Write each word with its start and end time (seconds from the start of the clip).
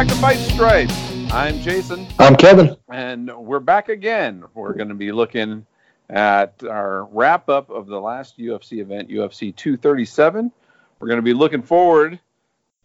back 0.00 0.08
to 0.08 0.14
Fight 0.14 0.38
Stripe. 0.38 0.88
I'm 1.30 1.60
Jason. 1.60 2.06
I'm 2.18 2.34
Kevin. 2.34 2.74
And 2.88 3.30
we're 3.36 3.60
back 3.60 3.90
again. 3.90 4.42
We're 4.54 4.72
going 4.72 4.88
to 4.88 4.94
be 4.94 5.12
looking 5.12 5.66
at 6.08 6.54
our 6.66 7.04
wrap 7.04 7.50
up 7.50 7.68
of 7.68 7.86
the 7.86 8.00
last 8.00 8.38
UFC 8.38 8.80
event, 8.80 9.10
UFC 9.10 9.54
237. 9.54 10.50
We're 10.98 11.06
going 11.06 11.18
to 11.18 11.22
be 11.22 11.34
looking 11.34 11.60
forward, 11.60 12.18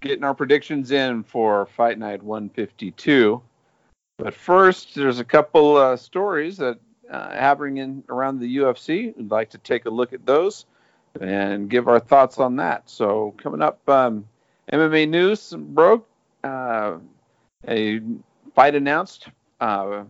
getting 0.01 0.25
our 0.25 0.33
predictions 0.33 0.91
in 0.91 1.23
for 1.23 1.67
Fight 1.67 1.97
Night 1.97 2.21
152. 2.21 3.41
But 4.17 4.33
first, 4.33 4.93
there's 4.93 5.19
a 5.19 5.23
couple 5.23 5.77
uh, 5.77 5.95
stories 5.95 6.57
that 6.57 6.79
uh, 7.09 7.29
happening 7.29 7.77
in 7.77 8.03
around 8.09 8.39
the 8.39 8.57
UFC. 8.57 9.15
We'd 9.15 9.31
like 9.31 9.51
to 9.51 9.57
take 9.59 9.85
a 9.85 9.89
look 9.89 10.11
at 10.11 10.25
those 10.25 10.65
and 11.21 11.69
give 11.69 11.87
our 11.87 12.01
thoughts 12.01 12.39
on 12.39 12.57
that. 12.57 12.89
So 12.89 13.33
coming 13.37 13.61
up, 13.61 13.87
um, 13.87 14.27
MMA 14.69 15.07
news 15.07 15.53
broke. 15.57 16.09
Uh, 16.45 16.99
a 17.67 17.99
fight 18.53 18.75
announced. 18.75 19.27
Uh, 19.59 20.03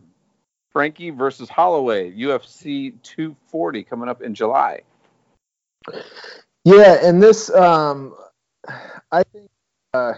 Frankie 0.72 1.10
versus 1.10 1.48
Holloway, 1.48 2.12
UFC 2.12 2.94
240 3.02 3.84
coming 3.84 4.10
up 4.10 4.22
in 4.22 4.36
July. 4.36 4.82
Yeah, 6.66 6.98
and 7.02 7.24
this, 7.24 7.50
um, 7.52 8.14
I 9.12 9.24
think 9.32 9.50
uh, 9.94 10.14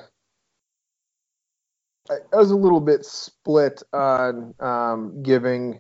I 2.10 2.36
was 2.36 2.50
a 2.50 2.56
little 2.56 2.80
bit 2.80 3.06
split 3.06 3.84
on 3.94 4.56
um, 4.60 5.22
giving 5.22 5.80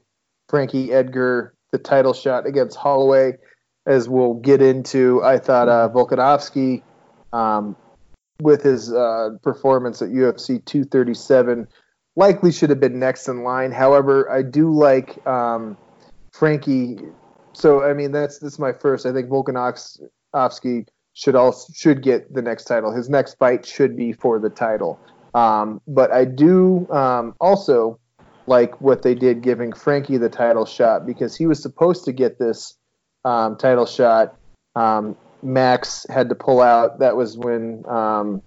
Frankie 0.49 0.93
Edgar 0.93 1.55
the 1.71 1.79
title 1.79 2.13
shot 2.13 2.45
against 2.45 2.77
Holloway, 2.77 3.37
as 3.87 4.07
we'll 4.07 4.35
get 4.35 4.61
into. 4.61 5.23
I 5.23 5.39
thought 5.39 5.69
uh, 5.69 5.89
Volkanovski, 5.89 6.83
um, 7.33 7.75
with 8.41 8.61
his 8.61 8.93
uh, 8.93 9.29
performance 9.41 10.01
at 10.01 10.09
UFC 10.09 10.63
237, 10.65 11.67
likely 12.15 12.51
should 12.51 12.69
have 12.69 12.79
been 12.79 12.99
next 12.99 13.27
in 13.27 13.43
line. 13.43 13.71
However, 13.71 14.29
I 14.29 14.41
do 14.41 14.71
like 14.71 15.25
um, 15.25 15.77
Frankie. 16.31 16.99
So 17.53 17.83
I 17.83 17.93
mean, 17.93 18.11
that's 18.11 18.39
this 18.39 18.53
is 18.53 18.59
my 18.59 18.73
first. 18.73 19.05
I 19.05 19.13
think 19.13 19.29
Volkanovski 19.29 20.87
should 21.13 21.35
also 21.35 21.73
should 21.73 22.03
get 22.03 22.33
the 22.33 22.41
next 22.41 22.65
title. 22.65 22.91
His 22.91 23.09
next 23.09 23.35
fight 23.39 23.65
should 23.65 23.95
be 23.95 24.13
for 24.13 24.39
the 24.39 24.49
title. 24.49 24.99
Um, 25.33 25.81
but 25.87 26.11
I 26.11 26.25
do 26.25 26.87
um, 26.91 27.35
also 27.39 27.99
like 28.47 28.79
what 28.81 29.01
they 29.01 29.13
did 29.13 29.41
giving 29.41 29.73
Frankie 29.73 30.17
the 30.17 30.29
title 30.29 30.65
shot 30.65 31.05
because 31.05 31.35
he 31.35 31.47
was 31.47 31.61
supposed 31.61 32.05
to 32.05 32.11
get 32.11 32.39
this 32.39 32.75
um, 33.25 33.57
title 33.57 33.85
shot. 33.85 34.35
Um, 34.75 35.17
Max 35.43 36.05
had 36.09 36.29
to 36.29 36.35
pull 36.35 36.61
out. 36.61 36.99
That 36.99 37.15
was 37.15 37.37
when 37.37 37.83
um, 37.87 38.41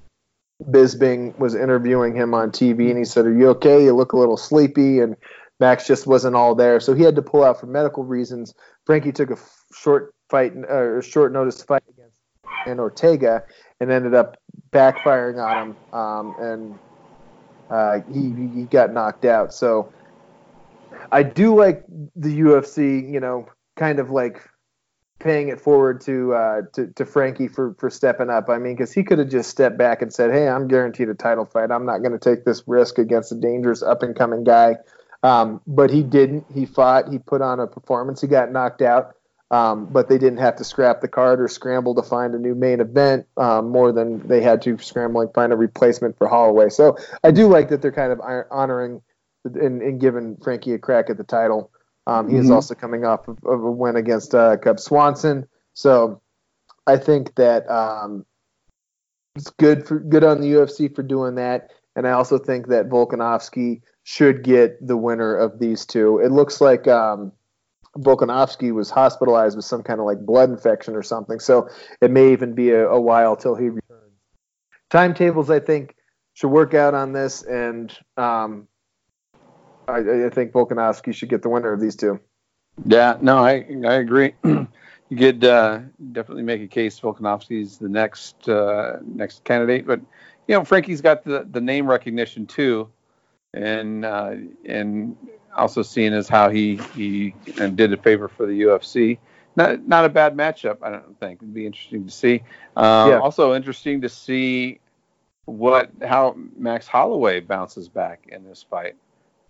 Bisping 0.63 1.39
was 1.39 1.55
interviewing 1.55 2.15
him 2.15 2.35
on 2.35 2.51
TV, 2.51 2.91
and 2.91 2.99
he 2.99 3.05
said, 3.05 3.27
"Are 3.27 3.35
you 3.35 3.49
okay? 3.51 3.85
You 3.85 3.95
look 3.95 4.13
a 4.13 4.19
little 4.19 4.37
sleepy." 4.37 5.01
And 5.01 5.17
Max 5.59 5.87
just 5.87 6.07
wasn't 6.07 6.37
all 6.37 6.55
there, 6.55 6.81
so 6.81 6.95
he 6.95 7.03
had 7.03 7.17
to 7.17 7.23
pull 7.23 7.45
out 7.45 7.61
for 7.61 7.67
medical 7.67 8.05
reasons. 8.05 8.55
Frankie 8.87 9.13
took 9.13 9.31
a 9.31 9.39
short 9.75 10.15
fight, 10.29 10.53
or 10.57 10.99
uh, 10.99 11.03
short 11.03 11.33
notice 11.33 11.63
fight 11.63 11.83
against 11.89 12.19
and 12.67 12.81
Ortega, 12.81 13.45
and 13.81 13.91
ended 13.91 14.15
up 14.15 14.37
backfiring 14.71 15.43
on 15.43 15.71
him, 15.71 15.77
um, 15.99 16.35
and 16.41 16.79
uh, 17.71 18.01
he 18.13 18.51
he 18.55 18.65
got 18.65 18.93
knocked 18.93 19.25
out. 19.25 19.55
So 19.55 19.93
I 21.13 21.23
do 21.23 21.55
like 21.55 21.85
the 22.17 22.41
UFC, 22.41 23.11
you 23.11 23.21
know, 23.21 23.49
kind 23.77 23.99
of 23.99 24.11
like 24.11 24.43
paying 25.21 25.49
it 25.49 25.61
forward 25.61 26.01
to 26.01 26.35
uh, 26.35 26.63
to, 26.73 26.89
to 26.89 27.07
Frankie 27.07 27.49
for 27.49 27.75
for 27.75 27.89
stepping 27.91 28.31
up. 28.31 28.49
I 28.49 28.59
mean, 28.59 28.75
because 28.75 28.93
he 28.93 29.05
could 29.05 29.19
have 29.19 29.29
just 29.29 29.51
stepped 29.51 29.79
back 29.79 30.03
and 30.03 30.13
said, 30.13 30.33
"Hey, 30.33 30.49
I'm 30.49 30.67
guaranteed 30.67 31.09
a 31.09 31.15
title 31.15 31.45
fight. 31.45 31.71
I'm 31.71 31.87
not 31.87 31.99
going 31.99 32.13
to 32.13 32.19
take 32.19 32.45
this 32.45 32.65
risk 32.67 32.99
against 32.99 33.31
a 33.31 33.37
dangerous 33.37 33.83
up 33.83 34.03
and 34.03 34.17
coming 34.17 34.43
guy." 34.43 34.77
Um, 35.23 35.61
but 35.67 35.91
he 35.91 36.03
didn't. 36.03 36.47
He 36.53 36.67
fought. 36.67 37.09
He 37.09 37.19
put 37.19 37.43
on 37.43 37.61
a 37.61 37.67
performance. 37.67 38.21
He 38.21 38.27
got 38.27 38.51
knocked 38.51 38.83
out. 38.83 39.15
Um, 39.53 39.87
but 39.87 40.09
they 40.09 40.17
didn't 40.17 40.39
have 40.39 40.55
to 40.57 40.65
scrap 40.65 41.01
the 41.01 41.09
card 41.09 41.41
or 41.41 41.49
scramble 41.49 41.97
to 41.97 42.03
find 42.03 42.37
a 42.37 42.39
new 42.39 42.55
main 42.55 42.81
event 42.81 43.27
um, 43.37 43.71
more 43.71 43.91
than 43.91 44.27
they 44.29 44.41
had 44.41 44.63
to 44.63 44.79
scramble 44.79 45.23
and 45.23 45.35
find 45.35 45.53
a 45.53 45.57
replacement 45.57 46.17
for 46.17 46.29
Holloway. 46.29 46.69
So 46.69 46.97
I 47.25 47.33
do 47.33 47.49
like 47.49 47.69
that 47.71 47.83
they're 47.83 47.91
kind 47.91 48.13
of 48.13 48.21
honoring 48.53 49.03
and, 49.45 49.83
and 49.83 50.01
giving 50.01 50.37
Frankie 50.37 50.73
a 50.75 50.79
crack 50.79 51.11
at 51.11 51.17
the 51.17 51.25
title. 51.25 51.73
Um, 52.11 52.29
he 52.29 52.35
mm-hmm. 52.35 52.43
is 52.43 52.51
also 52.51 52.75
coming 52.75 53.05
off 53.05 53.29
of, 53.29 53.39
of 53.45 53.63
a 53.63 53.71
win 53.71 53.95
against 53.95 54.35
uh, 54.35 54.57
Cub 54.57 54.81
Swanson. 54.81 55.47
So 55.75 56.21
I 56.85 56.97
think 56.97 57.37
that 57.37 57.71
um, 57.71 58.27
it's 59.37 59.51
good 59.51 59.87
for 59.87 60.01
good 60.01 60.25
on 60.25 60.41
the 60.41 60.49
UFC 60.49 60.93
for 60.93 61.05
doing 61.05 61.37
that. 61.37 61.71
And 61.95 62.09
I 62.09 62.11
also 62.13 62.37
think 62.37 62.67
that 62.67 62.89
Volkanovski 62.89 63.83
should 64.03 64.43
get 64.43 64.85
the 64.85 64.97
winner 64.97 65.37
of 65.37 65.61
these 65.61 65.87
two. 65.87 66.19
It 66.19 66.33
looks 66.33 66.61
like 66.61 66.89
um, 66.89 67.31
Volkanovski 67.99 68.75
was 68.75 68.91
hospitalized 68.91 69.55
with 69.55 69.65
some 69.65 69.85
kind 69.85 70.01
of 70.01 70.07
like 70.07 70.19
blood 70.27 70.51
infection 70.51 70.97
or 70.97 71.05
something. 71.05 71.39
So 71.39 71.69
it 72.01 72.11
may 72.11 72.33
even 72.33 72.55
be 72.55 72.71
a, 72.71 72.89
a 72.89 73.01
while 73.01 73.37
till 73.37 73.55
he 73.55 73.69
returns. 73.69 74.15
Timetables, 74.91 75.49
I 75.49 75.61
think, 75.61 75.95
should 76.35 76.49
work 76.49 76.75
out 76.75 76.95
on 76.95 77.13
this, 77.13 77.43
and 77.43 77.97
um, 78.17 78.67
I, 79.91 80.27
I, 80.27 80.31
think 80.31 80.53
Volkanovski 80.53 81.15
should 81.15 81.29
get 81.29 81.43
the 81.43 81.49
winner 81.49 81.73
of 81.73 81.81
these 81.81 81.97
two. 81.97 82.21
Yeah, 82.85 83.19
no, 83.21 83.39
I 83.39 83.67
I 83.85 83.95
agree. 83.95 84.35
you 84.45 85.17
could 85.17 85.45
uh, 85.45 85.81
definitely 86.13 86.45
make 86.45 86.63
a 86.63 86.67
case 86.67 86.99
Volkanovski's 86.99 87.79
the 87.79 87.89
next 87.89 88.49
uh, 88.49 88.99
next 89.05 89.45
candidate, 89.45 89.87
but 89.87 90.01
you 90.47 90.55
know 90.55 90.65
Frankie's 90.65 91.01
got 91.01 91.25
the, 91.25 91.47
the 91.51 91.61
name 91.61 91.87
recognition 91.87 92.47
too, 92.47 92.89
and 93.53 94.05
uh, 94.05 94.35
and 94.65 95.17
also 95.57 95.83
seeing 95.83 96.13
as 96.13 96.29
how 96.29 96.49
he 96.49 96.77
he 96.95 97.35
did 97.75 97.93
a 97.93 97.97
favor 97.97 98.29
for 98.29 98.47
the 98.47 98.63
UFC. 98.63 99.19
Not 99.57 99.87
not 99.87 100.05
a 100.05 100.09
bad 100.09 100.37
matchup, 100.37 100.79
I 100.83 100.91
don't 100.91 101.19
think. 101.19 101.43
It'd 101.43 101.53
be 101.53 101.67
interesting 101.67 102.07
to 102.07 102.11
see. 102.11 102.43
Uh, 102.77 103.09
yeah. 103.11 103.19
Also 103.19 103.55
interesting 103.55 104.01
to 104.03 104.09
see 104.09 104.81
what 105.45 105.91
how 106.03 106.37
Max 106.57 106.87
Holloway 106.87 107.41
bounces 107.41 107.89
back 107.89 108.29
in 108.29 108.45
this 108.45 108.63
fight. 108.63 108.97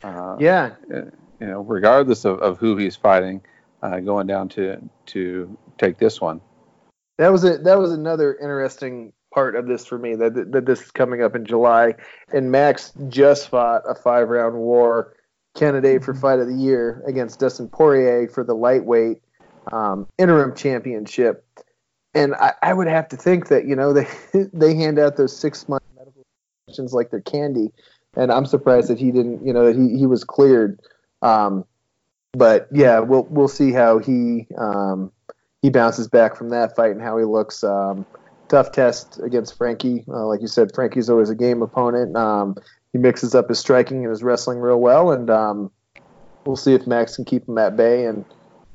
Uh, 0.02 0.36
yeah, 0.38 0.74
uh, 0.94 1.02
you 1.40 1.46
know, 1.46 1.60
regardless 1.60 2.24
of, 2.24 2.38
of 2.40 2.58
who 2.58 2.76
he's 2.76 2.96
fighting, 2.96 3.42
uh, 3.82 4.00
going 4.00 4.26
down 4.26 4.48
to 4.50 4.88
to 5.06 5.58
take 5.78 5.98
this 5.98 6.20
one. 6.20 6.40
That 7.18 7.32
was 7.32 7.44
a 7.44 7.58
that 7.58 7.78
was 7.78 7.92
another 7.92 8.34
interesting 8.34 9.12
part 9.32 9.54
of 9.54 9.66
this 9.66 9.86
for 9.86 9.98
me 9.98 10.14
that 10.16 10.34
that 10.52 10.66
this 10.66 10.82
is 10.82 10.90
coming 10.90 11.22
up 11.22 11.34
in 11.34 11.44
July, 11.44 11.94
and 12.32 12.50
Max 12.50 12.92
just 13.08 13.48
fought 13.48 13.82
a 13.88 13.94
five 13.94 14.28
round 14.28 14.56
war 14.56 15.14
candidate 15.56 16.04
for 16.04 16.14
fight 16.14 16.38
of 16.38 16.46
the 16.46 16.54
year 16.54 17.02
against 17.06 17.40
Dustin 17.40 17.68
Poirier 17.68 18.28
for 18.28 18.44
the 18.44 18.54
lightweight 18.54 19.20
um, 19.72 20.06
interim 20.18 20.54
championship. 20.54 21.44
And 22.14 22.34
I, 22.34 22.54
I, 22.62 22.74
would 22.74 22.88
have 22.88 23.08
to 23.08 23.16
think 23.16 23.48
that 23.48 23.66
you 23.66 23.76
know 23.76 23.92
they 23.92 24.06
they 24.52 24.74
hand 24.74 24.98
out 24.98 25.16
those 25.16 25.36
six 25.36 25.68
month 25.68 25.82
medical 25.96 26.24
questions 26.66 26.92
like 26.92 27.10
they're 27.10 27.20
candy, 27.20 27.70
and 28.16 28.32
I'm 28.32 28.46
surprised 28.46 28.88
that 28.88 28.98
he 28.98 29.10
didn't 29.10 29.44
you 29.44 29.52
know 29.52 29.66
that 29.66 29.76
he, 29.76 29.98
he 29.98 30.06
was 30.06 30.24
cleared. 30.24 30.80
Um, 31.22 31.64
but 32.32 32.68
yeah, 32.72 33.00
we'll 33.00 33.24
we'll 33.24 33.48
see 33.48 33.72
how 33.72 33.98
he 33.98 34.46
um, 34.56 35.12
he 35.62 35.70
bounces 35.70 36.08
back 36.08 36.36
from 36.36 36.50
that 36.50 36.76
fight 36.76 36.92
and 36.92 37.02
how 37.02 37.18
he 37.18 37.24
looks. 37.24 37.64
Um, 37.64 38.06
tough 38.48 38.72
test 38.72 39.20
against 39.22 39.56
Frankie. 39.56 40.04
Uh, 40.08 40.26
like 40.26 40.40
you 40.40 40.48
said, 40.48 40.74
Frankie's 40.74 41.08
always 41.08 41.30
a 41.30 41.34
game 41.34 41.62
opponent. 41.62 42.16
Um, 42.16 42.56
he 42.92 42.98
mixes 42.98 43.34
up 43.34 43.48
his 43.48 43.58
striking 43.58 43.98
and 43.98 44.10
his 44.10 44.22
wrestling 44.22 44.58
real 44.58 44.80
well, 44.80 45.12
and 45.12 45.30
um, 45.30 45.70
we'll 46.44 46.56
see 46.56 46.74
if 46.74 46.86
Max 46.86 47.16
can 47.16 47.24
keep 47.24 47.48
him 47.48 47.58
at 47.58 47.76
bay 47.76 48.06
and 48.06 48.24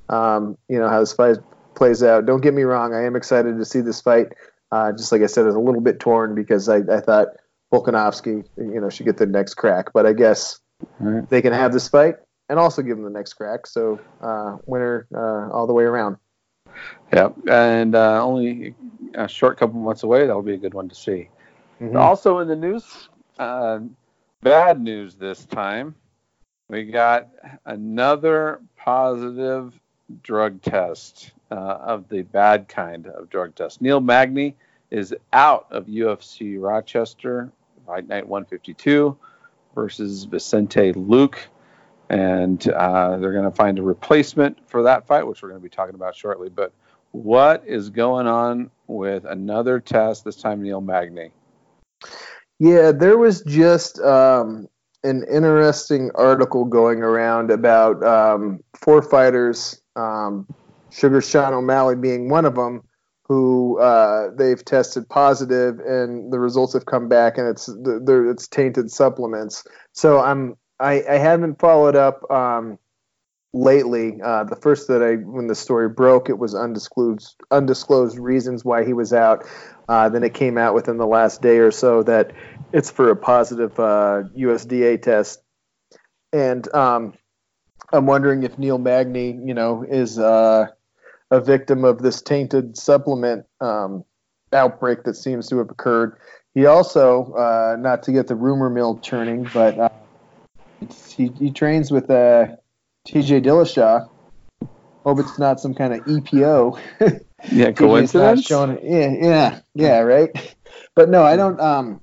um, 0.09 0.57
you 0.69 0.79
know 0.79 0.89
how 0.89 0.99
this 0.99 1.13
fight 1.13 1.37
plays 1.75 2.01
out. 2.01 2.25
Don't 2.25 2.41
get 2.41 2.53
me 2.53 2.63
wrong, 2.63 2.93
I 2.93 3.03
am 3.03 3.15
excited 3.15 3.57
to 3.57 3.65
see 3.65 3.81
this 3.81 4.01
fight. 4.01 4.27
Uh, 4.71 4.91
just 4.91 5.11
like 5.11 5.21
I 5.21 5.27
said, 5.27 5.43
I 5.43 5.47
was 5.47 5.55
a 5.55 5.59
little 5.59 5.81
bit 5.81 5.99
torn 5.99 6.35
because 6.35 6.67
I, 6.69 6.77
I 6.77 6.99
thought 6.99 7.27
Volkanovski, 7.75 8.45
you 8.57 8.81
know, 8.81 8.89
should 8.89 9.05
get 9.05 9.17
the 9.17 9.25
next 9.25 9.55
crack, 9.55 9.93
but 9.93 10.05
I 10.05 10.13
guess 10.13 10.59
right. 10.99 11.27
they 11.29 11.41
can 11.41 11.53
have 11.53 11.73
this 11.73 11.87
fight 11.87 12.15
and 12.49 12.59
also 12.59 12.81
give 12.81 12.97
him 12.97 13.03
the 13.03 13.09
next 13.09 13.33
crack. 13.33 13.67
So 13.67 13.99
uh, 14.21 14.57
winner 14.65 15.07
uh, 15.13 15.53
all 15.53 15.67
the 15.67 15.73
way 15.73 15.83
around. 15.83 16.17
Yeah, 17.13 17.29
and 17.49 17.95
uh, 17.95 18.23
only 18.23 18.75
a 19.13 19.27
short 19.27 19.57
couple 19.57 19.79
months 19.79 20.03
away. 20.03 20.25
That'll 20.27 20.41
be 20.41 20.53
a 20.53 20.57
good 20.57 20.73
one 20.73 20.89
to 20.89 20.95
see. 20.95 21.29
Mm-hmm. 21.81 21.95
Also 21.95 22.39
in 22.39 22.47
the 22.47 22.55
news, 22.55 23.09
uh, 23.39 23.79
bad 24.41 24.81
news 24.81 25.15
this 25.15 25.45
time. 25.45 25.95
We 26.67 26.85
got 26.85 27.29
another 27.65 28.61
positive 28.77 29.79
drug 30.23 30.61
test 30.61 31.31
uh, 31.51 31.55
of 31.55 32.09
the 32.09 32.23
bad 32.23 32.67
kind 32.67 33.07
of 33.07 33.29
drug 33.29 33.55
test. 33.55 33.81
Neil 33.81 33.99
Magny 33.99 34.55
is 34.91 35.13
out 35.33 35.67
of 35.71 35.85
UFC 35.85 36.57
Rochester, 36.59 37.51
Night 37.87 38.27
152 38.27 39.17
versus 39.73 40.23
Vicente 40.23 40.93
Luque. 40.93 41.39
And 42.09 42.67
uh, 42.69 43.17
they're 43.17 43.33
going 43.33 43.49
to 43.49 43.55
find 43.55 43.79
a 43.79 43.83
replacement 43.83 44.69
for 44.69 44.83
that 44.83 45.07
fight, 45.07 45.25
which 45.25 45.41
we're 45.41 45.49
going 45.49 45.61
to 45.61 45.63
be 45.63 45.69
talking 45.69 45.95
about 45.95 46.15
shortly. 46.15 46.49
But 46.49 46.71
what 47.11 47.63
is 47.65 47.89
going 47.89 48.27
on 48.27 48.69
with 48.87 49.25
another 49.25 49.79
test, 49.79 50.23
this 50.23 50.35
time 50.35 50.61
Neil 50.61 50.81
Magny? 50.81 51.31
Yeah, 52.59 52.91
there 52.91 53.17
was 53.17 53.41
just 53.41 53.99
um, 53.99 54.67
an 55.03 55.23
interesting 55.23 56.11
article 56.15 56.65
going 56.65 56.99
around 56.99 57.51
about 57.51 58.03
um, 58.03 58.59
four 58.75 59.01
fighters, 59.01 59.81
um, 59.95 60.47
Sugar 60.91 61.21
Sean 61.21 61.53
O'Malley 61.53 61.95
being 61.95 62.29
one 62.29 62.45
of 62.45 62.55
them, 62.55 62.83
who 63.27 63.79
uh, 63.79 64.29
they've 64.35 64.63
tested 64.63 65.09
positive, 65.09 65.79
and 65.79 66.31
the 66.31 66.39
results 66.39 66.73
have 66.73 66.85
come 66.85 67.09
back, 67.09 67.37
and 67.37 67.47
it's 67.47 67.69
it's 67.69 68.47
tainted 68.47 68.91
supplements. 68.91 69.63
So 69.93 70.19
I'm 70.19 70.55
I, 70.79 71.03
I 71.09 71.17
haven't 71.17 71.59
followed 71.59 71.95
up 71.95 72.29
um, 72.29 72.77
lately. 73.53 74.21
Uh, 74.23 74.43
the 74.43 74.55
first 74.55 74.87
that 74.89 75.01
I 75.01 75.15
when 75.15 75.47
the 75.47 75.55
story 75.55 75.89
broke, 75.89 76.29
it 76.29 76.37
was 76.37 76.53
undisclosed 76.53 77.35
undisclosed 77.49 78.19
reasons 78.19 78.63
why 78.63 78.85
he 78.85 78.93
was 78.93 79.11
out. 79.11 79.45
Uh, 79.89 80.09
then 80.09 80.23
it 80.23 80.33
came 80.33 80.57
out 80.57 80.75
within 80.75 80.97
the 80.97 81.07
last 81.07 81.41
day 81.41 81.57
or 81.57 81.71
so 81.71 82.03
that 82.03 82.31
it's 82.73 82.91
for 82.91 83.09
a 83.09 83.15
positive 83.15 83.79
uh, 83.79 84.23
USADA 84.37 85.01
test, 85.01 85.41
and 86.31 86.71
um, 86.75 87.13
I'm 87.91 88.05
wondering 88.05 88.43
if 88.43 88.57
Neil 88.59 88.77
Magny, 88.77 89.31
you 89.31 89.53
know, 89.53 89.83
is 89.87 90.19
uh, 90.19 90.67
a 91.31 91.41
victim 91.41 91.83
of 91.83 92.01
this 92.01 92.21
tainted 92.21 92.77
supplement 92.77 93.45
um, 93.61 94.03
outbreak 94.53 95.03
that 95.03 95.15
seems 95.15 95.47
to 95.49 95.57
have 95.57 95.69
occurred. 95.69 96.17
He 96.53 96.65
also, 96.65 97.33
uh, 97.33 97.75
not 97.79 98.03
to 98.03 98.11
get 98.11 98.27
the 98.27 98.35
rumor 98.35 98.69
mill 98.69 98.99
churning, 98.99 99.49
but 99.53 99.77
uh, 99.77 99.89
he, 101.09 101.27
he 101.37 101.51
trains 101.51 101.91
with 101.91 102.09
uh, 102.09 102.47
TJ 103.07 103.43
Dillashaw. 103.43 104.09
Hope 105.03 105.19
it's 105.19 105.37
not 105.37 105.59
some 105.59 105.73
kind 105.73 105.93
of 105.93 105.99
EPO. 106.05 106.79
Yeah, 107.51 107.71
coincidence. 107.73 108.45
Showing, 108.45 108.79
yeah, 108.81 109.13
yeah, 109.21 109.59
yeah, 109.75 109.99
right. 109.99 110.55
But 110.95 111.09
no, 111.09 111.23
I 111.23 111.35
don't. 111.35 111.59
Um, 111.59 112.01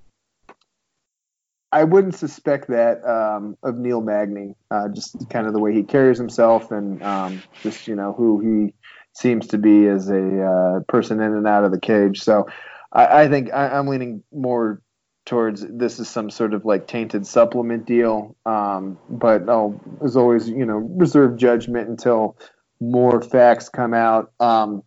I 1.72 1.84
wouldn't 1.84 2.14
suspect 2.14 2.68
that 2.68 3.02
um, 3.04 3.56
of 3.62 3.78
Neil 3.78 4.02
Magny. 4.02 4.54
Uh, 4.70 4.88
just 4.88 5.28
kind 5.30 5.46
of 5.46 5.54
the 5.54 5.58
way 5.58 5.72
he 5.72 5.82
carries 5.82 6.18
himself, 6.18 6.70
and 6.70 7.02
um, 7.02 7.42
just 7.62 7.88
you 7.88 7.96
know 7.96 8.12
who 8.12 8.40
he 8.40 8.74
seems 9.12 9.46
to 9.48 9.58
be 9.58 9.86
as 9.86 10.08
a 10.08 10.42
uh, 10.42 10.80
person 10.88 11.20
in 11.20 11.34
and 11.34 11.46
out 11.46 11.64
of 11.64 11.72
the 11.72 11.80
cage. 11.80 12.22
So 12.22 12.46
I, 12.92 13.22
I 13.22 13.28
think 13.28 13.52
I, 13.52 13.78
am 13.78 13.88
leaning 13.88 14.22
more 14.32 14.80
towards 15.24 15.64
this 15.68 16.00
is 16.00 16.08
some 16.08 16.30
sort 16.30 16.54
of 16.54 16.64
like 16.64 16.86
tainted 16.86 17.26
supplement 17.26 17.86
deal. 17.86 18.36
Um, 18.46 18.98
but 19.08 19.48
I'll, 19.48 19.80
as 20.04 20.16
always, 20.16 20.48
you 20.48 20.66
know, 20.66 20.76
reserve 20.76 21.36
judgment 21.36 21.88
until 21.88 22.36
more 22.80 23.22
facts 23.22 23.68
come 23.68 23.94
out. 23.94 24.32
Um, 24.40 24.82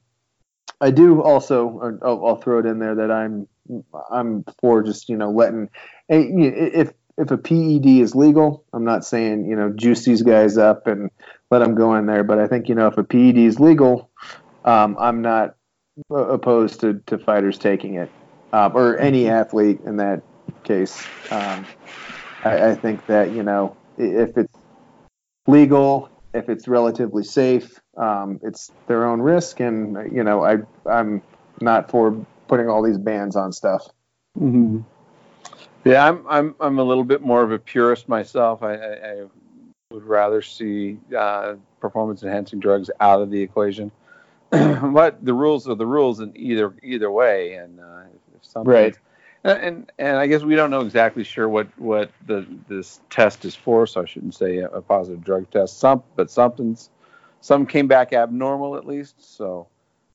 I 0.82 0.92
do 0.92 1.22
also, 1.22 2.00
I'll, 2.04 2.26
I'll, 2.26 2.36
throw 2.36 2.60
it 2.60 2.66
in 2.66 2.80
there 2.80 2.96
that 2.96 3.10
I'm, 3.10 3.48
I'm 4.12 4.44
for 4.60 4.84
just 4.84 5.08
you 5.10 5.18
know 5.18 5.32
letting, 5.32 5.70
if 6.10 6.92
if 7.18 7.32
a 7.32 7.38
PED 7.38 7.86
is 7.86 8.14
legal, 8.14 8.66
I'm 8.74 8.84
not 8.84 9.06
saying 9.06 9.46
you 9.46 9.56
know 9.56 9.70
juice 9.70 10.04
these 10.04 10.22
guys 10.22 10.58
up 10.58 10.86
and 10.86 11.10
let 11.56 11.66
them 11.66 11.76
go 11.76 11.96
in 11.96 12.06
there, 12.06 12.24
but 12.24 12.38
I 12.38 12.48
think 12.48 12.68
you 12.68 12.76
know 12.76 12.88
if 12.88 12.98
a 12.98 13.04
PED 13.04 13.38
is 13.38 13.60
legal, 13.60 14.10
um, 14.66 14.98
I'm 15.00 15.22
not 15.22 15.56
opposed 16.10 16.82
to, 16.82 17.02
to 17.06 17.18
fighters 17.18 17.58
taking 17.58 17.96
it 17.96 18.12
um, 18.52 18.76
or 18.76 18.98
any 18.98 19.30
athlete 19.30 19.80
in 19.86 19.96
that 19.98 20.22
case. 20.64 21.02
Um, 21.32 21.66
I, 22.44 22.72
I, 22.72 22.76
think 22.76 23.06
that 23.06 23.32
you 23.32 23.42
know 23.42 23.78
if 23.98 24.38
it's 24.38 24.54
legal, 25.48 26.10
if 26.34 26.50
it's 26.50 26.68
relatively 26.68 27.24
safe, 27.24 27.80
um, 27.96 28.42
it's 28.44 28.72
their 28.88 29.06
own 29.06 29.22
risk, 29.22 29.62
and 29.62 30.12
you 30.14 30.26
know 30.26 30.44
I 30.44 30.58
I'm 30.90 31.22
not 31.62 31.90
for 31.90 32.26
putting 32.50 32.68
all 32.68 32.84
these 32.84 32.98
bans 32.98 33.38
on 33.38 33.54
stuff. 33.54 33.88
Mm-hmm. 34.38 34.80
Yeah, 35.86 36.06
I'm 36.06 36.26
I'm 36.28 36.56
I'm 36.60 36.80
a 36.80 36.84
little 36.84 37.06
bit 37.06 37.22
more 37.22 37.44
of 37.44 37.54
a 37.54 37.60
purist 37.60 38.10
myself. 38.10 38.62
I, 38.62 38.76
I, 38.76 38.92
I 38.94 39.26
would 39.96 40.04
rather 40.04 40.42
see 40.42 41.00
uh, 41.18 41.56
performance 41.80 42.22
enhancing 42.22 42.60
drugs 42.60 42.92
out 43.00 43.22
of 43.22 43.32
the 43.32 43.42
equation. 43.42 43.92
but 44.52 45.24
the 45.26 45.34
rules 45.34 45.68
are 45.68 45.76
the 45.76 45.88
rules 45.88 46.20
in 46.20 46.32
either 46.36 46.76
either 46.84 47.10
way, 47.10 47.56
and 47.56 47.80
uh, 47.80 48.04
if 48.36 48.46
something 48.46 48.72
right. 48.72 48.98
And 49.44 49.92
and 50.00 50.18
I 50.18 50.26
guess 50.26 50.42
we 50.42 50.56
don't 50.56 50.72
know 50.72 50.82
exactly 50.82 51.24
sure 51.24 51.48
what 51.48 51.68
what 51.80 52.12
the 52.26 52.46
this 52.68 53.00
test 53.10 53.46
is 53.46 53.56
for, 53.56 53.88
so 53.88 54.02
I 54.02 54.06
shouldn't 54.06 54.36
say 54.36 54.58
a, 54.58 54.70
a 54.70 54.82
positive 54.82 55.24
drug 55.24 55.50
test. 55.52 55.80
Some, 55.80 56.04
but 56.16 56.32
something's 56.32 56.90
some 57.42 57.66
came 57.66 57.88
back 57.88 58.12
abnormal 58.12 58.76
at 58.76 58.88
least. 58.88 59.38
So 59.38 59.68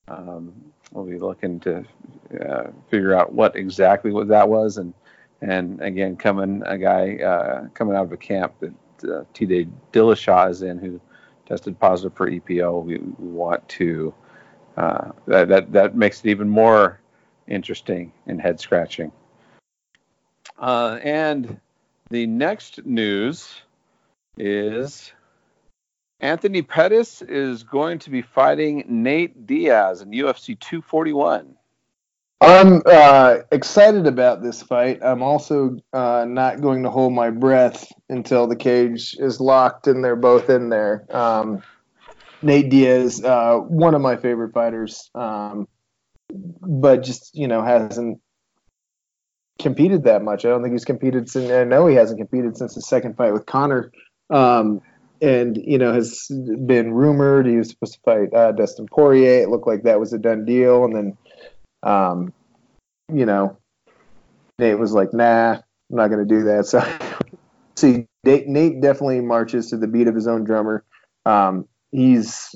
um, 0.09 0.53
we'll 0.91 1.05
be 1.05 1.19
looking 1.19 1.61
to 1.61 1.85
uh, 2.45 2.71
figure 2.89 3.15
out 3.15 3.33
what 3.33 3.55
exactly 3.55 4.11
what 4.11 4.29
that 4.29 4.49
was, 4.49 4.79
and 4.79 4.93
and 5.41 5.81
again 5.81 6.17
coming 6.17 6.63
a 6.67 6.77
guy 6.77 7.17
uh, 7.17 7.69
coming 7.75 7.97
out 7.97 8.07
of 8.07 8.13
a 8.13 8.17
camp 8.17 8.55
that 8.61 8.73
uh, 9.05 9.25
T.J. 9.35 9.69
Dillashaw 9.93 10.51
is 10.51 10.63
in 10.63 10.79
who 10.79 11.01
tested 11.47 11.79
positive 11.79 12.17
for 12.17 12.31
EPO. 12.31 12.85
We, 12.85 12.99
we 12.99 13.29
want 13.29 13.69
to 13.71 14.15
uh, 14.77 15.13
that, 15.27 15.49
that 15.49 15.73
that 15.73 15.97
makes 15.97 16.21
it 16.21 16.31
even 16.31 16.49
more 16.49 17.01
interesting 17.47 18.13
and 18.27 18.41
head 18.41 18.61
scratching. 18.61 19.13
Uh, 20.59 20.99
and 21.03 21.61
the 22.11 22.27
next 22.27 22.85
news 22.87 23.63
is 24.37 25.13
Anthony 26.21 26.63
Pettis 26.63 27.23
is 27.23 27.63
going 27.63 27.99
to 28.01 28.11
be 28.11 28.23
fighting 28.23 28.85
Nate 28.89 29.47
Diaz 29.47 30.03
in 30.03 30.11
UFC 30.11 30.59
241. 30.59 31.57
I'm 32.41 32.83
uh, 32.87 33.39
excited 33.53 34.07
about 34.07 34.43
this 34.43 34.63
fight. 34.63 35.01
I'm 35.03 35.23
also 35.23 35.77
uh, 35.93 36.25
not 36.27 36.63
going 36.63 36.83
to 36.85 36.91
hold 36.91 37.13
my 37.13 37.31
breath 37.31 37.87
until 38.09 38.47
the 38.47 38.57
cage 38.57 39.15
is 39.19 39.41
locked 39.41 39.87
and 39.87 40.03
they're 40.03 40.17
both 40.17 40.49
in 40.49 40.71
there. 40.71 41.07
Um, 41.11 41.63
Nate 42.43 42.71
Diaz, 42.71 43.23
uh, 43.23 43.57
one 43.57 43.95
of 43.95 44.01
my 44.01 44.17
favorite 44.17 44.53
fighters, 44.55 45.11
um, 45.15 45.69
but 46.33 47.03
just 47.03 47.35
you 47.35 47.49
know 47.49 47.63
hasn't 47.63 48.21
competed 49.61 50.05
that 50.05 50.23
much. 50.23 50.45
I 50.45 50.49
don't 50.49 50.63
think 50.63 50.73
he's 50.73 50.85
competed 50.85 51.29
since. 51.29 51.51
I 51.51 51.65
know 51.65 51.87
he 51.87 51.97
hasn't 51.97 52.19
competed 52.19 52.57
since 52.57 52.75
his 52.75 52.89
second 52.89 53.17
fight 53.17 53.33
with 53.33 53.47
Conor, 53.47 53.93
um, 54.31 54.81
and 55.21 55.57
you 55.57 55.79
know 55.79 55.93
has 55.93 56.29
been 56.67 56.95
rumored 56.95 57.47
he 57.47 57.57
was 57.57 57.71
supposed 57.71 57.95
to 57.95 58.01
fight 58.01 58.35
uh, 58.35 58.53
Dustin 58.53 58.87
Poirier. 58.87 59.43
It 59.43 59.51
looked 59.51 59.67
like 59.67 59.83
that 59.83 60.01
was 60.01 60.13
a 60.13 60.19
done 60.19 60.45
deal, 60.45 60.85
and 60.85 60.97
then, 60.97 61.17
um, 61.83 62.33
you 63.13 63.27
know, 63.27 63.59
Nate 64.59 64.79
was 64.79 64.93
like, 64.93 65.13
"Nah, 65.13 65.53
I'm 65.53 65.63
not 65.89 66.09
going 66.09 66.27
to 66.27 66.35
do 66.35 66.45
that." 66.45 66.67
So, 67.77 67.87
see, 67.89 68.07
Nate 68.25 68.81
definitely 68.83 69.21
marches 69.21 69.71
to 69.71 69.79
the 69.79 69.87
beat 69.87 70.07
of 70.07 70.15
his 70.15 70.27
own 70.27 70.45
drummer. 70.45 70.85
Um, 71.25 71.67
he's 71.93 72.55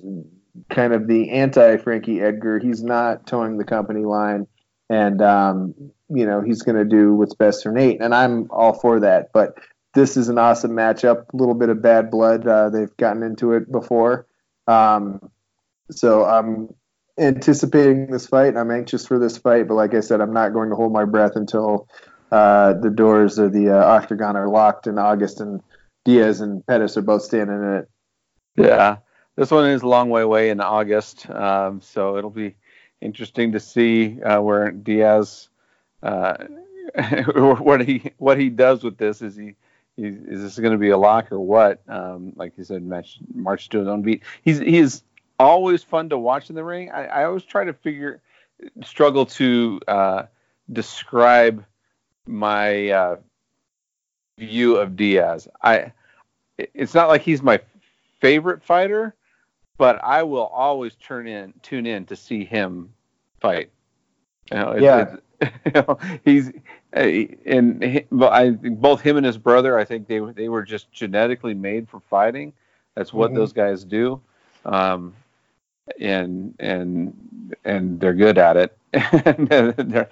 kind 0.70 0.92
of 0.92 1.06
the 1.06 1.30
anti 1.30 1.76
Frankie 1.78 2.20
Edgar. 2.20 2.58
He's 2.58 2.82
not 2.82 3.26
toeing 3.26 3.58
the 3.58 3.64
company 3.64 4.04
line, 4.04 4.46
and 4.90 5.20
um, 5.22 5.74
you 6.08 6.26
know 6.26 6.40
he's 6.42 6.62
going 6.62 6.76
to 6.76 6.84
do 6.84 7.14
what's 7.14 7.34
best 7.34 7.62
for 7.62 7.72
Nate, 7.72 8.00
and 8.00 8.14
I'm 8.14 8.48
all 8.50 8.74
for 8.74 9.00
that. 9.00 9.30
But 9.32 9.58
this 9.94 10.16
is 10.16 10.28
an 10.28 10.38
awesome 10.38 10.72
matchup. 10.72 11.26
A 11.32 11.36
little 11.36 11.54
bit 11.54 11.68
of 11.68 11.82
bad 11.82 12.10
blood. 12.10 12.46
Uh, 12.46 12.70
they've 12.70 12.96
gotten 12.96 13.22
into 13.22 13.52
it 13.52 13.70
before, 13.70 14.26
um, 14.66 15.30
so 15.90 16.24
I'm 16.24 16.74
anticipating 17.18 18.06
this 18.06 18.26
fight. 18.26 18.56
I'm 18.56 18.70
anxious 18.70 19.06
for 19.06 19.18
this 19.18 19.38
fight, 19.38 19.68
but 19.68 19.74
like 19.74 19.94
I 19.94 20.00
said, 20.00 20.20
I'm 20.20 20.32
not 20.32 20.52
going 20.52 20.70
to 20.70 20.76
hold 20.76 20.92
my 20.92 21.04
breath 21.04 21.32
until 21.36 21.88
uh, 22.32 22.74
the 22.74 22.90
doors 22.90 23.38
of 23.38 23.52
the 23.52 23.70
uh, 23.70 23.84
octagon 23.84 24.36
are 24.36 24.48
locked 24.48 24.86
in 24.86 24.98
August, 24.98 25.40
and 25.40 25.62
Diaz 26.04 26.40
and 26.40 26.66
Pettis 26.66 26.96
are 26.96 27.02
both 27.02 27.22
standing 27.22 27.56
in 27.56 27.74
it. 27.74 27.90
Yeah, 28.56 28.98
this 29.36 29.50
one 29.50 29.68
is 29.70 29.82
a 29.82 29.88
long 29.88 30.10
way 30.10 30.22
away 30.22 30.50
in 30.50 30.60
August, 30.60 31.28
um, 31.30 31.80
so 31.80 32.16
it'll 32.16 32.30
be 32.30 32.56
interesting 33.00 33.52
to 33.52 33.60
see 33.60 34.20
uh, 34.22 34.40
where 34.40 34.70
Diaz, 34.70 35.48
uh, 36.02 36.44
what 37.34 37.86
he 37.86 38.12
what 38.18 38.38
he 38.38 38.48
does 38.48 38.82
with 38.82 38.96
this. 38.96 39.22
Is 39.22 39.36
he, 39.36 39.54
he 39.96 40.06
is 40.06 40.42
this 40.42 40.58
going 40.58 40.72
to 40.72 40.78
be 40.78 40.90
a 40.90 40.98
lock 40.98 41.30
or 41.30 41.40
what? 41.40 41.82
Um, 41.88 42.32
like 42.36 42.56
you 42.56 42.64
said, 42.64 42.82
match, 42.82 43.18
march 43.32 43.68
to 43.70 43.78
his 43.78 43.88
own 43.88 44.02
beat. 44.02 44.22
He's 44.42 44.58
he's 44.58 45.02
always 45.38 45.82
fun 45.82 46.08
to 46.10 46.18
watch 46.18 46.50
in 46.50 46.56
the 46.56 46.64
ring. 46.64 46.90
I, 46.90 47.06
I 47.06 47.24
always 47.24 47.44
try 47.44 47.64
to 47.64 47.72
figure 47.72 48.20
struggle 48.84 49.26
to 49.26 49.80
uh, 49.88 50.22
describe 50.72 51.64
my 52.26 52.90
uh, 52.90 53.16
view 54.38 54.76
of 54.76 54.96
Diaz. 54.96 55.48
I 55.62 55.92
it's 56.56 56.94
not 56.94 57.08
like 57.08 57.22
he's 57.22 57.42
my 57.42 57.60
favorite 58.20 58.62
fighter, 58.62 59.14
but 59.76 60.02
I 60.02 60.22
will 60.22 60.46
always 60.46 60.94
turn 60.96 61.26
in 61.26 61.52
tune 61.62 61.86
in 61.86 62.06
to 62.06 62.16
see 62.16 62.44
him 62.44 62.90
fight. 63.40 63.70
You 64.50 64.58
know, 64.58 64.76
yeah. 64.76 65.16
you 65.66 65.72
know, 65.74 65.98
he's 66.24 66.52
and 66.92 68.04
I 68.22 68.50
both 68.50 69.00
him 69.00 69.16
and 69.16 69.26
his 69.26 69.38
brother. 69.38 69.78
I 69.78 69.84
think 69.84 70.06
they 70.06 70.20
they 70.20 70.48
were 70.48 70.62
just 70.62 70.92
genetically 70.92 71.54
made 71.54 71.88
for 71.88 72.00
fighting. 72.00 72.52
That's 72.94 73.12
what 73.12 73.30
mm-hmm. 73.30 73.38
those 73.38 73.52
guys 73.52 73.84
do, 73.84 74.20
um, 74.64 75.14
and 76.00 76.54
and 76.58 77.54
and 77.64 78.00
they're 78.00 78.14
good 78.14 78.38
at 78.38 78.56
it. 78.56 78.78
they're, 78.92 80.08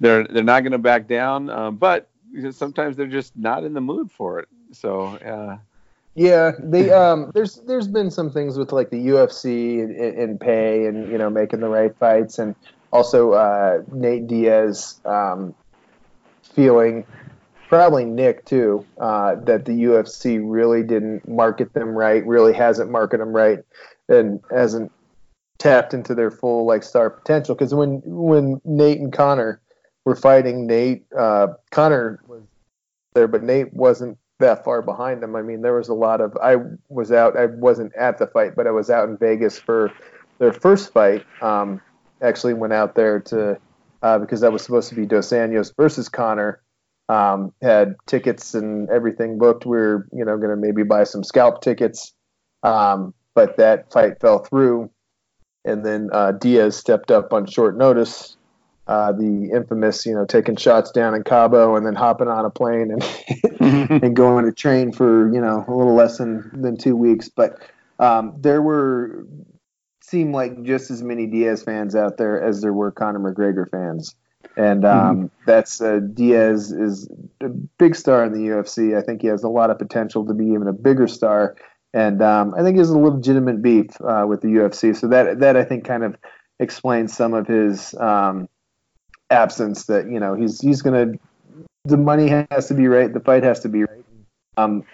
they're 0.00 0.24
they're 0.24 0.42
not 0.42 0.60
going 0.60 0.72
to 0.72 0.78
back 0.78 1.08
down. 1.08 1.50
Um, 1.50 1.76
but 1.76 2.08
sometimes 2.50 2.96
they're 2.96 3.06
just 3.06 3.36
not 3.36 3.64
in 3.64 3.74
the 3.74 3.80
mood 3.80 4.10
for 4.10 4.40
it. 4.40 4.48
So. 4.72 5.16
Uh, 5.16 5.58
yeah, 6.16 6.50
um, 6.92 7.30
there's 7.34 7.56
there's 7.66 7.86
been 7.86 8.10
some 8.10 8.30
things 8.30 8.58
with 8.58 8.72
like 8.72 8.90
the 8.90 9.06
UFC 9.06 9.80
and, 9.80 9.96
and 9.96 10.40
pay 10.40 10.86
and 10.86 11.10
you 11.10 11.16
know 11.16 11.30
making 11.30 11.60
the 11.60 11.68
right 11.68 11.96
fights 11.96 12.40
and 12.40 12.56
also 12.92 13.32
uh, 13.32 13.82
Nate 13.92 14.26
Diaz 14.26 15.00
um, 15.04 15.54
feeling 16.42 17.06
probably 17.68 18.04
Nick 18.04 18.44
too 18.44 18.84
uh, 18.98 19.36
that 19.44 19.64
the 19.64 19.72
UFC 19.72 20.40
really 20.42 20.82
didn't 20.82 21.26
market 21.28 21.72
them 21.72 21.90
right, 21.90 22.26
really 22.26 22.52
hasn't 22.52 22.90
marketed 22.90 23.20
them 23.20 23.32
right, 23.32 23.60
and 24.10 24.40
hasn't 24.50 24.92
tapped 25.58 25.94
into 25.94 26.14
their 26.14 26.30
full 26.30 26.66
like 26.66 26.82
star 26.82 27.10
potential. 27.10 27.54
Because 27.54 27.74
when 27.74 28.02
when 28.04 28.60
Nate 28.64 28.98
and 28.98 29.12
Conor 29.12 29.60
were 30.04 30.16
fighting, 30.16 30.66
Nate 30.66 31.04
uh, 31.16 31.48
Conor 31.70 32.20
was 32.26 32.42
there, 33.14 33.28
but 33.28 33.42
Nate 33.42 33.72
wasn't 33.72 34.18
that 34.40 34.64
far 34.64 34.82
behind 34.82 35.22
them. 35.22 35.36
I 35.36 35.42
mean, 35.42 35.62
there 35.62 35.74
was 35.74 35.88
a 35.88 35.94
lot 35.94 36.20
of. 36.20 36.36
I 36.42 36.56
was 36.88 37.12
out. 37.12 37.36
I 37.36 37.46
wasn't 37.46 37.94
at 37.94 38.18
the 38.18 38.26
fight, 38.26 38.56
but 38.56 38.66
I 38.66 38.70
was 38.70 38.90
out 38.90 39.08
in 39.08 39.16
Vegas 39.16 39.58
for 39.58 39.92
their 40.38 40.52
first 40.52 40.92
fight. 40.92 41.24
Um, 41.40 41.80
actually, 42.20 42.54
went 42.54 42.72
out 42.72 42.94
there 42.96 43.20
to 43.20 43.58
uh, 44.02 44.18
because 44.18 44.40
that 44.40 44.52
was 44.52 44.62
supposed 44.62 44.88
to 44.88 44.94
be 44.94 45.06
Dos 45.06 45.30
Anjos 45.30 45.72
versus 45.76 46.08
Conor. 46.08 46.60
Um, 47.08 47.52
had 47.60 47.96
tickets 48.06 48.54
and 48.54 48.88
everything 48.88 49.38
booked. 49.38 49.66
We 49.66 49.78
are 49.78 50.08
you 50.12 50.24
know 50.24 50.36
going 50.36 50.50
to 50.50 50.56
maybe 50.56 50.82
buy 50.82 51.04
some 51.04 51.22
scalp 51.22 51.60
tickets, 51.60 52.12
um, 52.62 53.14
but 53.34 53.56
that 53.56 53.92
fight 53.92 54.20
fell 54.20 54.40
through. 54.40 54.90
And 55.64 55.84
then 55.84 56.08
uh, 56.12 56.32
Diaz 56.32 56.76
stepped 56.76 57.10
up 57.10 57.32
on 57.32 57.46
short 57.46 57.76
notice 57.76 58.36
uh, 58.90 59.12
the 59.12 59.50
infamous, 59.54 60.04
you 60.04 60.12
know, 60.12 60.24
taking 60.24 60.56
shots 60.56 60.90
down 60.90 61.14
in 61.14 61.22
Cabo 61.22 61.76
and 61.76 61.86
then 61.86 61.94
hopping 61.94 62.26
on 62.26 62.44
a 62.44 62.50
plane 62.50 62.90
and 62.90 64.00
and 64.02 64.16
going 64.16 64.44
to 64.46 64.52
train 64.52 64.90
for 64.90 65.32
you 65.32 65.40
know 65.40 65.64
a 65.68 65.72
little 65.72 65.94
less 65.94 66.18
than 66.18 66.50
than 66.60 66.76
two 66.76 66.96
weeks. 66.96 67.28
But 67.28 67.56
um, 68.00 68.34
there 68.36 68.60
were 68.60 69.26
seemed 70.00 70.34
like 70.34 70.64
just 70.64 70.90
as 70.90 71.04
many 71.04 71.26
Diaz 71.26 71.62
fans 71.62 71.94
out 71.94 72.16
there 72.16 72.42
as 72.42 72.62
there 72.62 72.72
were 72.72 72.90
Conor 72.90 73.20
McGregor 73.20 73.70
fans, 73.70 74.16
and 74.56 74.84
um, 74.84 75.16
mm-hmm. 75.16 75.26
that's 75.46 75.80
uh, 75.80 76.00
Diaz 76.12 76.72
is 76.72 77.08
a 77.40 77.48
big 77.48 77.94
star 77.94 78.24
in 78.24 78.32
the 78.32 78.48
UFC. 78.48 78.98
I 78.98 79.02
think 79.02 79.22
he 79.22 79.28
has 79.28 79.44
a 79.44 79.48
lot 79.48 79.70
of 79.70 79.78
potential 79.78 80.26
to 80.26 80.34
be 80.34 80.46
even 80.46 80.66
a 80.66 80.72
bigger 80.72 81.06
star, 81.06 81.54
and 81.92 82.22
um, 82.22 82.54
I 82.56 82.62
think 82.62 82.78
has 82.78 82.90
a 82.90 82.98
legitimate 82.98 83.62
beef 83.62 84.00
uh, 84.00 84.24
with 84.28 84.40
the 84.40 84.48
UFC. 84.48 84.96
So 84.96 85.08
that 85.08 85.40
that 85.40 85.56
I 85.56 85.64
think 85.64 85.84
kind 85.84 86.04
of 86.04 86.16
explains 86.58 87.16
some 87.16 87.34
of 87.34 87.46
his 87.46 87.94
um, 87.94 88.48
absence 89.30 89.86
that 89.86 90.06
you 90.06 90.20
know 90.20 90.34
he's 90.34 90.60
he's 90.60 90.82
gonna 90.82 91.12
the 91.84 91.96
money 91.96 92.28
has 92.50 92.68
to 92.68 92.74
be 92.74 92.88
right, 92.88 93.12
the 93.12 93.20
fight 93.20 93.42
has 93.42 93.60
to 93.60 93.68
be 93.68 93.84
right. 93.84 94.04
Um, 94.56 94.84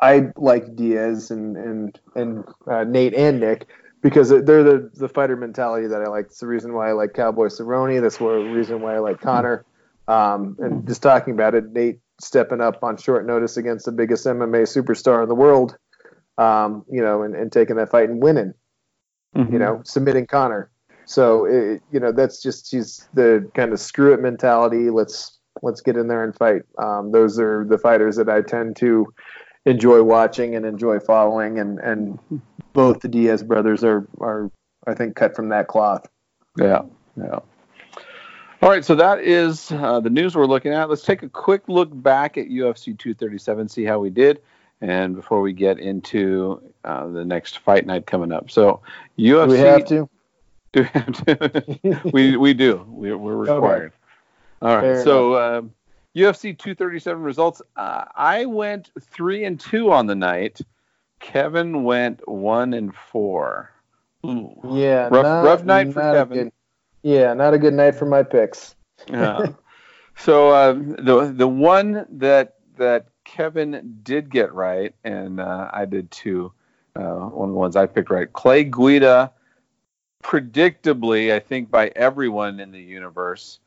I 0.00 0.28
like 0.36 0.76
Diaz 0.76 1.30
and 1.30 1.56
and 1.56 2.00
and 2.14 2.44
uh, 2.70 2.84
Nate 2.84 3.14
and 3.14 3.40
Nick 3.40 3.66
because 4.02 4.28
they're 4.28 4.62
the 4.62 4.90
the 4.94 5.08
fighter 5.08 5.36
mentality 5.36 5.88
that 5.88 6.02
I 6.02 6.06
like. 6.06 6.26
It's 6.26 6.40
the 6.40 6.46
reason 6.46 6.74
why 6.74 6.90
I 6.90 6.92
like 6.92 7.14
Cowboy 7.14 7.46
Cerrone. 7.46 8.00
That's 8.00 8.18
the 8.18 8.26
reason 8.26 8.80
why 8.80 8.94
I 8.94 8.98
like 8.98 9.20
Conor. 9.20 9.64
Um, 10.08 10.56
and 10.60 10.86
just 10.86 11.02
talking 11.02 11.34
about 11.34 11.54
it, 11.54 11.72
Nate 11.72 12.00
stepping 12.20 12.60
up 12.60 12.82
on 12.82 12.96
short 12.96 13.26
notice 13.26 13.56
against 13.56 13.86
the 13.86 13.92
biggest 13.92 14.24
MMA 14.24 14.62
superstar 14.62 15.22
in 15.22 15.28
the 15.28 15.34
world, 15.34 15.76
um, 16.38 16.84
you 16.90 17.00
know, 17.00 17.22
and, 17.22 17.34
and 17.34 17.50
taking 17.52 17.76
that 17.76 17.90
fight 17.90 18.08
and 18.08 18.22
winning, 18.22 18.54
mm-hmm. 19.36 19.52
you 19.52 19.58
know, 19.58 19.80
submitting 19.84 20.26
Conor. 20.26 20.70
So 21.06 21.44
it, 21.44 21.82
you 21.92 22.00
know 22.00 22.12
that's 22.12 22.42
just 22.42 22.70
she's 22.70 23.08
the 23.14 23.48
kind 23.54 23.72
of 23.72 23.80
screw 23.80 24.12
it 24.12 24.20
mentality. 24.20 24.90
Let's 24.90 25.38
let's 25.62 25.80
get 25.80 25.96
in 25.96 26.08
there 26.08 26.24
and 26.24 26.34
fight. 26.34 26.62
Um, 26.78 27.12
those 27.12 27.38
are 27.38 27.64
the 27.64 27.78
fighters 27.78 28.16
that 28.16 28.28
I 28.28 28.42
tend 28.42 28.76
to 28.76 29.12
enjoy 29.64 30.02
watching 30.02 30.56
and 30.56 30.66
enjoy 30.66 30.98
following, 30.98 31.58
and 31.58 31.78
and 31.78 32.18
both 32.72 33.00
the 33.00 33.08
Diaz 33.08 33.42
brothers 33.42 33.84
are 33.84 34.06
are 34.20 34.50
I 34.86 34.94
think 34.94 35.14
cut 35.14 35.36
from 35.36 35.48
that 35.50 35.68
cloth. 35.68 36.06
Yeah, 36.58 36.82
yeah. 37.16 37.38
All 38.62 38.70
right, 38.70 38.84
so 38.84 38.94
that 38.94 39.20
is 39.20 39.70
uh, 39.70 40.00
the 40.00 40.10
news 40.10 40.34
we're 40.34 40.46
looking 40.46 40.72
at. 40.72 40.88
Let's 40.88 41.02
take 41.02 41.22
a 41.22 41.28
quick 41.28 41.68
look 41.68 41.90
back 41.92 42.38
at 42.38 42.48
UFC 42.48 42.98
237, 42.98 43.68
see 43.68 43.84
how 43.84 43.98
we 43.98 44.08
did, 44.08 44.40
and 44.80 45.14
before 45.14 45.40
we 45.40 45.52
get 45.52 45.78
into 45.78 46.62
uh, 46.84 47.06
the 47.08 47.24
next 47.24 47.58
fight 47.58 47.86
night 47.86 48.06
coming 48.06 48.32
up. 48.32 48.50
So 48.50 48.80
UFC. 49.18 49.48
Do 49.48 49.52
we 49.52 49.58
have 49.58 49.84
to? 49.86 50.08
Do 50.72 50.82
we 50.82 50.88
have 50.88 51.24
to? 51.24 52.10
we 52.12 52.36
we 52.36 52.54
do. 52.54 52.84
We, 52.88 53.10
are 53.10 53.16
required. 53.16 53.92
Okay. 54.62 54.70
All 54.70 54.76
right. 54.76 54.82
Fair 54.82 55.04
so 55.04 55.32
uh, 55.34 55.62
UFC 56.14 56.58
237 56.58 57.22
results. 57.22 57.62
Uh, 57.76 58.04
I 58.14 58.44
went 58.44 58.90
three 59.00 59.44
and 59.44 59.58
two 59.58 59.92
on 59.92 60.06
the 60.06 60.14
night. 60.14 60.60
Kevin 61.20 61.84
went 61.84 62.26
one 62.28 62.74
and 62.74 62.94
four. 62.94 63.72
Ooh. 64.26 64.54
Yeah. 64.64 65.08
Rough, 65.10 65.24
not, 65.24 65.44
rough 65.44 65.64
night 65.64 65.92
for 65.92 66.00
Kevin. 66.00 66.36
Good, 66.44 66.52
yeah, 67.02 67.32
not 67.34 67.54
a 67.54 67.58
good 67.58 67.74
night 67.74 67.94
for 67.94 68.06
my 68.06 68.22
picks. 68.22 68.74
yeah. 69.08 69.46
So 70.18 70.48
uh, 70.48 70.72
the 70.72 71.30
the 71.36 71.46
one 71.46 72.06
that 72.10 72.54
that 72.78 73.08
Kevin 73.26 73.98
did 74.02 74.30
get 74.30 74.54
right, 74.54 74.94
and 75.04 75.40
uh, 75.40 75.68
I 75.72 75.84
did 75.84 76.10
too. 76.10 76.52
Uh, 76.94 77.26
one 77.26 77.50
of 77.50 77.54
the 77.54 77.58
ones 77.58 77.76
I 77.76 77.84
picked 77.84 78.08
right. 78.08 78.32
Clay 78.32 78.64
Guida 78.64 79.32
predictably, 80.22 81.32
I 81.32 81.40
think 81.40 81.70
by 81.70 81.92
everyone 81.94 82.58
in 82.60 82.72
the 82.72 82.80
universe, 82.80 83.58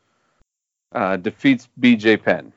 uh, 0.93 1.17
defeats 1.17 1.69
BJ 1.79 2.23
Penn. 2.23 2.51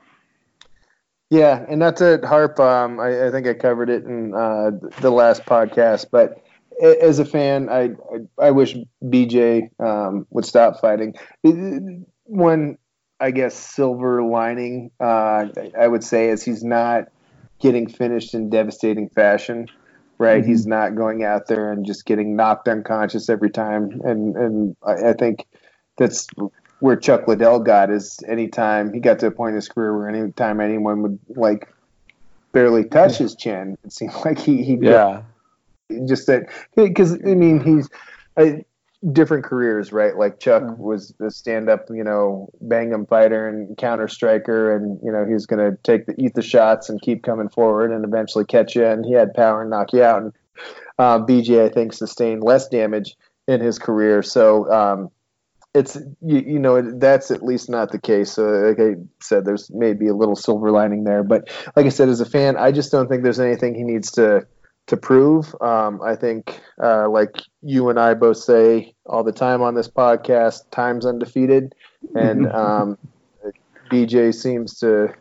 Yeah, 1.29 1.65
and 1.69 1.79
not 1.79 1.97
to 1.99 2.21
harp, 2.25 2.59
um, 2.61 3.01
I, 3.01 3.29
I, 3.29 3.31
think 3.31 3.47
I 3.47 3.55
covered 3.55 3.91
it 3.91 4.05
in 4.05 4.35
uh, 4.35 4.71
the 5.01 5.11
last 5.11 5.45
podcast, 5.45 6.07
but 6.11 6.43
as 6.81 7.19
a 7.19 7.25
fan, 7.25 7.69
I 7.69 7.91
I, 8.41 8.47
I 8.47 8.51
wish 8.51 8.77
BJ 9.05 9.71
um, 9.81 10.27
would 10.31 10.45
stop 10.45 10.81
fighting. 10.81 11.15
One, 12.25 12.79
I 13.23 13.31
guess, 13.31 13.55
silver 13.55 14.23
lining, 14.23 14.91
uh, 15.01 15.47
I 15.79 15.89
would 15.89 16.05
say, 16.05 16.29
is 16.29 16.43
he's 16.43 16.65
not 16.65 17.09
getting 17.61 17.89
finished 17.89 18.35
in 18.35 18.51
devastating 18.51 19.09
fashion 19.09 19.69
right? 20.23 20.43
Mm-hmm. 20.43 20.51
He's 20.51 20.67
not 20.67 20.95
going 20.95 21.25
out 21.25 21.49
there 21.49 21.73
and 21.73 21.85
just 21.85 22.07
getting 22.07 22.37
knocked 22.37 22.69
unconscious 22.69 23.29
every 23.29 23.51
time. 23.51 24.01
And 24.05 24.37
and 24.37 24.77
I, 24.83 25.11
I 25.11 25.13
think 25.15 25.47
that's 25.99 26.29
where 26.79 26.97
Chuck 26.97 27.27
Liddell 27.29 27.59
got 27.59 27.91
is 27.91 28.19
anytime 28.27 28.93
he 28.93 29.01
got 29.01 29.19
to 29.19 29.27
a 29.27 29.31
point 29.31 29.51
in 29.51 29.57
his 29.57 29.69
career 29.69 29.97
where 29.97 30.09
anytime 30.09 30.61
anyone 30.61 31.03
would 31.03 31.19
like 31.29 31.69
barely 32.53 32.85
touch 32.85 33.19
his 33.19 33.35
chin, 33.35 33.77
it 33.85 33.93
seemed 33.93 34.15
like 34.25 34.39
he 34.39 34.63
he 34.63 34.79
yeah 34.81 35.23
just 36.07 36.27
that 36.29 36.49
because 36.77 37.15
I 37.15 37.35
mean 37.35 37.61
he's. 37.61 37.89
I, 38.35 38.65
different 39.11 39.45
careers, 39.45 39.93
right? 39.93 40.17
Like 40.17 40.39
Chuck 40.39 40.63
mm-hmm. 40.63 40.81
was 40.81 41.13
a 41.21 41.31
stand-up, 41.31 41.87
you 41.91 42.05
know, 42.05 42.49
bang'em 42.65 43.09
fighter 43.09 43.49
and 43.49 43.77
counter 43.77 44.09
striker, 44.09 44.77
and 44.77 45.01
you 45.03 45.11
know 45.11 45.25
he's 45.25 45.47
going 45.47 45.59
to 45.59 45.77
take 45.83 46.07
the 46.07 46.15
eat 46.19 46.35
the 46.35 46.43
shots 46.43 46.89
and 46.89 47.01
keep 47.03 47.23
coming 47.23 47.49
forward 47.49 47.91
and 47.91 48.05
eventually 48.05 48.45
catch 48.45 48.77
you. 48.77 48.85
And 48.85 49.05
he 49.05 49.13
had 49.13 49.35
power 49.35 49.63
and 49.63 49.71
knock 49.71 49.93
you 49.93 50.03
out. 50.03 50.23
And 50.23 50.33
uh, 50.99 51.19
BJ, 51.21 51.65
I 51.65 51.69
think, 51.69 51.93
sustained 51.93 52.43
less 52.43 52.69
damage 52.69 53.17
in 53.49 53.61
his 53.61 53.79
career. 53.79 54.23
So 54.23 54.71
um, 54.73 55.11
it's 55.75 55.97
you, 56.21 56.39
you, 56.39 56.59
know 56.59 56.99
that's 56.99 57.31
at 57.31 57.43
least 57.43 57.69
not 57.71 57.91
the 57.91 58.01
case. 58.01 58.33
So 58.33 58.45
like 58.45 58.79
I 58.79 59.01
said, 59.21 59.45
there's 59.45 59.71
maybe 59.71 60.09
a 60.09 60.15
little 60.15 60.37
silver 60.37 60.71
lining 60.71 61.05
there. 61.05 61.25
But 61.25 61.49
like 61.75 61.87
I 61.87 61.91
said, 61.91 62.09
as 62.09 62.21
a 62.21 62.27
fan, 62.27 62.57
I 62.57 62.73
just 62.73 62.93
don't 62.93 63.09
think 63.09 63.23
there's 63.23 63.41
anything 63.41 63.75
he 63.75 63.83
needs 63.83 64.13
to 64.13 64.47
to 64.87 64.97
prove. 64.97 65.55
Um, 65.61 66.01
I 66.03 66.17
think, 66.17 66.61
uh, 66.83 67.09
like 67.09 67.37
you 67.63 67.89
and 67.89 67.99
I 67.99 68.15
both 68.15 68.39
say 68.39 68.95
all 69.07 69.25
the 69.25 69.33
time 69.33 69.63
on 69.63 69.75
this 69.75 69.89
podcast, 69.89 70.71
time's 70.71 71.07
undefeated, 71.07 71.75
and 72.15 72.47
um, 72.53 72.99
BJ 73.91 74.35
seems 74.35 74.79
to 74.81 75.15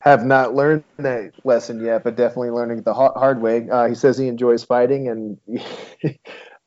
have 0.00 0.24
not 0.24 0.54
learned 0.54 0.82
that 0.98 1.32
lesson 1.44 1.84
yet, 1.84 2.02
but 2.02 2.16
definitely 2.16 2.50
learning 2.50 2.82
the 2.82 2.92
hard 2.92 3.40
way. 3.40 3.68
Uh, 3.70 3.88
he 3.88 3.94
says 3.94 4.18
he 4.18 4.26
enjoys 4.26 4.64
fighting, 4.64 5.08
and 5.08 5.38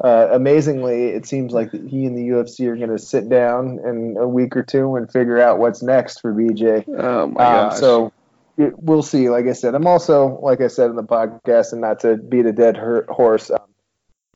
uh, 0.04 0.30
amazingly, 0.32 1.08
it 1.08 1.26
seems 1.26 1.52
like 1.52 1.72
he 1.72 2.06
and 2.06 2.18
the 2.18 2.30
UFC 2.30 2.66
are 2.68 2.78
going 2.78 2.90
to 2.90 2.98
sit 2.98 3.28
down 3.28 3.80
in 3.86 4.16
a 4.18 4.28
week 4.28 4.56
or 4.56 4.64
two 4.64 4.96
and 4.96 5.12
figure 5.12 5.40
out 5.40 5.60
what's 5.60 5.84
next 5.84 6.22
for 6.22 6.34
BJ. 6.34 6.88
Oh 6.88 7.28
my 7.28 7.44
um, 7.44 7.70
gosh! 7.70 7.80
So 7.80 8.14
we'll 8.58 9.04
see. 9.04 9.30
Like 9.30 9.46
I 9.48 9.54
said, 9.54 9.76
I'm 9.76 9.88
also, 9.88 10.40
like 10.42 10.62
I 10.62 10.68
said 10.68 10.90
in 10.90 10.96
the 10.96 11.04
podcast, 11.04 11.72
and 11.72 11.82
not 11.82 12.02
to 12.02 12.18
beat 12.18 12.46
a 12.46 12.54
dead 12.54 12.78
horse, 12.78 13.50
I'm 13.50 13.60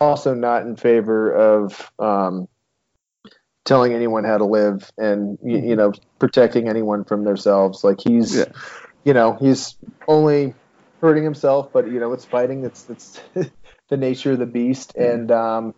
also 0.02 0.34
not 0.34 0.64
in 0.64 0.76
favor 0.76 1.32
of 1.32 1.92
um, 2.00 2.48
telling 3.66 3.94
anyone 3.94 4.24
how 4.24 4.38
to 4.38 4.46
live 4.46 4.92
and 4.98 5.38
you, 5.44 5.60
you, 5.60 5.76
know 5.76 5.94
protecting 6.18 6.68
anyone 6.68 7.04
from 7.04 7.24
themselves. 7.24 7.84
Like 7.84 8.00
he's, 8.02 8.36
yeah. 8.36 8.46
you 9.04 9.14
know, 9.14 9.38
he's 9.40 9.76
only 10.08 10.54
hurting 11.02 11.24
himself, 11.24 11.72
but 11.72 11.88
you 11.88 12.00
know, 12.00 12.14
it's 12.14 12.26
fighting. 12.26 12.66
It's 12.66 12.90
it's 12.90 13.20
the 13.90 13.98
nature 13.98 14.32
of 14.32 14.40
the 14.40 14.46
beast, 14.46 14.96
and 14.96 15.32
um, 15.32 15.76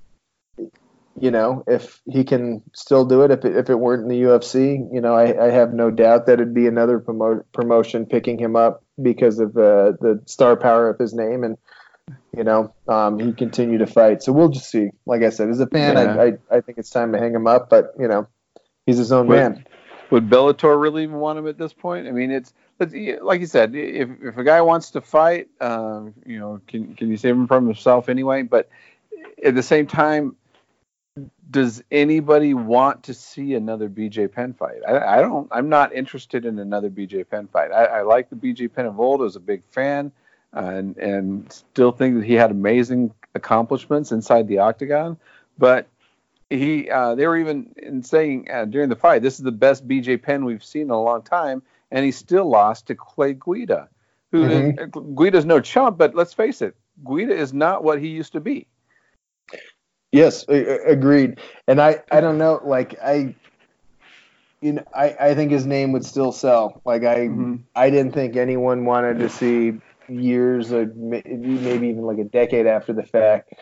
you 1.19 1.31
know, 1.31 1.63
if 1.67 2.01
he 2.09 2.23
can 2.23 2.61
still 2.73 3.05
do 3.05 3.23
it, 3.23 3.31
if 3.31 3.43
it, 3.45 3.55
if 3.55 3.69
it 3.69 3.75
weren't 3.75 4.03
in 4.03 4.07
the 4.09 4.21
UFC, 4.21 4.87
you 4.93 5.01
know, 5.01 5.13
I, 5.13 5.47
I 5.47 5.49
have 5.51 5.73
no 5.73 5.91
doubt 5.91 6.25
that 6.27 6.33
it'd 6.33 6.53
be 6.53 6.67
another 6.67 6.99
promo- 6.99 7.43
promotion 7.53 8.05
picking 8.05 8.37
him 8.39 8.55
up 8.55 8.83
because 9.01 9.39
of 9.39 9.49
uh, 9.57 9.93
the 9.99 10.21
star 10.25 10.55
power 10.55 10.89
of 10.89 10.97
his 10.97 11.13
name, 11.13 11.43
and 11.43 11.57
you 12.35 12.43
know, 12.43 12.73
um, 12.87 13.19
he 13.19 13.33
continued 13.33 13.79
to 13.79 13.87
fight. 13.87 14.23
So 14.23 14.31
we'll 14.31 14.49
just 14.49 14.69
see. 14.69 14.89
Like 15.05 15.21
I 15.21 15.29
said, 15.29 15.49
as 15.49 15.59
a 15.59 15.67
fan, 15.67 15.95
Yeah. 15.95 16.15
I, 16.15 16.25
I 16.25 16.57
I 16.57 16.61
think 16.61 16.77
it's 16.77 16.89
time 16.89 17.11
to 17.11 17.19
hang 17.19 17.33
him 17.35 17.45
up, 17.47 17.69
but 17.69 17.93
you 17.99 18.07
know, 18.07 18.27
he's 18.85 18.97
his 18.97 19.11
own 19.11 19.27
Would- 19.27 19.35
man. 19.35 19.65
Would 20.11 20.29
Bellator 20.29 20.79
really 20.79 21.03
even 21.03 21.19
want 21.19 21.39
him 21.39 21.47
at 21.47 21.57
this 21.57 21.71
point? 21.71 22.05
I 22.05 22.11
mean, 22.11 22.31
it's, 22.31 22.53
like 23.21 23.39
you 23.39 23.47
said, 23.47 23.73
if 23.73 24.09
if 24.21 24.37
a 24.37 24.43
guy 24.43 24.59
wants 24.59 24.91
to 24.91 24.99
fight, 24.99 25.47
um, 25.61 26.13
you 26.25 26.37
know, 26.37 26.59
can 26.67 26.95
can 26.95 27.09
you 27.09 27.15
save 27.15 27.33
him 27.33 27.47
from 27.47 27.65
himself 27.65 28.09
anyway? 28.09 28.41
But 28.41 28.67
at 29.41 29.55
the 29.55 29.63
same 29.63 29.87
time, 29.87 30.35
does 31.51 31.83
anybody 31.91 32.53
want 32.53 33.03
to 33.03 33.13
see 33.13 33.53
another 33.55 33.89
BJ 33.89 34.31
Penn 34.31 34.53
fight? 34.53 34.79
I, 34.87 35.17
I 35.17 35.21
don't. 35.21 35.47
I'm 35.51 35.69
not 35.69 35.93
interested 35.93 36.45
in 36.45 36.57
another 36.59 36.89
BJ 36.89 37.27
Penn 37.29 37.47
fight. 37.47 37.71
I, 37.71 37.85
I 37.85 38.01
like 38.01 38.29
the 38.29 38.35
BJ 38.35 38.73
Penn 38.73 38.85
of 38.85 38.99
old. 38.99 39.21
I 39.21 39.25
was 39.25 39.35
a 39.35 39.41
big 39.41 39.63
fan, 39.71 40.11
and 40.53 40.97
and 40.97 41.51
still 41.51 41.91
think 41.91 42.15
that 42.15 42.25
he 42.25 42.33
had 42.33 42.51
amazing 42.51 43.13
accomplishments 43.35 44.11
inside 44.11 44.47
the 44.47 44.59
octagon. 44.59 45.17
But 45.57 45.87
he, 46.49 46.89
uh, 46.89 47.15
they 47.15 47.27
were 47.27 47.37
even 47.37 47.73
in 47.77 48.03
saying 48.03 48.49
uh, 48.51 48.65
during 48.65 48.89
the 48.89 48.95
fight, 48.95 49.21
this 49.21 49.35
is 49.35 49.43
the 49.43 49.51
best 49.51 49.87
BJ 49.87 50.21
Penn 50.21 50.45
we've 50.45 50.63
seen 50.63 50.83
in 50.83 50.89
a 50.89 51.01
long 51.01 51.21
time, 51.21 51.61
and 51.91 52.05
he 52.05 52.11
still 52.11 52.49
lost 52.49 52.87
to 52.87 52.95
Clay 52.95 53.33
Guida, 53.33 53.89
who 54.31 54.45
Mhm. 54.45 55.15
Guida's 55.15 55.45
no 55.45 55.59
chump, 55.59 55.97
but 55.97 56.15
let's 56.15 56.33
face 56.33 56.61
it, 56.61 56.75
Guida 57.05 57.33
is 57.33 57.53
not 57.53 57.83
what 57.83 57.99
he 57.99 58.07
used 58.07 58.33
to 58.33 58.39
be. 58.39 58.67
Yes, 60.11 60.45
agreed. 60.47 61.39
And 61.67 61.81
I, 61.81 62.01
I 62.11 62.19
don't 62.21 62.37
know, 62.37 62.59
like 62.63 62.95
I, 63.03 63.33
you 64.61 64.73
know, 64.73 64.83
I, 64.93 65.15
I 65.19 65.35
think 65.35 65.51
his 65.51 65.65
name 65.65 65.91
would 65.93 66.05
still 66.05 66.31
sell. 66.31 66.81
Like 66.85 67.03
I, 67.03 67.27
Mhm. 67.27 67.63
I 67.75 67.89
didn't 67.89 68.13
think 68.13 68.35
anyone 68.35 68.85
wanted 68.85 69.19
to 69.19 69.29
see 69.29 69.73
years, 70.09 70.73
or 70.73 70.91
maybe 70.95 71.87
even 71.87 72.03
like 72.03 72.19
a 72.19 72.25
decade 72.25 72.67
after 72.67 72.93
the 72.93 73.03
fact, 73.03 73.53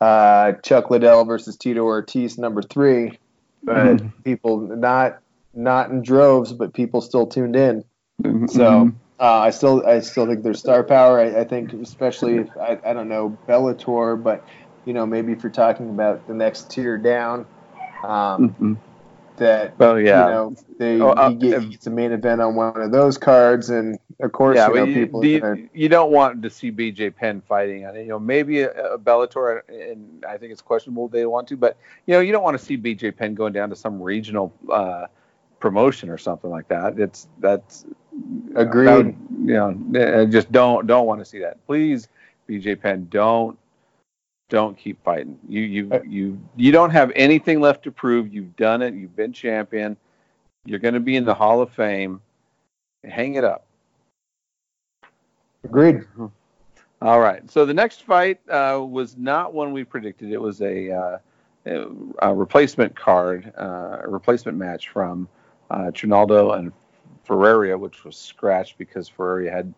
uh, 0.00 0.52
Chuck 0.62 0.90
Liddell 0.90 1.24
versus 1.24 1.56
Tito 1.56 1.82
Ortiz, 1.82 2.38
number 2.38 2.62
three. 2.62 3.18
But 3.64 3.96
Mhm. 3.96 4.12
people 4.24 4.60
not 4.60 5.18
not 5.52 5.90
in 5.90 6.02
droves, 6.02 6.52
but 6.52 6.74
people 6.74 7.00
still 7.00 7.26
tuned 7.26 7.56
in. 7.56 7.82
Mhm. 8.22 8.48
So 8.48 8.92
uh, 9.18 9.40
I 9.40 9.50
still 9.50 9.84
I 9.86 10.00
still 10.00 10.26
think 10.26 10.42
there's 10.44 10.60
star 10.60 10.84
power. 10.84 11.18
I, 11.18 11.40
I 11.40 11.44
think 11.44 11.72
especially 11.72 12.36
if 12.36 12.48
I, 12.56 12.78
I 12.84 12.92
don't 12.92 13.08
know 13.08 13.38
Bellator, 13.48 14.22
but 14.22 14.44
you 14.86 14.94
know 14.94 15.04
maybe 15.04 15.32
if 15.32 15.42
you're 15.42 15.52
talking 15.52 15.90
about 15.90 16.26
the 16.26 16.32
next 16.34 16.70
tier 16.70 16.96
down, 16.96 17.44
um, 18.02 18.54
Mhm. 18.58 18.76
that 19.36 19.78
well, 19.78 20.00
yeah. 20.00 20.24
you 20.24 20.30
know 20.32 20.54
they 20.78 21.00
Oh, 21.00 21.10
uh, 21.10 21.28
get, 21.30 21.62
he 21.62 21.68
gets 21.70 21.86
a 21.86 21.90
main 21.90 22.12
event 22.12 22.40
on 22.40 22.54
one 22.54 22.80
of 22.80 22.90
those 22.92 23.18
cards, 23.18 23.68
and 23.68 23.98
of 24.20 24.32
course 24.32 24.56
yeah, 24.56 24.68
you 24.68 24.74
know 24.74 24.84
you, 24.84 24.94
people. 24.94 25.20
do 25.20 25.28
you, 25.28 25.68
you 25.74 25.88
don't 25.90 26.10
want 26.12 26.40
to 26.42 26.48
see 26.48 26.70
BJ 26.72 27.14
Penn 27.14 27.42
fighting 27.46 27.84
on 27.84 27.96
it. 27.96 28.02
You 28.02 28.08
know, 28.08 28.18
maybe 28.18 28.60
a, 28.62 28.94
a 28.94 28.98
Bellator, 28.98 29.60
and 29.68 30.24
I 30.24 30.38
think 30.38 30.52
it's 30.52 30.62
questionable 30.62 31.08
they 31.08 31.26
want 31.26 31.48
to, 31.48 31.56
but 31.56 31.76
you 32.06 32.14
know, 32.14 32.20
you 32.20 32.32
don't 32.32 32.42
want 32.44 32.58
to 32.58 32.64
see 32.64 32.78
BJ 32.78 33.14
Penn 33.14 33.34
going 33.34 33.52
down 33.52 33.68
to 33.70 33.76
some 33.76 34.00
regional 34.00 34.54
uh, 34.70 35.06
promotion 35.60 36.08
or 36.08 36.18
something 36.18 36.50
like 36.50 36.68
that. 36.68 36.98
It's 36.98 37.26
that's 37.40 37.84
Agreed. 38.54 38.86
that 38.86 38.96
would- 38.96 39.16
you 39.44 39.54
know, 39.54 40.26
just 40.26 40.50
don't 40.50 40.86
don't 40.86 41.06
want 41.06 41.20
to 41.20 41.24
see 41.24 41.40
that. 41.40 41.64
Please, 41.66 42.08
BJ 42.48 42.80
Penn, 42.80 43.06
don't 43.10 43.58
don't 44.48 44.76
keep 44.76 45.02
fighting. 45.04 45.38
You 45.48 45.60
you 45.62 45.92
Uh, 45.92 46.00
you 46.04 46.38
you 46.56 46.72
don't 46.72 46.90
have 46.90 47.12
anything 47.16 47.60
left 47.60 47.82
to 47.84 47.90
prove. 47.90 48.32
You've 48.32 48.56
done 48.56 48.82
it. 48.82 48.94
You've 48.94 49.16
been 49.16 49.32
champion. 49.32 49.96
You're 50.64 50.80
going 50.80 50.94
to 50.94 51.00
be 51.00 51.16
in 51.16 51.24
the 51.24 51.34
Hall 51.34 51.60
of 51.62 51.70
Fame. 51.72 52.20
Hang 53.04 53.34
it 53.34 53.44
up. 53.44 53.64
agreed. 55.64 56.02
All 57.02 57.20
right. 57.20 57.48
So 57.50 57.66
the 57.66 57.74
next 57.74 58.02
fight 58.02 58.40
uh, 58.48 58.80
was 58.82 59.16
not 59.16 59.52
one 59.52 59.72
we 59.72 59.84
predicted. 59.84 60.32
It 60.32 60.40
was 60.40 60.62
a, 60.62 60.90
uh, 60.90 61.18
a 62.20 62.34
replacement 62.34 62.96
card, 62.96 63.52
uh, 63.58 63.98
a 64.02 64.08
replacement 64.08 64.56
match 64.56 64.88
from 64.88 65.28
uh, 65.70 65.90
Trinaldo 65.92 66.52
and 66.52 66.72
Ferreira, 67.24 67.76
which 67.76 68.04
was 68.04 68.16
scratched 68.16 68.78
because 68.78 69.08
Ferreira 69.08 69.52
had 69.52 69.74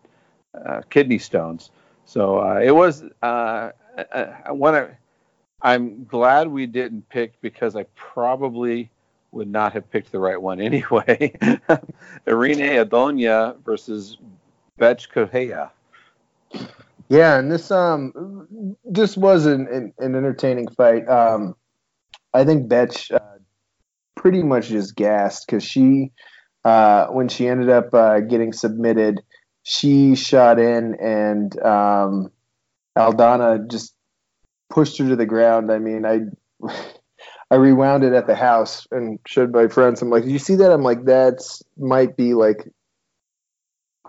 uh, 0.65 0.81
kidney 0.89 1.17
stones. 1.17 1.71
So 2.05 2.39
uh, 2.39 2.59
it 2.63 2.71
was 2.71 3.03
uh, 3.21 3.71
I, 4.13 4.41
I 4.47 4.51
wanna, 4.51 4.97
I'm 5.61 6.05
glad 6.05 6.47
we 6.47 6.65
didn't 6.65 7.07
pick 7.09 7.39
because 7.41 7.75
I 7.75 7.83
probably 7.95 8.89
would 9.31 9.49
not 9.49 9.73
have 9.73 9.89
picked 9.91 10.11
the 10.11 10.19
right 10.19 10.41
one 10.41 10.59
anyway. 10.61 11.33
Irene 12.27 12.59
Aldana 12.59 13.61
versus 13.63 14.17
Betch 14.77 15.09
Correia. 15.09 15.71
Yeah, 17.09 17.39
and 17.39 17.51
this 17.51 17.71
um 17.71 18.75
this 18.85 19.17
was 19.17 19.45
an 19.45 19.67
an, 19.67 19.93
an 19.97 20.15
entertaining 20.15 20.67
fight. 20.69 21.07
Um, 21.07 21.55
I 22.33 22.43
think 22.45 22.69
Betch 22.69 23.11
uh, 23.11 23.19
pretty 24.15 24.43
much 24.43 24.67
just 24.67 24.95
gassed 24.95 25.47
because 25.47 25.63
she 25.63 26.11
uh, 26.65 27.07
when 27.07 27.27
she 27.27 27.47
ended 27.47 27.69
up 27.69 27.93
uh, 27.93 28.19
getting 28.19 28.53
submitted, 28.53 29.21
she 29.63 30.15
shot 30.15 30.59
in 30.59 30.95
and 30.95 31.59
um, 31.63 32.31
Aldana 32.97 33.69
just 33.69 33.93
pushed 34.69 34.97
her 34.97 35.07
to 35.09 35.15
the 35.15 35.25
ground. 35.25 35.71
I 35.71 35.79
mean, 35.79 36.05
I 36.05 36.21
I 37.51 37.55
rewound 37.55 38.03
it 38.03 38.13
at 38.13 38.27
the 38.27 38.35
house 38.35 38.87
and 38.91 39.19
showed 39.25 39.51
my 39.51 39.67
friends. 39.67 40.01
I'm 40.01 40.09
like, 40.09 40.23
"Did 40.23 40.31
you 40.31 40.39
see 40.39 40.55
that?" 40.55 40.71
I'm 40.71 40.83
like, 40.83 41.05
"That's 41.05 41.63
might 41.77 42.15
be 42.15 42.33
like 42.33 42.67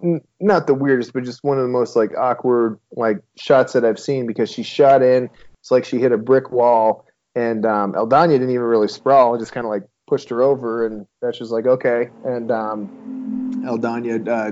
n- 0.02 0.20
not 0.40 0.66
the 0.66 0.74
weirdest, 0.74 1.12
but 1.12 1.24
just 1.24 1.42
one 1.42 1.58
of 1.58 1.62
the 1.62 1.70
most 1.70 1.96
like 1.96 2.16
awkward 2.16 2.78
like 2.92 3.18
shots 3.36 3.72
that 3.72 3.84
I've 3.84 3.98
seen 3.98 4.26
because 4.26 4.50
she 4.50 4.62
shot 4.62 5.02
in. 5.02 5.30
It's 5.60 5.70
like 5.70 5.84
she 5.84 5.98
hit 5.98 6.12
a 6.12 6.18
brick 6.18 6.50
wall, 6.50 7.06
and 7.34 7.64
um, 7.66 7.92
Aldana 7.92 8.28
didn't 8.28 8.50
even 8.50 8.62
really 8.62 8.88
sprawl. 8.88 9.38
Just 9.38 9.52
kind 9.52 9.66
of 9.66 9.70
like 9.70 9.84
pushed 10.06 10.28
her 10.30 10.42
over, 10.42 10.86
and 10.86 11.06
that's 11.22 11.38
just 11.38 11.50
like 11.50 11.66
okay. 11.66 12.10
And 12.24 12.50
um, 12.50 13.62
Aldana 13.64 14.28
uh, 14.28 14.50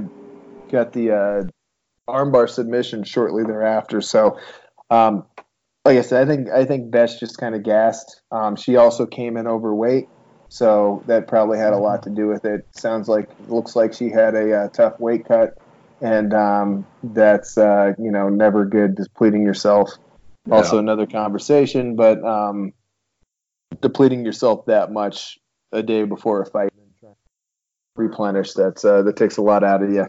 got 0.71 0.93
the 0.93 1.11
uh, 1.13 1.43
armbar 2.09 2.49
submission 2.49 3.05
shortly 3.05 3.45
thereafter. 3.45 4.01
So, 4.01 4.39
um, 4.91 5.25
like 5.85 5.99
I 5.99 6.03
said, 6.03 6.23
I 6.23 6.31
think 6.31 6.49
I 6.51 6.65
think 6.65 6.91
Besh 6.91 7.19
just 7.19 7.39
kind 7.39 7.55
of 7.55 7.63
gassed. 7.63 8.23
Um, 8.31 8.57
she 8.57 8.77
also 8.77 9.07
came 9.07 9.37
in 9.37 9.47
overweight. 9.47 10.09
So 10.49 11.03
that 11.07 11.29
probably 11.29 11.59
had 11.59 11.73
a 11.73 11.79
lot 11.79 12.05
to 12.05 12.11
do 12.11 12.27
with 12.27 12.45
it. 12.45 12.67
Sounds 12.73 13.09
like 13.09 13.29
looks 13.49 13.77
like 13.77 13.93
she 13.93 14.09
had 14.09 14.35
a 14.35 14.55
uh, 14.55 14.69
tough 14.69 14.99
weight 14.99 15.27
cut, 15.27 15.59
and 16.01 16.33
um, 16.33 16.87
that's 17.03 17.59
uh, 17.59 17.93
you 17.99 18.11
know 18.11 18.29
never 18.29 18.65
good. 18.65 18.97
Depleting 18.97 19.43
yourself, 19.43 19.91
also 20.51 20.79
another 20.79 21.07
conversation. 21.07 21.97
But 21.97 22.25
um, 22.25 22.73
depleting 23.81 24.25
yourself 24.25 24.67
that 24.67 24.91
much 24.91 25.39
a 25.73 25.83
day 25.83 26.05
before 26.05 26.41
a 26.41 26.47
fight, 26.47 26.73
and 26.81 26.97
trying 26.99 27.13
to 27.13 28.03
replenish 28.03 28.55
that's 28.55 28.85
uh, 28.85 29.03
that 29.03 29.17
takes 29.17 29.37
a 29.37 29.43
lot 29.43 29.63
out 29.65 29.83
of 29.83 29.91
you. 29.91 30.07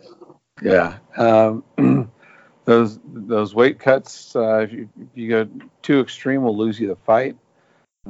Yeah. 0.62 0.98
Um, 1.18 1.64
those 2.66 3.00
those 3.06 3.56
weight 3.56 3.80
cuts, 3.80 4.36
uh, 4.36 4.60
if, 4.60 4.74
you, 4.74 4.90
if 5.00 5.08
you 5.16 5.30
go 5.30 5.50
too 5.82 6.00
extreme, 6.00 6.44
will 6.44 6.58
lose 6.58 6.80
you 6.80 6.88
the 6.88 6.96
fight. 6.96 7.36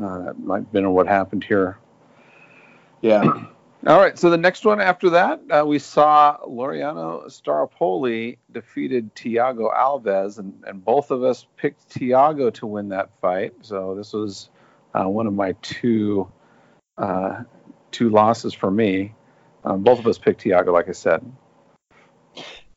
Uh, 0.02 0.24
that 0.24 0.40
might 0.40 0.60
have 0.60 0.72
been 0.72 0.92
what 0.92 1.08
happened 1.08 1.44
here. 1.44 1.78
Yeah, 3.02 3.24
All 3.88 3.98
right. 3.98 4.20
So 4.20 4.30
the 4.30 4.38
next 4.38 4.66
one 4.66 4.82
after 4.82 5.12
that, 5.12 5.40
uh, 5.50 5.64
we 5.66 5.80
saw 5.80 6.38
Laureano 6.46 7.28
Staropoli 7.28 8.38
defeated 8.52 9.16
Thiago 9.16 9.74
Alves, 9.74 10.38
and, 10.38 10.62
and 10.68 10.84
both 10.84 11.12
of 11.12 11.24
us 11.24 11.46
picked 11.56 11.90
Thiago 11.90 12.54
to 12.56 12.68
win 12.68 12.90
that 12.90 13.10
fight. 13.22 13.54
So 13.62 13.96
this 13.96 14.12
was 14.12 14.50
uh, 14.94 15.08
one 15.08 15.28
of 15.28 15.34
my 15.34 15.54
two 15.62 16.30
uh, 16.98 17.44
two 17.92 18.10
losses 18.10 18.54
for 18.54 18.70
me. 18.70 19.14
Um, 19.64 19.84
both 19.84 20.00
of 20.00 20.08
us 20.08 20.18
picked 20.18 20.44
Thiago, 20.44 20.74
like 20.74 20.90
I 20.90 20.94
said. 20.94 21.24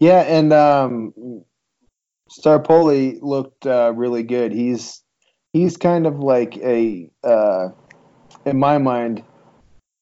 Yeah, 0.02 0.22
and 0.22 0.52
um, 0.52 1.44
Staropoli 2.28 3.20
looked 3.22 3.64
uh, 3.68 3.92
really 3.94 4.24
good. 4.24 4.50
He's 4.50 5.00
he's 5.52 5.76
kind 5.76 6.08
of 6.08 6.18
like 6.18 6.56
a 6.56 7.08
uh, 7.22 7.68
in 8.44 8.58
my 8.58 8.78
mind 8.78 9.22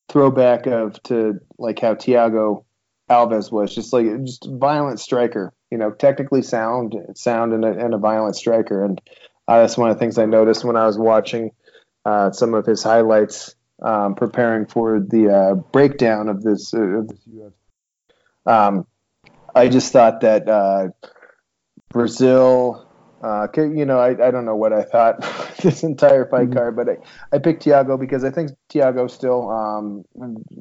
throwback 0.09 0.67
of 0.67 1.03
to 1.03 1.41
like 1.59 1.81
how 1.81 1.97
Thiago 1.97 2.65
Alves 3.11 3.53
was, 3.53 3.75
just 3.75 3.93
like 3.93 4.07
just 4.25 4.49
violent 4.49 5.01
striker. 5.01 5.53
You 5.71 5.77
know, 5.77 5.91
technically 5.91 6.41
sound, 6.41 6.97
sound, 7.15 7.53
and 7.53 7.63
a, 7.63 7.73
and 7.73 7.93
a 7.93 7.99
violent 7.99 8.37
striker. 8.37 8.83
And 8.83 9.03
uh, 9.49 9.61
that's 9.61 9.77
one 9.77 9.91
of 9.91 9.97
the 9.97 10.01
things 10.01 10.17
I 10.17 10.25
noticed 10.25 10.65
when 10.65 10.77
I 10.77 10.87
was 10.87 10.97
watching 10.97 11.51
uh, 12.07 12.31
some 12.31 12.55
of 12.55 12.65
his 12.65 12.83
highlights, 12.83 13.55
um, 13.83 14.15
preparing 14.15 14.65
for 14.65 14.99
the 14.99 15.29
uh, 15.29 15.55
breakdown 15.57 16.31
of 16.31 16.43
this 16.43 16.73
uh, 16.73 16.81
of 16.81 17.09
this. 17.09 17.19
Um, 18.47 18.87
I 19.55 19.69
just 19.69 19.93
thought 19.93 20.21
that 20.23 20.49
uh, 20.49 20.89
Brazil 21.91 22.87
Uh, 23.23 23.47
you 23.55 23.85
know, 23.85 23.99
I, 23.99 24.11
I 24.11 24.31
don't 24.31 24.47
know 24.47 24.57
what 24.57 24.73
I 24.73 24.83
thought 24.83 25.21
this 25.63 25.83
entire 25.83 26.25
fight 26.25 26.49
mm-hmm. 26.49 26.55
card, 26.55 26.77
but 26.77 26.89
I, 26.89 26.97
I 27.37 27.39
picked 27.39 27.65
Thiago 27.65 28.01
because 28.01 28.25
I 28.25 28.31
think 28.31 28.53
Thiago 28.73 29.11
still 29.11 29.51
um, 29.51 30.05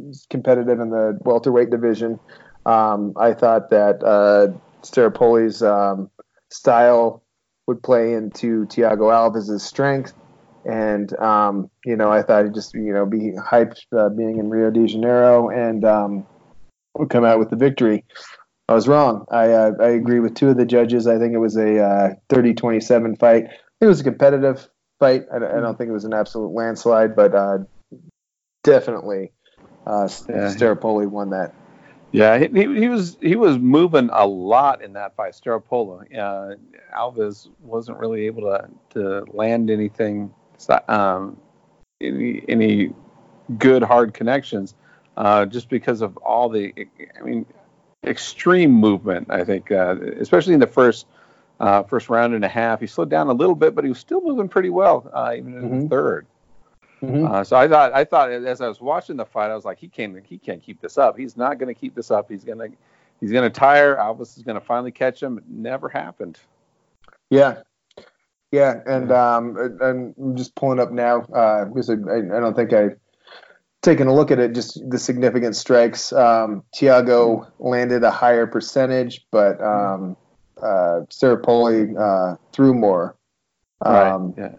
is 0.10 0.28
competitive 0.30 0.80
in 0.82 0.90
the 0.90 1.18
welterweight 1.22 1.70
division. 1.70 2.20
Um, 2.66 3.14
I 3.16 3.34
thought 3.34 3.70
that 3.70 4.04
uh, 4.04 4.50
Staropoli's 4.82 5.64
um, 5.64 6.10
style 6.50 7.24
would 7.68 7.82
play 7.82 8.14
into 8.14 8.66
Thiago 8.66 9.08
Alves' 9.10 9.62
strength. 9.62 10.14
And, 10.66 11.18
um, 11.20 11.70
you 11.86 11.96
know, 11.96 12.12
I 12.12 12.22
thought 12.24 12.44
he'd 12.44 12.54
just, 12.54 12.74
you 12.74 12.92
know, 12.92 13.06
be 13.06 13.32
hyped 13.40 13.86
uh, 13.98 14.10
being 14.10 14.38
in 14.38 14.50
Rio 14.50 14.70
de 14.70 14.86
Janeiro 14.86 15.50
and 15.50 15.86
um, 15.86 16.28
would 16.98 17.10
come 17.10 17.24
out 17.24 17.40
with 17.40 17.50
the 17.50 17.56
victory. 17.56 18.04
I 18.70 18.74
was 18.74 18.88
wrong. 18.88 19.26
I 19.32 19.50
uh, 19.50 19.72
I 19.82 19.88
agree 19.90 20.20
with 20.20 20.36
two 20.36 20.50
of 20.50 20.58
the 20.58 20.66
judges. 20.66 21.08
I 21.08 21.18
think 21.18 21.34
it 21.34 21.40
was 21.40 21.58
a 21.58 21.84
uh, 21.84 22.14
30-27 22.30 23.18
fight. 23.18 23.48
It 23.82 23.88
was 23.88 24.00
a 24.00 24.04
competitive 24.04 24.70
fight. 25.00 25.24
I, 25.34 25.38
I, 25.38 25.40
don't 25.40 25.76
think 25.76 25.90
it 25.90 25.94
was 25.94 26.06
an 26.06 26.14
absolute 26.14 26.50
landslide, 26.50 27.16
but 27.16 27.34
uh, 27.34 27.58
definitely 28.64 29.32
uh, 29.88 30.08
yeah. 30.30 30.54
Staropoli 30.54 31.08
won 31.08 31.32
that. 31.32 31.56
Yeah, 32.12 32.38
he, 32.38 32.48
he 32.48 32.90
was 32.90 33.18
he 33.22 33.36
was 33.36 33.58
moving 33.58 34.12
a 34.14 34.28
lot 34.28 34.84
in 34.84 34.94
that 34.94 35.16
fight. 35.16 35.34
Staropoli, 35.34 36.16
uh, 36.16 36.56
Alves 36.96 37.50
wasn't 37.62 37.98
really 37.98 38.28
able 38.28 38.44
to 38.44 38.70
to 38.92 39.26
land 39.34 39.72
anything, 39.72 40.32
um, 40.88 41.38
any 42.00 42.44
any 42.48 42.94
good 43.58 43.82
hard 43.82 44.14
connections, 44.14 44.76
uh, 45.18 45.48
just 45.48 45.70
because 45.70 46.02
of 46.02 46.18
all 46.18 46.50
the. 46.50 46.72
I 47.20 47.24
mean, 47.24 47.48
extreme 48.04 48.72
movement. 48.72 49.28
I 49.30 49.44
think, 49.44 49.72
uh, 49.72 49.96
especially 50.20 50.54
in 50.54 50.60
the 50.60 50.68
first 50.68 51.06
uh, 51.60 51.84
first 51.84 52.10
round 52.10 52.34
and 52.34 52.46
a 52.46 52.50
half, 52.50 52.80
he 52.80 52.88
slowed 52.88 53.10
down 53.10 53.28
a 53.28 53.34
little 53.34 53.56
bit, 53.56 53.76
but 53.76 53.84
he 53.84 53.90
was 53.90 54.00
still 54.00 54.22
moving 54.22 54.48
pretty 54.48 54.70
well, 54.70 55.10
uh, 55.14 55.34
even 55.36 55.54
in 55.56 55.62
mm-hmm. 55.62 55.88
the 55.88 55.96
3rd 55.96 56.26
mm-hmm. 57.02 57.26
Uh, 57.26 57.44
so 57.44 57.58
I 57.58 57.68
thought, 57.68 57.94
I 57.94 58.06
thought 58.06 58.32
as 58.32 58.62
I 58.62 58.68
was 58.68 58.80
watching 58.80 59.18
the 59.18 59.26
fight, 59.26 59.52
I 59.52 59.56
was 59.56 59.66
like, 59.66 59.78
he 59.78 59.90
can't, 59.90 60.26
he 60.26 60.38
can't 60.38 60.64
keep 60.64 60.80
this 60.80 60.98
up. 60.98 61.18
He's 61.18 61.36
not 61.36 61.58
going 61.58 61.74
to 61.74 61.80
keep 61.80 61.96
this 61.96 62.12
up. 62.12 62.30
He's 62.30 62.44
gonna, 62.44 62.68
he's 63.20 63.32
gonna 63.32 63.50
tire. 63.50 63.96
Alves 63.98 64.38
is 64.38 64.44
gonna 64.44 64.62
finally 64.62 64.92
catch 64.92 65.22
him. 65.22 65.38
It 65.38 65.44
never 65.50 65.90
happened. 65.90 66.40
Yeah, 67.30 67.62
yeah, 68.52 68.82
and 68.88 69.12
um, 69.12 69.78
I'm 69.82 70.36
just 70.36 70.56
pulling 70.56 70.80
up 70.80 70.92
now 70.92 71.22
uh, 71.34 71.66
because 71.66 71.90
I, 71.90 71.94
I 71.94 72.40
don't 72.40 72.56
think 72.56 72.74
I 72.74 72.90
taking 73.82 74.08
a 74.08 74.14
look 74.14 74.32
at 74.32 74.40
it, 74.40 74.54
just 74.54 74.80
the 74.90 75.00
significant 75.00 75.56
strikes. 75.56 76.12
Um, 76.12 76.64
Thiago 76.76 77.50
landed 77.60 78.04
a 78.04 78.12
higher 78.12 78.48
percentage, 78.48 79.26
but 79.32 79.62
um, 79.62 80.18
uh, 80.58 81.02
Staropoli 81.10 81.96
uh, 81.98 82.38
threw 82.52 82.74
more. 82.74 83.16
Um, 83.82 84.34
right. 84.38 84.52
Yeah. 84.52 84.56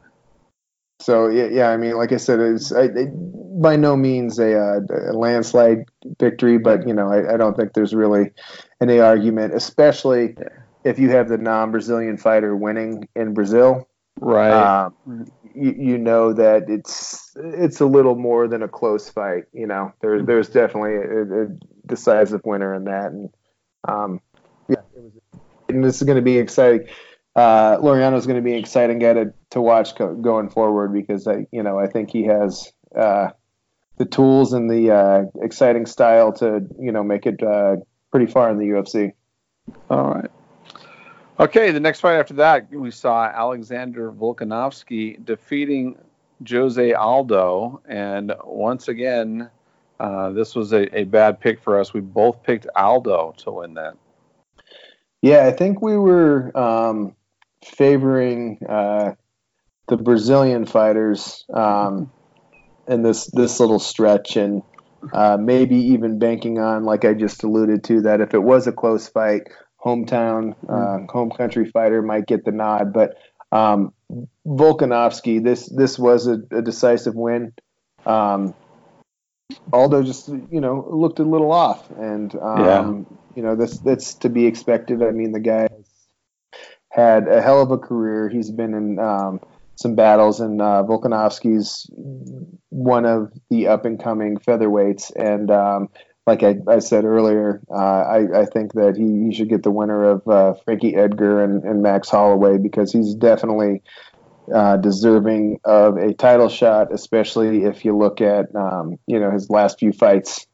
So 1.00 1.28
yeah, 1.28 1.46
yeah, 1.46 1.70
I 1.70 1.78
mean, 1.78 1.96
like 1.96 2.12
I 2.12 2.18
said, 2.18 2.40
it's 2.40 2.72
I, 2.72 2.82
it, 2.82 3.08
by 3.62 3.76
no 3.76 3.96
means 3.96 4.38
a, 4.38 4.58
uh, 4.58 4.80
a, 5.10 5.12
landslide 5.12 5.84
victory, 6.18 6.58
but 6.58 6.86
you 6.86 6.92
know, 6.92 7.10
I, 7.10 7.34
I, 7.34 7.36
don't 7.38 7.56
think 7.56 7.72
there's 7.72 7.94
really 7.94 8.32
any 8.82 9.00
argument, 9.00 9.54
especially 9.54 10.34
yeah. 10.38 10.48
if 10.84 10.98
you 10.98 11.10
have 11.10 11.30
the 11.30 11.38
non-Brazilian 11.38 12.18
fighter 12.18 12.54
winning 12.54 13.08
in 13.16 13.32
Brazil. 13.32 13.88
Right. 14.20 14.52
Um, 14.52 15.26
you, 15.54 15.74
you 15.78 15.98
know 15.98 16.32
that 16.32 16.68
it's 16.68 17.32
it's 17.36 17.80
a 17.80 17.86
little 17.86 18.14
more 18.14 18.48
than 18.48 18.62
a 18.62 18.68
close 18.68 19.08
fight. 19.08 19.44
You 19.52 19.66
know, 19.66 19.92
there's 20.00 20.26
there's 20.26 20.48
definitely 20.48 20.96
a, 20.96 21.44
a 21.44 21.46
decisive 21.86 22.42
winner 22.44 22.74
in 22.74 22.84
that, 22.84 23.12
and 23.12 23.30
um, 23.86 24.20
yeah, 24.68 24.80
it 24.96 25.02
was, 25.02 25.12
and 25.68 25.84
this 25.84 25.96
is 25.96 26.02
going 26.02 26.16
to 26.16 26.22
be 26.22 26.38
exciting. 26.38 26.88
Uh, 27.36 27.78
Laureano 27.78 28.16
is 28.16 28.26
going 28.26 28.36
to 28.36 28.42
be 28.42 28.52
an 28.52 28.58
exciting 28.58 28.98
guy 28.98 29.12
to, 29.12 29.32
to 29.50 29.60
watch 29.60 29.94
co- 29.94 30.14
going 30.16 30.50
forward 30.50 30.92
because 30.92 31.26
I, 31.28 31.46
you 31.52 31.62
know, 31.62 31.78
I 31.78 31.86
think 31.86 32.10
he 32.10 32.24
has 32.24 32.72
uh, 32.96 33.28
the 33.98 34.04
tools 34.04 34.52
and 34.52 34.68
the 34.68 34.90
uh, 34.90 35.22
exciting 35.40 35.86
style 35.86 36.32
to, 36.34 36.66
you 36.80 36.90
know, 36.90 37.04
make 37.04 37.26
it 37.26 37.40
uh, 37.42 37.76
pretty 38.10 38.26
far 38.30 38.50
in 38.50 38.58
the 38.58 38.66
UFC. 38.66 39.12
All 39.88 40.14
right. 40.14 40.30
Okay, 41.40 41.70
the 41.70 41.80
next 41.80 42.00
fight 42.00 42.18
after 42.18 42.34
that, 42.34 42.70
we 42.70 42.90
saw 42.90 43.24
Alexander 43.24 44.12
Volkanovski 44.12 45.24
defeating 45.24 45.96
Jose 46.46 46.92
Aldo, 46.92 47.80
and 47.88 48.34
once 48.44 48.88
again, 48.88 49.48
uh, 49.98 50.32
this 50.32 50.54
was 50.54 50.74
a, 50.74 50.94
a, 50.94 51.04
bad 51.04 51.40
pick 51.40 51.62
for 51.62 51.80
us. 51.80 51.94
We 51.94 52.00
both 52.00 52.42
picked 52.42 52.66
Aldo 52.76 53.36
to 53.38 53.52
win 53.52 53.72
that. 53.74 53.94
Yeah, 55.22 55.46
I 55.46 55.52
think 55.52 55.80
we 55.80 55.96
were 55.96 56.54
um, 56.54 57.16
favoring 57.64 58.58
uh, 58.68 59.14
the 59.88 59.96
Brazilian 59.96 60.66
fighters 60.66 61.46
um, 61.54 62.12
in 62.86 63.02
this 63.02 63.28
this 63.28 63.60
little 63.60 63.78
stretch, 63.78 64.36
and 64.36 64.62
uh, 65.14 65.38
maybe 65.40 65.76
even 65.76 66.18
banking 66.18 66.58
on, 66.58 66.84
like 66.84 67.06
I 67.06 67.14
just 67.14 67.42
alluded 67.44 67.82
to, 67.84 68.02
that 68.02 68.20
if 68.20 68.34
it 68.34 68.42
was 68.42 68.66
a 68.66 68.72
close 68.72 69.08
fight, 69.08 69.48
hometown, 69.84 70.54
uh, 70.68 70.98
mm. 70.98 71.10
home 71.10 71.30
country 71.30 71.68
fighter 71.68 72.02
might 72.02 72.26
get 72.26 72.44
the 72.44 72.52
nod. 72.52 72.92
But 72.92 73.16
um, 73.52 73.92
Volkanovski, 74.46 75.42
this 75.42 75.66
this 75.66 75.98
was 75.98 76.26
a, 76.26 76.40
a 76.50 76.62
decisive 76.62 77.14
win. 77.14 77.52
Um, 78.06 78.54
Aldo 79.72 80.02
just 80.02 80.28
you 80.28 80.60
know 80.60 80.86
looked 80.90 81.18
a 81.18 81.24
little 81.24 81.52
off, 81.52 81.90
and 81.90 82.34
um, 82.36 82.64
yeah. 82.64 83.16
you 83.36 83.42
know 83.42 83.56
this 83.56 83.78
that's 83.78 84.14
to 84.14 84.28
be 84.28 84.46
expected. 84.46 85.02
I 85.02 85.10
mean, 85.10 85.32
the 85.32 85.40
guy 85.40 85.68
had 86.90 87.28
a 87.28 87.40
hell 87.40 87.62
of 87.62 87.70
a 87.70 87.78
career. 87.78 88.28
He's 88.28 88.50
been 88.50 88.74
in 88.74 88.98
um, 88.98 89.40
some 89.76 89.94
battles, 89.94 90.40
and 90.40 90.60
uh, 90.60 90.84
Volkanovski's 90.86 91.90
one 92.68 93.06
of 93.06 93.32
the 93.48 93.68
up 93.68 93.84
and 93.84 94.02
coming 94.02 94.36
featherweights, 94.38 95.12
and 95.16 95.50
um, 95.50 95.88
like 96.26 96.42
I, 96.42 96.56
I 96.68 96.78
said 96.80 97.04
earlier, 97.04 97.60
uh, 97.70 97.74
I, 97.74 98.42
I, 98.42 98.44
think 98.44 98.74
that 98.74 98.96
he, 98.96 99.26
he, 99.26 99.34
should 99.34 99.48
get 99.48 99.62
the 99.62 99.70
winner 99.70 100.04
of 100.04 100.28
uh, 100.28 100.54
Frankie 100.64 100.94
Edgar 100.94 101.42
and, 101.42 101.64
and, 101.64 101.82
Max 101.82 102.08
Holloway 102.10 102.58
because 102.58 102.92
he's 102.92 103.14
definitely 103.14 103.82
uh, 104.54 104.76
deserving 104.76 105.60
of 105.64 105.96
a 105.96 106.12
title 106.12 106.48
shot, 106.48 106.92
especially 106.92 107.64
if 107.64 107.84
you 107.84 107.96
look 107.96 108.20
at 108.20 108.54
um, 108.54 108.98
you 109.06 109.18
know 109.18 109.30
his 109.30 109.48
last 109.48 109.78
few 109.78 109.92
fights, 109.92 110.46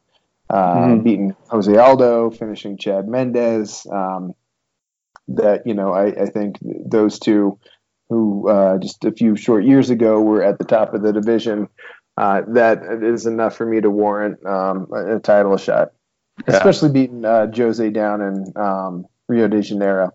uh, 0.49 0.77
mm-hmm. 0.77 1.03
beating 1.03 1.37
Jose 1.49 1.77
Aldo, 1.77 2.31
finishing 2.31 2.79
Chad 2.79 3.09
Mendes. 3.09 3.87
Um, 3.91 4.35
that 5.29 5.67
you 5.67 5.75
know, 5.75 5.93
I, 5.93 6.07
I, 6.07 6.27
think 6.27 6.59
those 6.63 7.19
two, 7.19 7.59
who 8.09 8.49
uh, 8.49 8.79
just 8.79 9.05
a 9.05 9.13
few 9.13 9.37
short 9.37 9.65
years 9.65 9.91
ago 9.91 10.21
were 10.21 10.43
at 10.43 10.59
the 10.59 10.65
top 10.65 10.95
of 10.95 11.03
the 11.03 11.13
division, 11.13 11.69
uh, 12.17 12.43
that 12.49 12.83
is 13.03 13.27
enough 13.27 13.57
for 13.57 13.67
me 13.67 13.81
to 13.81 13.91
warrant 13.91 14.45
um, 14.47 14.89
a, 14.93 15.17
a, 15.17 15.21
title 15.21 15.57
shot, 15.57 15.93
yeah. 16.49 16.57
especially 16.57 16.91
beating 16.91 17.25
uh, 17.25 17.51
Jose 17.55 17.91
down 17.91 18.23
in 18.23 18.53
um, 18.57 19.07
Rio 19.29 19.49
de 19.49 19.61
Janeiro. 19.63 20.13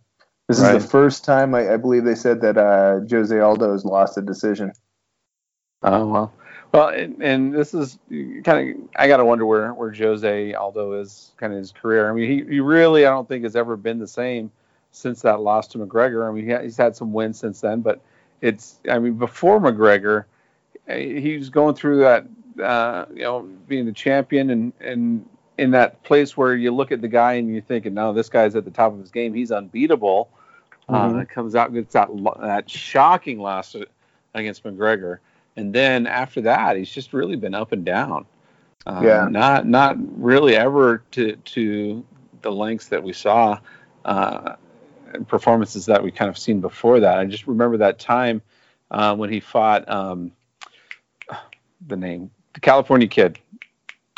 This 0.47 0.59
right. 0.59 0.75
is 0.75 0.83
the 0.83 0.89
first 0.89 1.23
time 1.23 1.53
I, 1.53 1.73
I 1.73 1.77
believe 1.77 2.03
they 2.03 2.15
said 2.15 2.41
that 2.41 2.57
uh, 2.57 3.01
Jose 3.09 3.37
Aldo 3.37 3.71
has 3.71 3.85
lost 3.85 4.17
a 4.17 4.21
decision. 4.21 4.73
Oh 5.83 6.07
well, 6.07 6.33
well, 6.71 6.87
and, 6.89 7.21
and 7.21 7.53
this 7.53 7.73
is 7.73 7.97
kind 8.43 8.47
of 8.69 8.89
I 8.95 9.07
got 9.07 9.17
to 9.17 9.25
wonder 9.25 9.45
where 9.45 9.73
where 9.73 9.93
Jose 9.93 10.53
Aldo 10.53 11.01
is 11.01 11.31
kind 11.37 11.53
of 11.53 11.59
his 11.59 11.71
career. 11.71 12.09
I 12.09 12.13
mean, 12.13 12.29
he, 12.29 12.53
he 12.53 12.59
really 12.59 13.05
I 13.05 13.09
don't 13.09 13.27
think 13.27 13.43
has 13.43 13.55
ever 13.55 13.77
been 13.77 13.99
the 13.99 14.07
same 14.07 14.51
since 14.91 15.21
that 15.21 15.39
loss 15.39 15.67
to 15.69 15.77
McGregor. 15.77 16.27
I 16.27 16.33
mean, 16.33 16.63
he's 16.63 16.77
had 16.77 16.95
some 16.95 17.13
wins 17.13 17.39
since 17.39 17.61
then, 17.61 17.81
but 17.81 18.01
it's 18.41 18.79
I 18.89 18.99
mean 18.99 19.13
before 19.13 19.59
McGregor 19.59 20.25
he 20.87 21.37
was 21.37 21.49
going 21.49 21.75
through 21.75 21.99
that, 21.99 22.25
uh, 22.61 23.05
you 23.13 23.21
know, 23.21 23.41
being 23.67 23.85
the 23.85 23.91
champion 23.91 24.49
and 24.49 24.73
and 24.79 25.25
in 25.57 25.71
that 25.71 26.03
place 26.03 26.35
where 26.35 26.55
you 26.55 26.71
look 26.71 26.91
at 26.91 27.01
the 27.01 27.07
guy 27.07 27.33
and 27.33 27.51
you're 27.51 27.61
thinking, 27.61 27.93
no, 27.93 28.13
this 28.13 28.29
guy's 28.29 28.55
at 28.55 28.65
the 28.65 28.71
top 28.71 28.93
of 28.93 28.99
his 28.99 29.11
game. 29.11 29.33
He's 29.33 29.51
unbeatable. 29.51 30.29
Uh, 30.89 31.07
mm-hmm. 31.07 31.17
Uh, 31.17 31.21
it 31.21 31.29
comes 31.29 31.55
out 31.55 31.73
gets 31.73 31.93
that 31.93 32.09
that 32.41 32.69
shocking 32.69 33.39
loss 33.39 33.75
against 34.33 34.63
McGregor, 34.63 35.19
and 35.55 35.73
then 35.73 36.07
after 36.07 36.41
that, 36.41 36.77
he's 36.77 36.89
just 36.89 37.13
really 37.13 37.35
been 37.35 37.53
up 37.53 37.71
and 37.71 37.85
down. 37.85 38.25
Uh, 38.85 39.01
yeah. 39.03 39.27
Not 39.29 39.67
not 39.67 39.97
really 40.21 40.55
ever 40.55 41.03
to 41.11 41.35
to 41.35 42.05
the 42.41 42.51
lengths 42.51 42.87
that 42.87 43.03
we 43.03 43.13
saw. 43.13 43.59
Uh, 44.03 44.55
performances 45.27 45.85
that 45.87 46.03
we 46.03 46.11
kind 46.11 46.29
of 46.29 46.37
seen 46.37 46.61
before 46.61 47.01
that. 47.01 47.17
I 47.17 47.25
just 47.25 47.47
remember 47.47 47.77
that 47.77 47.99
time 47.99 48.41
uh, 48.89 49.15
when 49.15 49.29
he 49.29 49.39
fought 49.39 49.89
um, 49.89 50.31
the 51.87 51.97
name, 51.97 52.31
the 52.53 52.59
California 52.59 53.07
kid, 53.07 53.39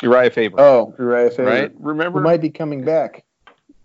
Uriah 0.02 0.30
Faber. 0.30 0.60
Oh, 0.60 0.93
Uriah 0.99 1.32
Faber. 1.32 1.49
Right? 1.49 1.71
Remember? 1.80 2.19
Who 2.19 2.23
might 2.23 2.41
be 2.41 2.49
coming 2.49 2.84
back. 2.84 3.23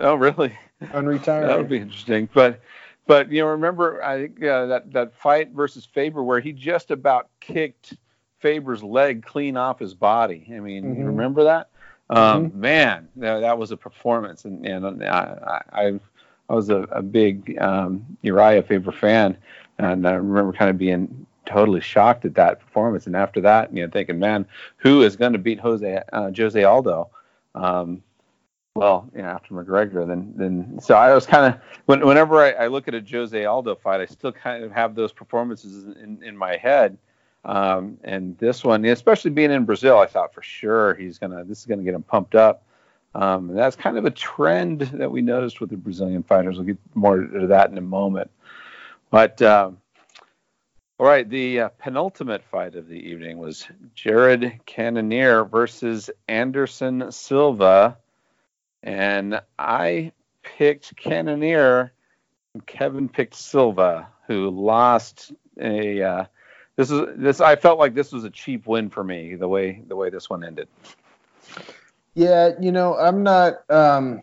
Oh, 0.01 0.15
really? 0.15 0.57
Unretired. 0.83 1.47
that 1.47 1.59
would 1.59 1.69
be 1.69 1.79
interesting. 1.79 2.29
But, 2.33 2.61
but 3.07 3.31
you 3.31 3.43
know, 3.43 3.49
remember, 3.49 4.03
I 4.03 4.23
think 4.23 4.43
uh, 4.43 4.67
that 4.67 4.93
that 4.93 5.15
fight 5.15 5.51
versus 5.51 5.85
Faber 5.85 6.23
where 6.23 6.41
he 6.41 6.53
just 6.53 6.91
about 6.91 7.29
kicked 7.41 7.95
Faber's 8.41 8.83
leg 8.83 9.25
clean 9.25 9.57
off 9.57 9.79
his 9.79 9.95
body. 9.95 10.51
I 10.55 10.61
mean, 10.61 10.85
mm-hmm. 10.85 11.01
you 11.01 11.07
remember 11.07 11.45
that? 11.45 11.71
Um, 12.11 12.51
mm-hmm. 12.51 12.61
Man, 12.61 13.09
that, 13.17 13.41
that 13.41 13.59
was 13.59 13.71
a 13.71 13.77
performance, 13.77 14.45
and, 14.45 14.65
and 14.65 15.05
I, 15.05 15.63
I 15.73 16.01
I 16.49 16.55
was 16.55 16.71
a, 16.71 16.83
a 16.91 17.03
big 17.03 17.59
um, 17.61 18.05
Uriah 18.23 18.63
Faber 18.63 18.93
fan, 18.93 19.37
and 19.79 20.07
I 20.07 20.13
remember 20.13 20.53
kind 20.53 20.71
of 20.71 20.79
being 20.79 21.27
totally 21.49 21.81
shocked 21.81 22.25
at 22.25 22.35
that 22.35 22.61
performance. 22.61 23.07
And 23.07 23.17
after 23.17 23.41
that, 23.41 23.75
you 23.75 23.85
know, 23.85 23.91
thinking, 23.91 24.19
man, 24.19 24.47
who 24.77 25.03
is 25.03 25.17
going 25.17 25.33
to 25.33 25.39
beat 25.39 25.59
Jose 25.61 26.03
uh, 26.13 26.31
Jose 26.37 26.63
Aldo? 26.63 27.11
Um, 27.55 28.03
well, 28.75 29.11
you 29.15 29.23
know, 29.23 29.29
after 29.29 29.55
McGregor, 29.55 30.07
then 30.07 30.33
then 30.37 30.79
so 30.81 30.95
I 30.95 31.13
was 31.15 31.27
kind 31.27 31.53
of 31.53 31.61
when, 31.87 32.07
whenever 32.07 32.41
I, 32.41 32.51
I, 32.53 32.67
look 32.69 32.87
at 32.87 32.95
a 32.95 33.01
Jose 33.01 33.45
Aldo 33.45 33.75
fight, 33.77 34.01
I 34.01 34.07
still 34.07 34.31
kind 34.31 34.63
of 34.63 34.71
have 34.71 34.95
those 34.95 35.13
performances 35.13 35.85
in, 35.97 36.23
in 36.23 36.37
my 36.37 36.57
head. 36.57 36.97
Um, 37.45 37.99
and 38.05 38.37
this 38.39 38.63
one, 38.63 38.85
especially 38.85 39.31
being 39.31 39.51
in 39.51 39.65
Brazil, 39.65 39.99
I 39.99 40.07
thought 40.07 40.35
for 40.35 40.43
sure 40.43 40.95
he's 40.95 41.19
gonna 41.19 41.45
this 41.45 41.59
is 41.59 41.67
gonna 41.67 41.83
get 41.83 41.95
him 41.95 42.03
pumped 42.03 42.35
up. 42.35 42.63
Um, 43.15 43.49
and 43.51 43.59
that's 43.59 43.75
kind 43.75 43.97
of 43.97 44.05
a 44.05 44.11
trend 44.11 44.83
that 44.83 45.11
we 45.11 45.23
noticed 45.23 45.61
with 45.61 45.71
the 45.71 45.77
Brazilian 45.77 46.23
fighters. 46.23 46.57
We'll 46.57 46.67
get 46.67 46.79
more 46.95 47.17
to 47.17 47.47
that 47.49 47.71
in 47.71 47.79
a 47.79 47.83
moment. 47.83 48.31
But 49.11 49.41
um, 49.43 49.79
all 50.99 51.07
right, 51.07 51.29
the 51.29 51.61
uh, 51.61 51.69
penultimate 51.79 52.43
fight 52.51 52.75
of 52.75 52.89
the 52.89 52.97
evening 52.97 53.39
was 53.39 53.69
Jared 53.95 54.61
Cannonier 54.67 55.45
versus 55.45 56.11
Anderson 56.27 57.13
Silva, 57.13 57.99
and 58.83 59.41
I 59.57 60.11
picked 60.43 60.97
Cannonier, 60.97 61.93
and 62.53 62.67
Kevin 62.67 63.09
picked 63.09 63.37
Silva, 63.37 64.09
who 64.27 64.51
lost 64.51 65.33
a. 65.61 66.03
Uh, 66.03 66.25
this 66.75 66.91
is 66.91 67.03
this. 67.17 67.41
I 67.41 67.55
felt 67.55 67.79
like 67.79 67.95
this 67.95 68.11
was 68.11 68.25
a 68.25 68.31
cheap 68.31 68.67
win 68.67 68.91
for 68.91 69.05
me. 69.05 69.37
The 69.37 69.49
way 69.49 69.81
the 69.87 69.95
way 69.95 70.11
this 70.11 70.29
one 70.29 70.43
ended. 70.43 70.67
Yeah, 72.15 72.51
you 72.59 72.73
know, 72.73 72.97
I'm 72.97 73.23
not. 73.23 73.71
Um, 73.71 74.23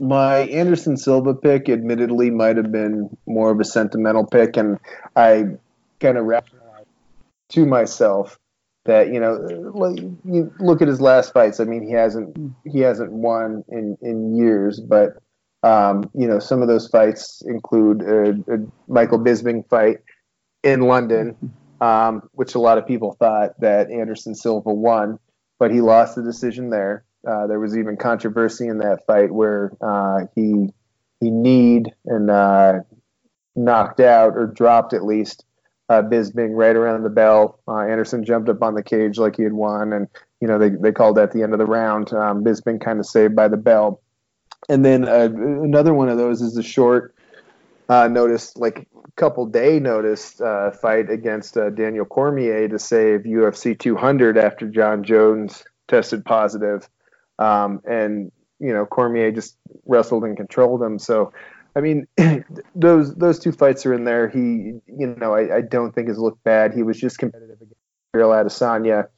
my 0.00 0.38
Anderson 0.38 0.96
Silva 0.96 1.34
pick, 1.34 1.68
admittedly, 1.68 2.30
might 2.30 2.56
have 2.56 2.70
been 2.70 3.16
more 3.26 3.50
of 3.50 3.60
a 3.60 3.64
sentimental 3.64 4.26
pick, 4.26 4.56
and 4.56 4.78
I 5.16 5.44
kind 6.00 6.16
of 6.16 6.24
rationalized 6.24 6.86
to 7.50 7.66
myself 7.66 8.38
that 8.84 9.12
you 9.12 9.20
know, 9.20 9.34
like, 9.74 9.98
you 10.24 10.52
look 10.60 10.80
at 10.82 10.88
his 10.88 11.00
last 11.00 11.32
fights. 11.32 11.60
I 11.60 11.64
mean, 11.64 11.86
he 11.86 11.92
hasn't 11.92 12.36
he 12.64 12.80
hasn't 12.80 13.12
won 13.12 13.64
in 13.68 13.98
in 14.00 14.36
years, 14.36 14.80
but 14.80 15.18
um, 15.62 16.10
you 16.14 16.26
know, 16.28 16.38
some 16.38 16.62
of 16.62 16.68
those 16.68 16.88
fights 16.88 17.42
include 17.44 18.02
a, 18.02 18.30
a 18.52 18.58
Michael 18.86 19.18
Bisping 19.18 19.68
fight 19.68 19.98
in 20.62 20.82
London, 20.82 21.36
um, 21.80 22.28
which 22.32 22.54
a 22.54 22.60
lot 22.60 22.78
of 22.78 22.86
people 22.86 23.16
thought 23.18 23.60
that 23.60 23.90
Anderson 23.90 24.34
Silva 24.34 24.72
won, 24.72 25.18
but 25.58 25.72
he 25.72 25.80
lost 25.80 26.14
the 26.14 26.22
decision 26.22 26.70
there. 26.70 27.04
Uh, 27.26 27.46
there 27.46 27.58
was 27.58 27.76
even 27.76 27.96
controversy 27.96 28.68
in 28.68 28.78
that 28.78 29.04
fight 29.06 29.32
where 29.32 29.72
uh, 29.80 30.26
he 30.34 30.68
he 31.20 31.30
kneed 31.30 31.92
and 32.06 32.30
uh, 32.30 32.74
knocked 33.56 34.00
out 34.00 34.36
or 34.36 34.46
dropped 34.46 34.92
at 34.92 35.04
least 35.04 35.44
uh, 35.88 36.02
Bisping 36.02 36.50
right 36.54 36.76
around 36.76 37.02
the 37.02 37.10
bell. 37.10 37.58
Uh, 37.66 37.80
Anderson 37.80 38.24
jumped 38.24 38.48
up 38.48 38.62
on 38.62 38.74
the 38.74 38.82
cage 38.82 39.18
like 39.18 39.36
he 39.36 39.42
had 39.42 39.52
won, 39.52 39.92
and 39.92 40.06
you 40.40 40.46
know 40.46 40.58
they, 40.58 40.70
they 40.70 40.92
called 40.92 41.16
that 41.16 41.32
the 41.32 41.42
end 41.42 41.52
of 41.52 41.58
the 41.58 41.66
round. 41.66 42.12
Um, 42.12 42.44
Bisping 42.44 42.80
kind 42.80 43.00
of 43.00 43.06
saved 43.06 43.34
by 43.34 43.48
the 43.48 43.56
bell. 43.56 44.00
And 44.68 44.84
then 44.84 45.08
uh, 45.08 45.28
another 45.32 45.94
one 45.94 46.08
of 46.08 46.18
those 46.18 46.40
is 46.40 46.56
a 46.56 46.62
short 46.62 47.14
notice, 47.88 48.56
like 48.56 48.86
couple 49.16 49.46
day 49.46 49.80
notice 49.80 50.40
fight 50.80 51.10
against 51.10 51.54
Daniel 51.74 52.04
Cormier 52.04 52.68
to 52.68 52.78
save 52.78 53.22
UFC 53.22 53.76
200 53.76 54.38
after 54.38 54.68
Jon 54.68 55.02
Jones 55.02 55.64
tested 55.88 56.24
positive. 56.24 56.88
Um, 57.38 57.80
and 57.88 58.32
you 58.58 58.72
know 58.72 58.86
Cormier 58.86 59.30
just 59.30 59.56
wrestled 59.86 60.24
and 60.24 60.36
controlled 60.36 60.82
him. 60.82 60.98
So, 60.98 61.32
I 61.76 61.80
mean, 61.80 62.06
those 62.74 63.14
those 63.14 63.38
two 63.38 63.52
fights 63.52 63.86
are 63.86 63.94
in 63.94 64.04
there. 64.04 64.28
He, 64.28 64.38
you 64.86 65.16
know, 65.18 65.34
I, 65.34 65.56
I 65.56 65.60
don't 65.60 65.94
think 65.94 66.08
has 66.08 66.18
looked 66.18 66.42
bad. 66.44 66.74
He 66.74 66.82
was 66.82 66.98
just 66.98 67.18
competitive 67.18 67.56
against 67.56 67.80
Israel 68.14 68.30
Adesanya, 68.30 69.08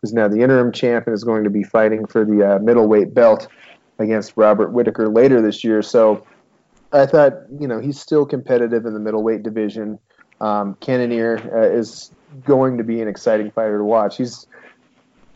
who's 0.00 0.12
now 0.12 0.28
the 0.28 0.40
interim 0.40 0.72
champ 0.72 1.06
and 1.06 1.14
is 1.14 1.24
going 1.24 1.44
to 1.44 1.50
be 1.50 1.62
fighting 1.62 2.06
for 2.06 2.24
the 2.24 2.56
uh, 2.56 2.58
middleweight 2.58 3.14
belt 3.14 3.48
against 3.98 4.32
Robert 4.36 4.72
Whitaker 4.72 5.08
later 5.08 5.42
this 5.42 5.62
year. 5.62 5.82
So, 5.82 6.26
I 6.92 7.06
thought, 7.06 7.34
you 7.58 7.68
know, 7.68 7.78
he's 7.78 8.00
still 8.00 8.26
competitive 8.26 8.86
in 8.86 8.94
the 8.94 9.00
middleweight 9.00 9.42
division. 9.42 9.98
Um, 10.40 10.76
Cannonier 10.80 11.38
uh, 11.54 11.76
is 11.76 12.10
going 12.44 12.78
to 12.78 12.84
be 12.84 13.00
an 13.00 13.08
exciting 13.08 13.50
fighter 13.50 13.78
to 13.78 13.84
watch. 13.84 14.16
He's 14.16 14.46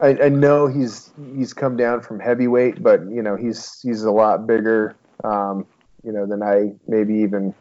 I, 0.01 0.25
I, 0.25 0.29
know 0.29 0.67
he's 0.67 1.13
he's 1.37 1.53
come 1.53 1.77
down 1.77 2.01
from 2.01 2.21
heavyweight, 2.21 2.83
but 2.83 3.01
you 3.11 3.23
know 3.23 3.37
he's 3.37 3.81
he's 3.81 4.03
a 4.03 4.11
lot 4.11 4.47
bigger, 4.47 4.97
um, 5.23 5.67
you 6.03 6.13
know, 6.13 6.27
than 6.27 6.43
I 6.43 6.73
maybe 6.89 7.15
even 7.15 7.55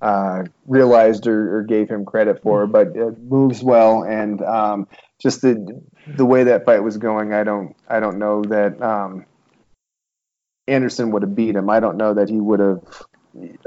uh, 0.00 0.44
realized 0.66 1.26
or, 1.26 1.58
or, 1.58 1.62
gave 1.62 1.88
him 1.88 2.04
credit 2.04 2.42
for. 2.42 2.66
But 2.66 2.88
it 2.96 3.18
moves 3.22 3.62
well, 3.62 4.02
and 4.02 4.42
um, 4.42 4.88
just 5.20 5.42
the 5.42 5.82
the 6.06 6.24
way 6.24 6.44
that 6.44 6.64
fight 6.64 6.82
was 6.82 6.96
going, 6.96 7.32
I 7.32 7.44
don't 7.44 7.76
I 7.88 8.00
don't 8.00 8.18
know 8.18 8.42
that 8.44 8.80
um, 8.82 9.26
Anderson 10.66 11.10
would 11.10 11.22
have 11.22 11.34
beat 11.34 11.54
him. 11.54 11.68
I 11.68 11.80
don't 11.80 11.96
know 11.96 12.14
that 12.14 12.28
he 12.28 12.40
would 12.40 12.60
have. 12.60 12.80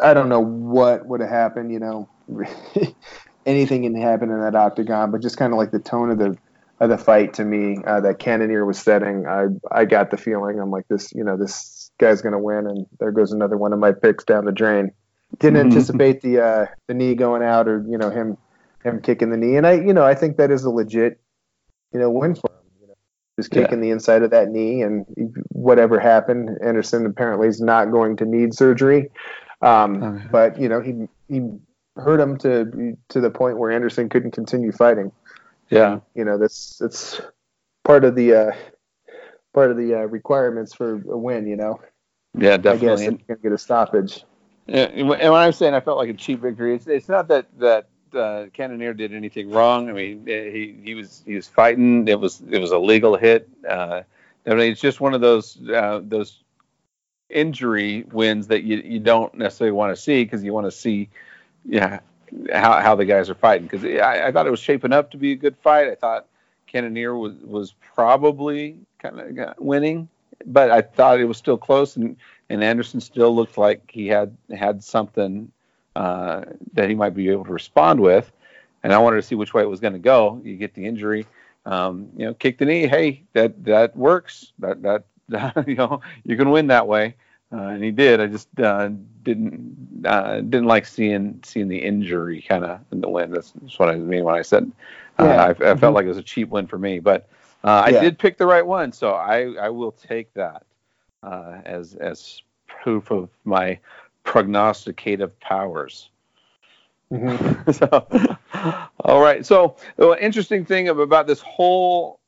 I 0.01 0.13
don't 0.13 0.29
know 0.29 0.39
what 0.39 1.05
would 1.05 1.21
have 1.21 1.29
happened. 1.29 1.71
You 1.71 1.79
know, 1.79 2.09
anything 3.45 3.83
can 3.83 3.99
happen 3.99 4.31
in 4.31 4.39
that 4.41 4.55
octagon, 4.55 5.11
but 5.11 5.21
just 5.21 5.37
kind 5.37 5.53
of 5.53 5.57
like 5.57 5.71
the 5.71 5.79
tone 5.79 6.09
of 6.09 6.17
the 6.17 6.37
of 6.79 6.89
the 6.89 6.97
fight 6.97 7.33
to 7.35 7.45
me 7.45 7.77
uh, 7.85 8.01
that 8.01 8.19
Cannonier 8.19 8.65
was 8.65 8.77
setting, 8.77 9.25
I 9.27 9.45
I 9.71 9.85
got 9.85 10.11
the 10.11 10.17
feeling 10.17 10.59
I'm 10.59 10.71
like 10.71 10.87
this, 10.87 11.11
you 11.13 11.23
know, 11.23 11.37
this 11.37 11.91
guy's 11.99 12.21
gonna 12.21 12.39
win, 12.39 12.67
and 12.67 12.85
there 12.99 13.11
goes 13.11 13.31
another 13.31 13.57
one 13.57 13.73
of 13.73 13.79
my 13.79 13.91
picks 13.91 14.23
down 14.23 14.45
the 14.45 14.51
drain. 14.51 14.91
Didn't 15.39 15.59
mm-hmm. 15.59 15.67
anticipate 15.67 16.21
the 16.21 16.43
uh, 16.43 16.65
the 16.87 16.93
knee 16.93 17.15
going 17.15 17.43
out 17.43 17.67
or 17.67 17.83
you 17.87 17.97
know 17.97 18.09
him 18.09 18.37
him 18.83 19.01
kicking 19.01 19.29
the 19.29 19.37
knee, 19.37 19.57
and 19.57 19.65
I 19.65 19.73
you 19.73 19.93
know 19.93 20.05
I 20.05 20.15
think 20.15 20.37
that 20.37 20.51
is 20.51 20.63
a 20.63 20.69
legit 20.69 21.19
you 21.93 21.99
know 21.99 22.09
win 22.09 22.35
for 22.35 22.51
him. 22.51 22.71
You 22.81 22.87
know, 22.87 22.93
just 23.37 23.51
kicking 23.51 23.79
yeah. 23.79 23.85
the 23.85 23.89
inside 23.91 24.23
of 24.23 24.31
that 24.31 24.49
knee, 24.49 24.81
and 24.81 25.05
whatever 25.49 25.99
happened, 25.99 26.49
Anderson 26.63 27.05
apparently 27.05 27.47
is 27.47 27.59
not 27.59 27.91
going 27.91 28.15
to 28.17 28.25
need 28.25 28.53
surgery. 28.53 29.09
Um, 29.61 30.03
okay. 30.03 30.27
But 30.31 30.61
you 30.61 30.69
know 30.69 30.79
he 30.79 31.07
he 31.27 31.41
hurt 31.95 32.19
him 32.19 32.37
to 32.37 32.95
to 33.09 33.19
the 33.19 33.31
point 33.31 33.57
where 33.57 33.71
Anderson 33.71 34.09
couldn't 34.09 34.31
continue 34.31 34.71
fighting. 34.71 35.11
Yeah, 35.69 35.99
you 36.15 36.25
know 36.25 36.37
that's 36.37 36.81
it's 36.81 37.21
part 37.83 38.03
of 38.03 38.15
the 38.15 38.33
uh, 38.33 38.51
part 39.53 39.71
of 39.71 39.77
the 39.77 39.95
uh, 39.95 40.05
requirements 40.05 40.73
for 40.73 40.93
a 40.93 41.17
win. 41.17 41.47
You 41.47 41.57
know. 41.57 41.81
Yeah, 42.37 42.57
definitely. 42.57 43.05
I 43.05 43.09
guess 43.09 43.19
can 43.27 43.37
get 43.41 43.51
a 43.51 43.57
stoppage. 43.57 44.23
Yeah, 44.67 44.89
and 44.93 45.07
when 45.07 45.21
I'm 45.21 45.53
saying 45.53 45.73
I 45.73 45.79
felt 45.79 45.97
like 45.97 46.09
a 46.09 46.13
cheap 46.13 46.41
victory, 46.41 46.75
it's, 46.75 46.87
it's 46.87 47.09
not 47.09 47.27
that 47.29 47.47
that 47.59 47.87
uh, 48.13 48.45
Cannonier 48.53 48.93
did 48.93 49.13
anything 49.13 49.49
wrong. 49.49 49.89
I 49.89 49.93
mean, 49.93 50.25
he 50.25 50.75
he 50.83 50.93
was 50.93 51.23
he 51.25 51.35
was 51.35 51.47
fighting. 51.47 52.07
It 52.07 52.19
was 52.19 52.41
it 52.49 52.59
was 52.59 52.71
a 52.71 52.77
legal 52.77 53.15
hit. 53.15 53.49
Uh, 53.67 54.01
I 54.45 54.49
mean, 54.49 54.71
it's 54.71 54.81
just 54.81 55.01
one 55.01 55.13
of 55.13 55.21
those 55.21 55.57
uh, 55.69 56.01
those 56.03 56.43
injury 57.29 58.03
wins 58.11 58.47
that 58.47 58.63
you 58.63 58.77
you 58.77 58.99
don't 58.99 59.33
necessarily 59.35 59.73
want 59.73 59.95
to 59.95 60.01
see 60.01 60.23
because 60.23 60.43
you 60.43 60.53
want 60.53 60.67
to 60.67 60.71
see, 60.71 61.09
yeah, 61.65 61.99
how 62.51 62.79
how 62.81 62.95
the 62.95 63.05
guys 63.05 63.29
are 63.29 63.35
fighting 63.35 63.67
because 63.67 63.83
I, 63.83 64.27
I, 64.27 64.31
thought 64.31 64.47
it 64.47 64.51
was 64.51 64.59
shaping 64.59 64.93
up 64.93 65.11
to 65.11 65.17
be 65.17 65.31
a 65.31 65.35
good 65.35 65.55
fight. 65.57 65.87
I 65.87 65.95
thought 65.95 66.27
Cannonier 66.67 67.15
was 67.15 67.35
was 67.43 67.73
probably 67.95 68.77
kind 68.99 69.19
of 69.19 69.53
winning, 69.59 70.09
but 70.45 70.71
I 70.71 70.81
thought 70.81 71.19
it 71.19 71.25
was 71.25 71.37
still 71.37 71.57
close, 71.57 71.95
and 71.95 72.17
and 72.49 72.63
Anderson 72.63 73.01
still 73.01 73.35
looked 73.35 73.57
like 73.57 73.89
he 73.89 74.07
had 74.07 74.35
had 74.55 74.83
something 74.83 75.51
uh, 75.95 76.43
that 76.73 76.89
he 76.89 76.95
might 76.95 77.15
be 77.15 77.29
able 77.29 77.45
to 77.45 77.53
respond 77.53 77.99
with, 77.99 78.31
and 78.83 78.93
I 78.93 78.97
wanted 78.97 79.17
to 79.17 79.23
see 79.23 79.35
which 79.35 79.53
way 79.53 79.63
it 79.63 79.69
was 79.69 79.79
going 79.79 79.93
to 79.93 79.99
go. 79.99 80.41
You 80.43 80.55
get 80.55 80.73
the 80.73 80.85
injury, 80.85 81.25
um, 81.65 82.09
you 82.15 82.25
know, 82.25 82.33
kick 82.33 82.57
the 82.57 82.65
knee. 82.65 82.87
Hey, 82.87 83.23
that 83.33 83.63
that 83.65 83.95
works. 83.95 84.51
That, 84.59 84.81
that 84.83 85.03
you 85.67 85.75
know 85.75 86.01
you 86.23 86.37
can 86.37 86.49
win 86.49 86.67
that 86.67 86.87
way. 86.87 87.15
Uh, 87.51 87.67
and 87.67 87.83
he 87.83 87.91
did. 87.91 88.19
I 88.19 88.27
just 88.27 88.47
uh, 88.59 88.89
didn't 89.23 90.03
uh, 90.05 90.41
didn't 90.41 90.65
like 90.65 90.85
seeing 90.85 91.39
seeing 91.45 91.69
the 91.69 91.77
injury 91.77 92.41
kind 92.41 92.65
of 92.65 92.81
in 92.91 92.99
the 92.99 93.09
win. 93.09 93.31
That's, 93.31 93.51
that's, 93.51 93.79
what 93.79 93.89
I 93.89 93.95
mean 93.95 94.25
when 94.25 94.35
I 94.35 94.41
said 94.41 94.69
uh, 95.17 95.23
yeah. 95.23 95.43
I, 95.43 95.49
I, 95.49 95.53
felt 95.53 95.79
mm-hmm. 95.79 95.93
like 95.93 96.05
it 96.05 96.09
was 96.09 96.17
a 96.17 96.23
cheap 96.23 96.49
win 96.49 96.67
for 96.67 96.77
me. 96.77 96.99
But 96.99 97.29
uh, 97.63 97.83
I 97.85 97.89
yeah. 97.89 98.01
did 98.01 98.19
pick 98.19 98.37
the 98.37 98.45
right 98.45 98.65
one, 98.65 98.91
so 98.91 99.13
I, 99.13 99.53
I 99.53 99.69
will 99.69 99.93
take 99.93 100.33
that 100.33 100.63
uh, 101.23 101.61
as 101.63 101.95
as 101.95 102.41
proof 102.67 103.11
of 103.11 103.29
my 103.45 103.79
prognosticative 104.25 105.31
powers. 105.39 106.09
Mm-hmm. 107.13 107.71
so, 108.51 108.87
all 108.99 109.21
right. 109.21 109.45
So, 109.45 109.77
the 109.95 110.21
interesting 110.21 110.65
thing 110.65 110.89
about 110.89 111.27
this 111.27 111.39
whole 111.39 112.19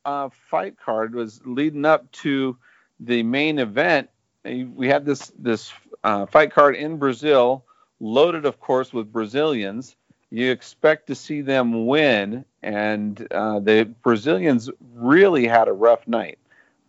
fight 0.50 0.78
card 0.80 1.14
was 1.14 1.42
leading 1.46 1.84
up 1.84 2.10
to 2.12 2.58
the 3.02 3.22
main 3.22 3.60
event 3.60 4.10
we 4.44 4.88
had 4.88 5.06
this 5.06 5.32
this 5.38 5.72
uh, 6.04 6.26
fight 6.26 6.52
card 6.52 6.76
in 6.76 6.98
Brazil, 6.98 7.64
loaded, 8.00 8.46
of 8.46 8.60
course, 8.60 8.94
with 8.94 9.12
Brazilians. 9.12 9.96
You 10.32 10.52
expect 10.52 11.08
to 11.08 11.16
see 11.16 11.42
them 11.42 11.88
win, 11.88 12.46
and 12.62 13.28
uh, 13.32 13.60
the 13.60 13.86
Brazilians 14.04 14.70
really 14.94 15.48
had 15.48 15.68
a 15.68 15.74
rough 15.74 16.08
night. 16.08 16.38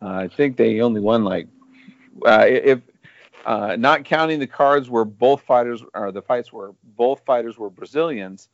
Uh, 0.03 0.09
I 0.09 0.29
think 0.29 0.57
they 0.57 0.81
only 0.81 1.01
won 1.01 1.25
like 1.25 1.49
uh, 2.27 2.45
if 2.47 2.81
uh, 3.47 3.77
not 3.77 4.05
counting 4.05 4.39
the 4.39 4.47
cards 4.47 4.91
where 4.91 5.05
both 5.05 5.43
fighters 5.43 5.83
or 5.95 6.13
the 6.13 6.23
fights 6.23 6.53
where 6.53 6.71
both 6.97 7.25
fighters 7.25 7.59
were 7.59 7.71
Brazilians, 7.71 8.49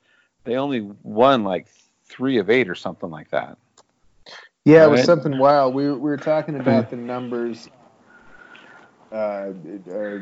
they 0.45 0.57
only 0.57 0.89
won 1.03 1.45
like 1.45 1.67
three 2.05 2.39
of 2.39 2.49
eight 2.51 2.69
or 2.69 2.75
something 2.75 3.11
like 3.11 3.31
that. 3.31 3.59
Yeah, 4.65 4.85
it 4.85 4.91
was 4.91 5.05
something 5.05 5.39
wild. 5.39 5.75
We, 5.75 5.85
we 5.93 5.99
were 5.99 6.17
talking 6.17 6.57
about 6.57 6.91
the 6.91 6.97
numbers 6.97 7.69
uh, 9.13 9.53
a 9.91 10.21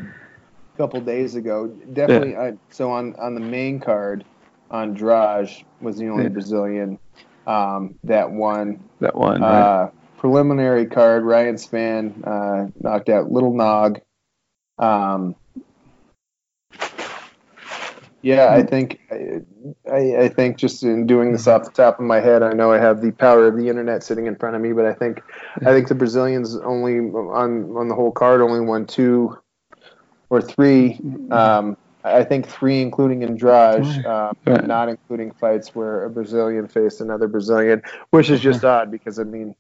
couple 0.77 1.01
days 1.01 1.35
ago. 1.35 1.69
Definitely, 1.93 2.33
yeah. 2.33 2.43
I, 2.43 2.53
so 2.71 2.91
on 2.91 3.15
on 3.17 3.35
the 3.35 3.41
main 3.41 3.81
card, 3.81 4.25
Andrade 4.71 5.65
was 5.81 5.97
the 5.99 6.09
only 6.09 6.25
yeah. 6.25 6.31
Brazilian 6.31 6.99
um, 7.47 7.95
that 8.05 8.31
won. 8.31 8.83
That 9.01 9.17
won. 9.17 9.43
Uh, 9.43 9.47
right. 9.47 9.91
Preliminary 10.19 10.87
card, 10.87 11.23
Ryan 11.25 11.57
Spann 11.57 12.27
uh, 12.27 12.71
knocked 12.81 13.11
out 13.11 13.31
Little 13.31 13.53
Nog. 13.53 14.01
Um, 14.79 15.37
yeah, 18.25 18.55
I 18.55 18.63
think 18.63 19.01
I, 19.11 20.17
I, 20.17 20.29
think 20.29 20.57
just 20.57 20.83
in 20.83 21.07
doing 21.07 21.33
this 21.33 21.47
off 21.47 21.65
the 21.65 21.71
top 21.71 21.99
of 21.99 22.07
my 22.07 22.21
head, 22.21 22.43
I 22.43 22.53
know 22.53 22.73
I 22.73 22.79
have 22.79 23.03
the 23.03 23.13
power 23.13 23.47
of 23.47 23.57
the 23.59 23.69
internet 23.69 24.03
sitting 24.03 24.27
in 24.27 24.35
front 24.35 24.57
of 24.57 24.63
me, 24.63 24.73
but 24.73 24.87
I 24.87 24.95
think 24.95 25.23
I 25.61 25.73
think 25.73 25.89
the 25.89 25.95
Brazilians 25.95 26.57
only 26.57 26.99
on 26.99 27.77
on 27.77 27.89
the 27.89 27.95
whole 27.95 28.11
card 28.11 28.41
only 28.41 28.61
won 28.61 28.87
two 28.87 29.39
or 30.31 30.41
three. 30.41 30.99
Um, 31.31 31.77
I 32.03 32.25
think 32.25 32.49
three, 32.49 32.81
including 32.81 33.23
Andrade, 33.25 33.85
um, 34.07 34.37
not 34.47 34.89
including 34.89 35.33
fights 35.33 35.75
where 35.75 36.05
a 36.05 36.11
Brazilian 36.11 36.67
faced 36.67 37.03
another 37.03 37.29
Brazilian, 37.29 37.83
which 38.09 38.31
is 38.31 38.41
just 38.41 38.65
odd 38.65 38.91
because 38.91 39.19
I 39.19 39.25
mean 39.25 39.55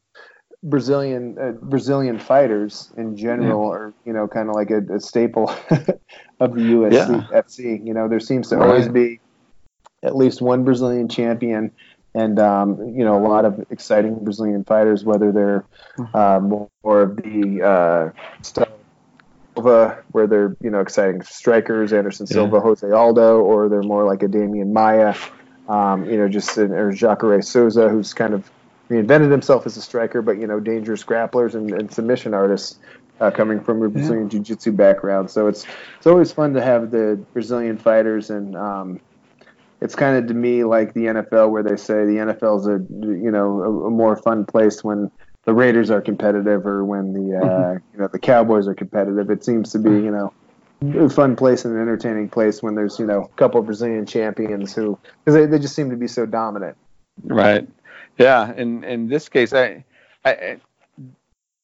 Brazilian 0.64 1.36
uh, 1.38 1.52
Brazilian 1.52 2.18
fighters 2.18 2.90
in 2.96 3.16
general 3.16 3.68
yeah. 3.68 3.76
are 3.76 3.94
you 4.06 4.12
know 4.14 4.26
kind 4.26 4.48
of 4.48 4.54
like 4.54 4.70
a, 4.70 4.80
a, 4.94 4.98
staple 4.98 5.50
of 6.40 6.54
the 6.54 6.60
UFC. 6.60 6.92
Yeah. 6.92 7.40
FC. 7.40 7.86
You 7.86 7.92
know, 7.92 8.08
there 8.08 8.20
seems 8.20 8.48
to 8.48 8.56
right. 8.56 8.68
always 8.68 8.88
be 8.88 9.20
at 10.02 10.16
least 10.16 10.40
one 10.40 10.64
Brazilian 10.64 11.08
champion, 11.08 11.70
and 12.14 12.38
um, 12.38 12.78
you 12.96 13.04
know 13.04 13.14
a 13.14 13.24
lot 13.28 13.44
of 13.44 13.62
exciting 13.70 14.24
Brazilian 14.24 14.64
fighters, 14.64 15.04
whether 15.04 15.32
they're 15.32 15.64
uh, 16.14 16.40
more 16.40 17.02
of 17.02 17.16
the 17.16 17.62
uh, 17.62 18.10
Silva, 18.42 20.02
where 20.12 20.26
they're 20.26 20.56
you 20.62 20.70
know 20.70 20.80
exciting 20.80 21.20
strikers, 21.22 21.92
Anderson 21.92 22.26
Silva, 22.26 22.56
yeah. 22.56 22.62
Jose 22.62 22.90
Aldo, 22.90 23.40
or 23.40 23.68
they're 23.68 23.82
more 23.82 24.04
like 24.04 24.22
a 24.22 24.28
Demian 24.28 24.72
Maia, 24.72 25.14
um, 25.68 26.06
you 26.06 26.16
know, 26.16 26.26
just 26.26 26.56
or 26.56 26.90
Jacare 26.90 27.42
Souza, 27.42 27.90
who's 27.90 28.14
kind 28.14 28.32
of 28.32 28.50
reinvented 28.90 29.30
himself 29.30 29.66
as 29.66 29.76
a 29.76 29.82
striker, 29.82 30.22
but 30.22 30.38
you 30.38 30.46
know, 30.46 30.60
dangerous 30.60 31.04
grapplers 31.04 31.54
and, 31.54 31.72
and 31.72 31.92
submission 31.92 32.34
artists 32.34 32.78
uh, 33.20 33.30
coming 33.30 33.60
from 33.60 33.82
a 33.82 33.88
Brazilian 33.88 34.24
yeah. 34.24 34.30
jiu-jitsu 34.30 34.72
background. 34.72 35.30
So 35.30 35.46
it's 35.46 35.64
it's 35.96 36.06
always 36.06 36.32
fun 36.32 36.54
to 36.54 36.62
have 36.62 36.90
the 36.90 37.20
Brazilian 37.32 37.78
fighters, 37.78 38.30
and 38.30 38.56
um, 38.56 39.00
it's 39.80 39.94
kind 39.94 40.16
of 40.16 40.26
to 40.26 40.34
me 40.34 40.64
like 40.64 40.94
the 40.94 41.06
NFL, 41.06 41.50
where 41.50 41.62
they 41.62 41.76
say 41.76 42.04
the 42.04 42.16
NFL 42.16 42.60
is 42.60 42.66
a 42.66 43.16
you 43.22 43.30
know 43.30 43.62
a, 43.62 43.86
a, 43.86 43.90
more 43.90 44.16
fun 44.16 44.44
place 44.44 44.82
when 44.82 45.10
the 45.44 45.54
Raiders 45.54 45.90
are 45.90 46.00
competitive 46.00 46.66
or 46.66 46.84
when 46.84 47.12
the 47.12 47.36
uh, 47.36 47.42
mm-hmm. 47.42 47.86
you 47.92 48.00
know 48.00 48.08
the 48.08 48.18
Cowboys 48.18 48.66
are 48.66 48.74
competitive. 48.74 49.30
It 49.30 49.44
seems 49.44 49.70
to 49.72 49.78
be 49.78 49.90
you 49.90 50.10
know 50.10 50.32
a 50.98 51.08
fun 51.08 51.36
place 51.36 51.64
and 51.64 51.74
an 51.74 51.80
entertaining 51.80 52.28
place 52.28 52.62
when 52.62 52.74
there's 52.74 52.98
you 52.98 53.06
know 53.06 53.22
a 53.22 53.36
couple 53.36 53.60
of 53.60 53.66
Brazilian 53.66 54.06
champions 54.06 54.74
who 54.74 54.98
because 55.24 55.38
they, 55.38 55.46
they 55.46 55.58
just 55.58 55.74
seem 55.74 55.90
to 55.90 55.96
be 55.96 56.08
so 56.08 56.26
dominant. 56.26 56.76
Right. 57.22 57.68
Yeah, 58.18 58.52
in 58.54 58.84
in 58.84 59.08
this 59.08 59.28
case, 59.28 59.52
I, 59.52 59.84
I 60.24 60.58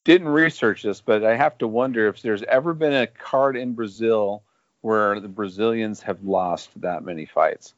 didn't 0.04 0.28
research 0.28 0.82
this, 0.82 1.00
but 1.00 1.24
I 1.24 1.36
have 1.36 1.58
to 1.58 1.68
wonder 1.68 2.08
if 2.08 2.22
there's 2.22 2.42
ever 2.44 2.74
been 2.74 2.92
a 2.92 3.06
card 3.06 3.56
in 3.56 3.74
Brazil 3.74 4.42
where 4.80 5.20
the 5.20 5.28
Brazilians 5.28 6.00
have 6.02 6.22
lost 6.22 6.70
that 6.80 7.04
many 7.04 7.26
fights. 7.26 7.74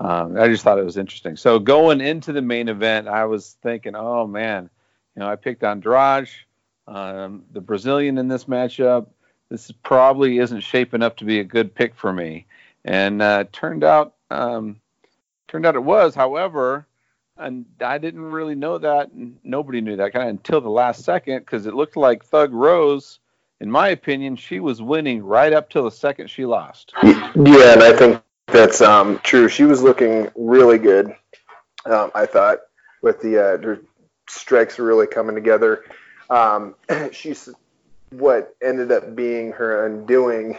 Um, 0.00 0.38
I 0.38 0.48
just 0.48 0.62
thought 0.62 0.78
it 0.78 0.84
was 0.84 0.96
interesting. 0.96 1.36
So 1.36 1.58
going 1.58 2.00
into 2.00 2.32
the 2.32 2.42
main 2.42 2.68
event, 2.68 3.08
I 3.08 3.24
was 3.24 3.56
thinking, 3.62 3.94
oh 3.96 4.26
man, 4.26 4.68
you 5.14 5.20
know, 5.20 5.28
I 5.28 5.36
picked 5.36 5.62
Andrade, 5.62 6.28
um, 6.86 7.44
the 7.52 7.60
Brazilian 7.60 8.18
in 8.18 8.28
this 8.28 8.44
matchup. 8.44 9.06
This 9.48 9.70
probably 9.70 10.38
isn't 10.38 10.60
shaping 10.60 11.02
up 11.02 11.16
to 11.18 11.24
be 11.24 11.40
a 11.40 11.44
good 11.44 11.74
pick 11.74 11.94
for 11.94 12.12
me, 12.12 12.46
and 12.84 13.22
uh, 13.22 13.44
turned 13.52 13.84
out 13.84 14.14
um, 14.30 14.80
turned 15.48 15.66
out 15.66 15.76
it 15.76 15.82
was. 15.84 16.14
However, 16.14 16.86
and 17.36 17.66
I 17.80 17.98
didn't 17.98 18.22
really 18.22 18.54
know 18.54 18.78
that. 18.78 19.10
And 19.12 19.38
nobody 19.42 19.80
knew 19.80 19.96
that 19.96 20.12
kind 20.12 20.28
of 20.28 20.30
until 20.30 20.60
the 20.60 20.70
last 20.70 21.04
second 21.04 21.40
because 21.40 21.66
it 21.66 21.74
looked 21.74 21.96
like 21.96 22.24
Thug 22.24 22.52
Rose, 22.52 23.18
in 23.60 23.70
my 23.70 23.88
opinion, 23.88 24.36
she 24.36 24.60
was 24.60 24.80
winning 24.80 25.22
right 25.22 25.52
up 25.52 25.70
till 25.70 25.84
the 25.84 25.90
second 25.90 26.28
she 26.30 26.46
lost. 26.46 26.92
Yeah, 27.02 27.72
and 27.72 27.82
I 27.82 27.96
think 27.96 28.22
that's 28.46 28.80
um, 28.80 29.20
true. 29.22 29.48
She 29.48 29.64
was 29.64 29.82
looking 29.82 30.30
really 30.36 30.78
good. 30.78 31.14
Um, 31.86 32.10
I 32.14 32.26
thought 32.26 32.60
with 33.02 33.20
the 33.20 33.38
uh, 33.38 33.62
her 33.62 33.80
strikes 34.28 34.78
really 34.78 35.06
coming 35.06 35.34
together. 35.34 35.84
Um, 36.30 36.74
she's 37.12 37.48
what 38.10 38.54
ended 38.62 38.92
up 38.92 39.16
being 39.16 39.52
her 39.52 39.86
undoing 39.86 40.58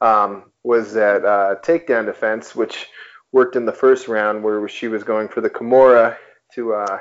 um, 0.00 0.44
was 0.62 0.92
that 0.94 1.24
uh, 1.24 1.56
takedown 1.62 2.06
defense, 2.06 2.54
which 2.54 2.88
worked 3.32 3.56
in 3.56 3.66
the 3.66 3.72
first 3.72 4.08
round 4.08 4.42
where 4.42 4.66
she 4.68 4.88
was 4.88 5.04
going 5.04 5.28
for 5.28 5.40
the 5.40 5.50
Kimura 5.50 6.16
to 6.54 6.74
uh, 6.74 6.98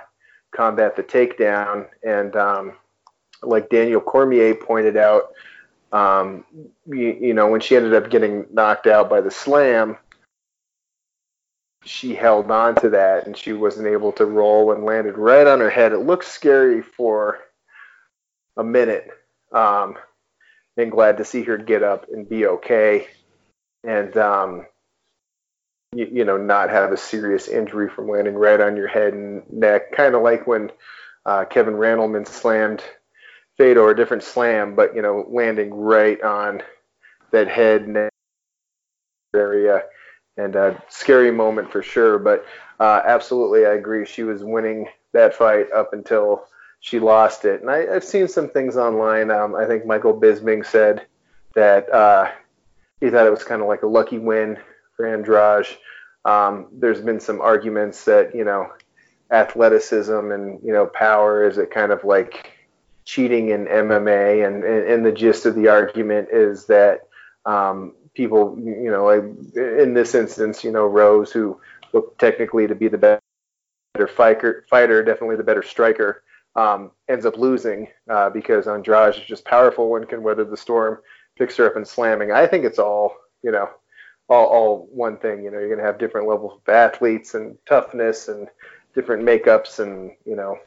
combat 0.55 0.95
the 0.95 1.03
takedown. 1.03 1.87
And 2.03 2.35
um, 2.35 2.73
like 3.41 3.69
Daniel 3.69 4.01
Cormier 4.01 4.55
pointed 4.55 4.97
out, 4.97 5.31
um, 5.91 6.43
you, 6.85 7.17
you, 7.19 7.33
know, 7.33 7.47
when 7.47 7.61
she 7.61 7.75
ended 7.75 7.93
up 7.93 8.09
getting 8.09 8.45
knocked 8.51 8.87
out 8.87 9.09
by 9.09 9.21
the 9.21 9.31
slam, 9.31 9.97
she 11.85 12.13
held 12.13 12.51
on 12.51 12.75
to 12.75 12.89
that 12.89 13.25
and 13.25 13.37
she 13.37 13.53
wasn't 13.53 13.87
able 13.87 14.11
to 14.11 14.25
roll 14.25 14.73
and 14.73 14.83
landed 14.83 15.17
right 15.17 15.47
on 15.47 15.61
her 15.61 15.69
head. 15.69 15.93
It 15.93 15.99
looked 15.99 16.25
scary 16.25 16.81
for 16.81 17.39
a 18.57 18.63
minute. 18.63 19.09
Um, 19.53 19.97
and 20.75 20.91
glad 20.91 21.17
to 21.17 21.25
see 21.25 21.43
her 21.43 21.57
get 21.57 21.83
up 21.83 22.07
and 22.11 22.29
be 22.29 22.45
okay. 22.45 23.07
And 23.83 24.15
um, 24.17 24.67
you, 25.97 26.07
you, 26.12 26.25
know, 26.25 26.38
not 26.38 26.69
have 26.69 26.91
a 26.91 26.97
serious 26.97 27.47
injury 27.47 27.89
from 27.89 28.07
landing 28.07 28.36
right 28.36 28.62
on 28.62 28.75
your 28.75 28.88
head 28.88 29.13
and 29.13 29.41
neck, 29.51 29.91
kind 29.93 30.13
of 30.13 30.21
like 30.21 30.45
when 30.45 30.71
uh, 31.25 31.45
Kevin 31.45 31.73
Randleman 31.73 32.27
slammed 32.27 32.83
Fedor, 33.57 33.89
a 33.89 33.95
different 33.95 34.21
slam, 34.21 34.75
but 34.75 34.95
you 34.95 35.01
know, 35.01 35.25
landing 35.29 35.73
right 35.73 36.21
on 36.21 36.62
that 37.31 37.47
head 37.47 37.88
neck 37.88 38.12
area, 39.36 39.83
and 40.38 40.55
a 40.55 40.81
scary 40.89 41.31
moment 41.31 41.71
for 41.71 41.81
sure. 41.81 42.19
But 42.19 42.45
uh, 42.79 43.01
absolutely, 43.03 43.65
I 43.65 43.73
agree. 43.73 44.05
She 44.05 44.21
was 44.23 44.43
winning 44.43 44.88
that 45.13 45.33
fight 45.33 45.71
up 45.71 45.93
until 45.93 46.47
she 46.79 46.99
lost 46.99 47.45
it. 47.45 47.62
And 47.62 47.71
I, 47.71 47.91
have 47.91 48.03
seen 48.03 48.27
some 48.27 48.49
things 48.49 48.77
online. 48.77 49.31
Um, 49.31 49.55
I 49.55 49.65
think 49.65 49.88
Michael 49.88 50.19
Bisping 50.19 50.63
said 50.63 51.07
that 51.55 51.91
uh, 51.91 52.29
he 53.01 53.10
thought 53.10 53.25
it 53.25 53.31
was 53.31 53.43
kind 53.43 53.63
of 53.63 53.67
like 53.67 53.81
a 53.81 53.88
lucky 53.88 54.19
win 54.19 54.60
for 54.97 55.07
Andrade. 55.07 55.67
Um, 56.25 56.67
there's 56.73 56.99
been 56.99 57.21
some 57.21 57.39
arguments 57.39 58.03
that 58.05 58.36
you 58.36 58.43
know 58.43 58.73
athleticism 59.31 60.31
and 60.31 60.60
you 60.63 60.73
know 60.73 60.86
power 60.88 61.47
is 61.47 61.57
it 61.57 61.71
kind 61.71 61.91
of 61.91 62.03
like 62.03 62.51
cheating 63.07 63.49
in 63.49 63.65
MMA, 63.65 64.45
and, 64.45 64.65
and, 64.65 64.83
and 64.83 65.05
the 65.05 65.13
gist 65.13 65.45
of 65.45 65.55
the 65.55 65.69
argument 65.69 66.27
is 66.29 66.65
that 66.65 67.07
um, 67.45 67.93
people, 68.13 68.57
you 68.60 68.91
know, 68.91 69.10
in 69.10 69.93
this 69.93 70.13
instance, 70.13 70.62
you 70.62 70.73
know, 70.73 70.86
Rose, 70.86 71.31
who 71.31 71.57
looked 71.93 72.19
technically 72.19 72.67
to 72.67 72.75
be 72.75 72.89
the 72.89 72.97
better 72.97 74.07
fighter, 74.10 74.65
fighter 74.69 75.03
definitely 75.05 75.38
the 75.38 75.43
better 75.43 75.63
striker, 75.63 76.21
um, 76.57 76.91
ends 77.07 77.25
up 77.25 77.38
losing 77.38 77.88
uh, 78.10 78.29
because 78.29 78.67
Andrade 78.67 79.15
is 79.15 79.21
just 79.21 79.45
powerful 79.45 79.95
and 79.95 80.10
can 80.10 80.21
weather 80.21 80.43
the 80.43 80.57
storm, 80.57 80.99
picks 81.38 81.55
her 81.55 81.65
up 81.65 81.77
and 81.77 81.88
slamming. 81.88 82.33
I 82.33 82.45
think 82.45 82.65
it's 82.65 82.79
all, 82.79 83.15
you 83.41 83.52
know, 83.52 83.69
all, 84.30 84.46
all 84.46 84.90
one 84.92 85.17
thing. 85.17 85.44
You 85.44 85.52
know, 85.52 85.60
you're 85.60 85.69
going 85.69 85.80
to 85.80 85.86
have 85.86 86.00
different 86.00 86.28
levels 86.28 86.60
of 86.60 86.73
athletes 86.73 87.34
and 87.34 87.58
toughness 87.67 88.28
and 88.28 88.48
different 88.94 89.23
makeups, 89.23 89.80
and 89.80 90.12
you 90.25 90.36
know, 90.36 90.58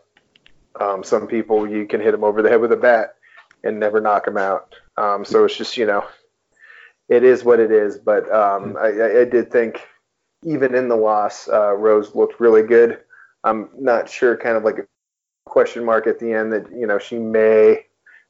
um, 0.80 1.04
some 1.04 1.26
people 1.26 1.68
you 1.68 1.86
can 1.86 2.00
hit 2.00 2.12
them 2.12 2.24
over 2.24 2.42
the 2.42 2.48
head 2.48 2.60
with 2.60 2.72
a 2.72 2.76
bat 2.76 3.16
and 3.64 3.78
never 3.78 4.00
knock 4.00 4.24
them 4.24 4.36
out. 4.36 4.74
Um, 4.96 5.24
so 5.24 5.44
it's 5.44 5.56
just 5.56 5.76
you 5.76 5.86
know, 5.86 6.06
it 7.08 7.24
is 7.24 7.44
what 7.44 7.60
it 7.60 7.70
is. 7.70 7.98
But 7.98 8.30
um, 8.32 8.76
I, 8.78 9.20
I, 9.20 9.24
did 9.24 9.50
think 9.50 9.80
even 10.44 10.74
in 10.74 10.88
the 10.88 10.96
loss, 10.96 11.48
uh, 11.48 11.74
Rose 11.74 12.14
looked 12.14 12.40
really 12.40 12.62
good. 12.62 13.00
I'm 13.44 13.70
not 13.78 14.08
sure, 14.08 14.36
kind 14.36 14.56
of 14.56 14.64
like 14.64 14.78
a 14.78 14.86
question 15.46 15.84
mark 15.84 16.06
at 16.06 16.18
the 16.18 16.32
end 16.32 16.52
that 16.52 16.70
you 16.70 16.86
know 16.86 16.98
she 16.98 17.18
may 17.18 17.86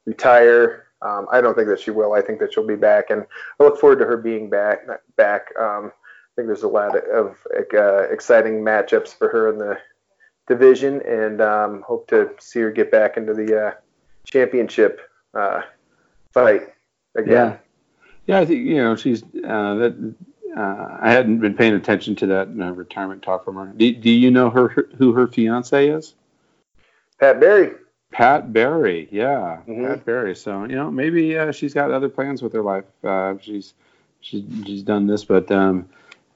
retire 0.06 0.86
um, 1.02 1.26
I 1.30 1.40
don't 1.40 1.54
think 1.54 1.68
that 1.68 1.80
she 1.80 1.90
will. 1.90 2.12
I 2.12 2.20
think 2.20 2.40
that 2.40 2.52
she'll 2.52 2.66
be 2.66 2.76
back, 2.76 3.10
and 3.10 3.24
I 3.58 3.64
look 3.64 3.78
forward 3.78 3.98
to 4.00 4.04
her 4.04 4.16
being 4.16 4.50
back. 4.50 4.80
Back. 5.16 5.48
Um, 5.58 5.86
I 5.86 6.32
think 6.36 6.46
there's 6.46 6.62
a 6.62 6.68
lot 6.68 6.96
of 6.96 7.36
uh, 7.74 8.02
exciting 8.10 8.60
matchups 8.60 9.16
for 9.16 9.28
her 9.28 9.48
in 9.48 9.58
the 9.58 9.78
division, 10.46 11.00
and 11.02 11.40
um, 11.40 11.82
hope 11.86 12.08
to 12.08 12.30
see 12.38 12.60
her 12.60 12.70
get 12.70 12.90
back 12.90 13.16
into 13.16 13.34
the 13.34 13.66
uh, 13.66 13.72
championship 14.24 15.00
uh, 15.34 15.62
fight. 16.32 16.68
again. 17.14 17.32
Yeah, 17.32 17.56
yeah. 18.26 18.40
I 18.40 18.44
think 18.44 18.66
you 18.66 18.76
know 18.76 18.96
she's 18.96 19.22
uh, 19.22 19.74
that. 19.74 20.14
Uh, 20.56 20.98
I 21.00 21.12
hadn't 21.12 21.38
been 21.38 21.54
paying 21.54 21.74
attention 21.74 22.16
to 22.16 22.26
that 22.26 22.48
retirement 22.48 23.22
talk 23.22 23.44
from 23.44 23.54
her. 23.54 23.72
Do, 23.76 23.94
do 23.94 24.10
you 24.10 24.32
know 24.32 24.50
her, 24.50 24.66
her 24.68 24.88
who 24.98 25.12
her 25.12 25.28
fiance 25.28 25.88
is? 25.88 26.14
Pat 27.20 27.38
Barry. 27.38 27.74
Pat 28.10 28.52
Barry, 28.52 29.08
yeah, 29.10 29.60
Mhm. 29.66 29.86
Pat 29.88 30.04
Barry. 30.04 30.34
So 30.36 30.64
you 30.64 30.74
know, 30.76 30.90
maybe 30.90 31.38
uh, 31.38 31.52
she's 31.52 31.74
got 31.74 31.90
other 31.90 32.08
plans 32.08 32.42
with 32.42 32.52
her 32.52 32.62
life. 32.62 32.84
Uh, 33.04 33.34
she's 33.40 33.74
she's 34.20 34.44
she's 34.66 34.82
done 34.82 35.06
this, 35.06 35.24
but 35.24 35.50
um, 35.50 35.88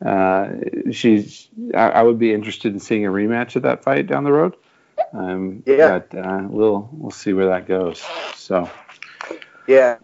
uh, 0.04 0.48
she's. 0.92 1.48
I, 1.74 1.90
I 1.90 2.02
would 2.02 2.18
be 2.18 2.32
interested 2.32 2.72
in 2.72 2.78
seeing 2.80 3.06
a 3.06 3.10
rematch 3.10 3.56
of 3.56 3.62
that 3.62 3.82
fight 3.82 4.06
down 4.06 4.24
the 4.24 4.32
road. 4.32 4.54
Um, 5.12 5.62
Yeah. 5.66 5.98
But 6.10 6.18
uh, 6.18 6.42
we'll 6.48 6.88
we'll 6.92 7.10
see 7.10 7.32
where 7.32 7.46
that 7.46 7.66
goes. 7.66 8.02
So 8.36 8.70
Yeah. 9.66 9.96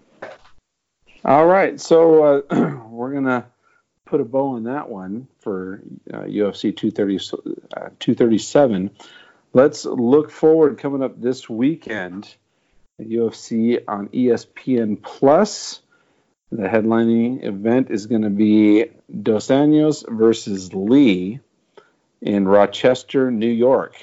all 1.25 1.47
right, 1.47 1.79
so 1.81 2.45
uh, 2.51 2.81
we're 2.89 3.13
gonna 3.13 3.47
put 4.07 4.21
a 4.21 4.25
bow 4.25 4.57
on 4.57 4.65
that 4.65 4.89
one 4.89 5.29
for 5.41 5.83
uh, 6.13 6.23
UFC 6.23 6.75
230, 6.77 7.17
uh, 7.77 7.91
237. 8.01 8.91
Let's 9.53 9.85
look 9.85 10.31
forward 10.31 10.79
coming 10.79 11.03
up 11.03 11.21
this 11.21 11.51
weekend. 11.51 12.33
at 13.01 13.09
UFC 13.09 13.83
on 13.89 14.09
ESPN 14.09 15.03
Plus. 15.03 15.81
The 16.53 16.69
headlining 16.69 17.45
event 17.45 17.91
is 17.91 18.07
going 18.07 18.23
to 18.23 18.31
be 18.31 18.87
Dos 19.23 19.49
Anjos 19.49 20.05
versus 20.09 20.73
Lee 20.73 21.41
in 22.21 22.47
Rochester, 22.47 23.33
New 23.33 23.51
York. 23.51 23.95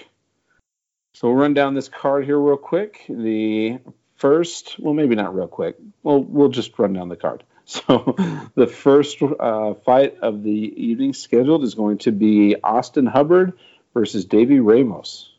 So 1.13 1.29
we'll 1.29 1.37
run 1.37 1.53
down 1.53 1.75
this 1.75 1.87
card 1.87 2.25
here 2.25 2.39
real 2.39 2.57
quick. 2.57 3.05
The 3.07 3.79
first, 4.15 4.77
well, 4.79 4.93
maybe 4.93 5.15
not 5.15 5.33
real 5.33 5.47
quick. 5.47 5.77
Well, 6.03 6.21
we'll 6.21 6.49
just 6.49 6.77
run 6.77 6.93
down 6.93 7.09
the 7.09 7.15
card. 7.15 7.43
So 7.69 8.15
the 8.55 8.67
first 8.67 9.21
uh, 9.21 9.73
fight 9.73 10.19
of 10.21 10.41
the 10.41 10.51
evening 10.51 11.11
scheduled 11.11 11.65
is 11.65 11.75
going 11.75 11.97
to 11.99 12.13
be 12.13 12.55
Austin 12.63 13.05
Hubbard 13.05 13.59
versus 13.93 14.25
Davi 14.25 14.65
Ramos. 14.65 15.33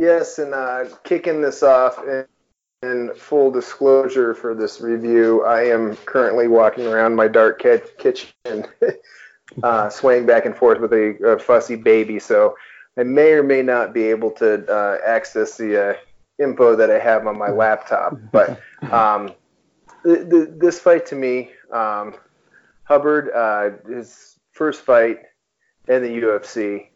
Yes, 0.00 0.38
and 0.38 0.54
uh, 0.54 0.86
kicking 1.04 1.42
this 1.42 1.62
off 1.62 2.02
in, 2.06 2.24
in 2.82 3.14
full 3.14 3.50
disclosure 3.50 4.32
for 4.32 4.54
this 4.54 4.80
review, 4.80 5.44
I 5.44 5.64
am 5.64 5.94
currently 6.06 6.48
walking 6.48 6.86
around 6.86 7.14
my 7.16 7.28
dark 7.28 7.62
ki- 7.62 7.80
kitchen, 7.98 8.64
uh, 9.62 9.90
swaying 9.90 10.24
back 10.24 10.46
and 10.46 10.56
forth 10.56 10.80
with 10.80 10.94
a, 10.94 11.18
a 11.22 11.38
fussy 11.38 11.76
baby. 11.76 12.18
So 12.18 12.56
I 12.96 13.02
may 13.02 13.32
or 13.32 13.42
may 13.42 13.60
not 13.60 13.92
be 13.92 14.04
able 14.04 14.30
to 14.32 14.66
uh, 14.72 15.00
access 15.06 15.58
the 15.58 15.90
uh, 15.90 15.94
info 16.42 16.74
that 16.76 16.90
I 16.90 16.98
have 16.98 17.26
on 17.26 17.36
my 17.36 17.50
laptop. 17.50 18.18
But 18.32 18.58
um, 18.90 19.34
th- 20.02 20.30
th- 20.30 20.48
this 20.56 20.80
fight 20.80 21.04
to 21.06 21.14
me, 21.14 21.50
um, 21.70 22.14
Hubbard, 22.84 23.30
uh, 23.34 23.86
his 23.86 24.38
first 24.52 24.80
fight 24.80 25.18
in 25.88 26.02
the 26.02 26.22
UFC, 26.22 26.86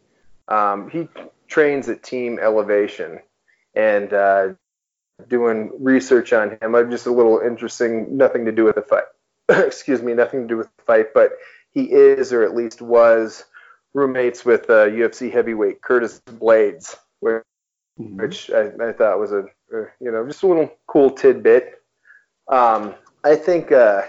um, 0.47 0.89
he 0.89 1.07
trains 1.47 1.89
at 1.89 2.03
Team 2.03 2.39
Elevation, 2.41 3.19
and 3.75 4.13
uh, 4.13 4.49
doing 5.27 5.71
research 5.79 6.33
on 6.33 6.57
him. 6.61 6.75
I'm 6.75 6.91
just 6.91 7.05
a 7.05 7.11
little 7.11 7.39
interesting, 7.39 8.17
nothing 8.17 8.45
to 8.45 8.51
do 8.51 8.65
with 8.65 8.75
the 8.75 8.81
fight. 8.81 9.03
Excuse 9.49 10.01
me, 10.01 10.13
nothing 10.13 10.41
to 10.41 10.47
do 10.47 10.57
with 10.57 10.67
the 10.77 10.83
fight, 10.83 11.13
but 11.13 11.33
he 11.71 11.91
is, 11.91 12.33
or 12.33 12.43
at 12.43 12.55
least 12.55 12.81
was, 12.81 13.45
roommates 13.93 14.45
with 14.45 14.69
uh, 14.69 14.87
UFC 14.87 15.31
heavyweight 15.31 15.81
Curtis 15.81 16.21
Blaydes, 16.25 16.95
which, 17.19 17.43
which 17.97 18.51
I, 18.51 18.71
I 18.81 18.91
thought 18.93 19.19
was 19.19 19.31
a, 19.31 19.45
you 19.99 20.11
know, 20.11 20.25
just 20.27 20.43
a 20.43 20.47
little 20.47 20.71
cool 20.87 21.11
tidbit. 21.11 21.81
Um, 22.47 22.95
I 23.23 23.35
think 23.35 23.71
uh, 23.71 24.03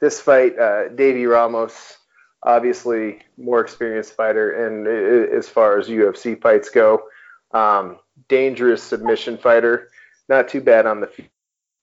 this 0.00 0.20
fight, 0.20 0.58
uh, 0.58 0.88
Davi 0.88 1.28
Ramos, 1.28 1.98
obviously 2.42 3.20
more 3.36 3.60
experienced 3.60 4.14
fighter, 4.14 4.66
and 4.66 4.86
as 4.86 5.48
far 5.48 5.78
as 5.78 5.88
UFC 5.88 6.40
fights 6.40 6.70
go, 6.70 7.02
um, 7.52 7.98
dangerous 8.28 8.82
submission 8.82 9.38
fighter. 9.38 9.90
Not 10.28 10.48
too 10.48 10.60
bad 10.60 10.86
on 10.86 11.00
the 11.00 11.06
feet 11.06 11.30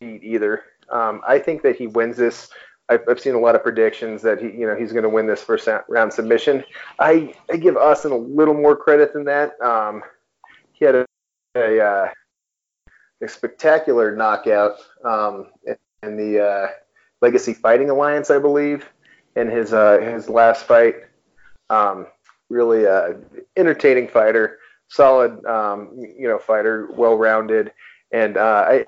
either. 0.02 0.64
Um, 0.90 1.22
I 1.28 1.40
think 1.40 1.64
that 1.64 1.76
he 1.76 1.88
wins 1.88 2.18
this. 2.18 2.50
I've, 2.90 3.02
I've 3.10 3.20
seen 3.20 3.34
a 3.34 3.40
lot 3.40 3.56
of 3.56 3.64
predictions 3.64 4.22
that 4.22 4.40
he, 4.40 4.52
you 4.52 4.68
know, 4.68 4.76
he's 4.76 4.92
going 4.92 5.04
to 5.04 5.10
win 5.10 5.26
this 5.26 5.42
first 5.42 5.68
round 5.90 6.14
submission. 6.14 6.64
I, 7.00 7.34
I 7.52 7.58
give 7.58 7.76
Austin 7.78 8.12
a 8.12 8.18
little 8.18 8.54
more 8.54 8.76
credit 8.76 9.14
than 9.14 9.26
that. 9.26 9.60
Um, 9.62 10.04
he 10.74 10.86
had 10.86 10.96
a, 10.96 11.06
a, 11.56 11.80
uh, 11.80 12.10
a 13.22 13.28
spectacular 13.28 14.16
knockout 14.16 14.76
um, 15.04 15.48
in 16.04 16.18
the 16.18 16.44
uh, 16.44 16.68
Legacy 17.22 17.54
Fighting 17.54 17.90
Alliance, 17.90 18.30
I 18.30 18.38
believe, 18.38 18.88
in 19.36 19.50
his 19.50 19.74
uh, 19.74 20.00
his 20.00 20.30
last 20.30 20.66
fight. 20.66 20.96
Um, 21.70 22.08
really 22.50 22.86
uh, 22.88 23.14
entertaining 23.58 24.08
fighter, 24.08 24.60
solid 24.88 25.44
um, 25.46 25.92
you 25.98 26.28
know 26.28 26.38
fighter, 26.38 26.90
well 26.92 27.16
rounded, 27.16 27.72
and 28.12 28.38
uh, 28.38 28.66
I 28.68 28.86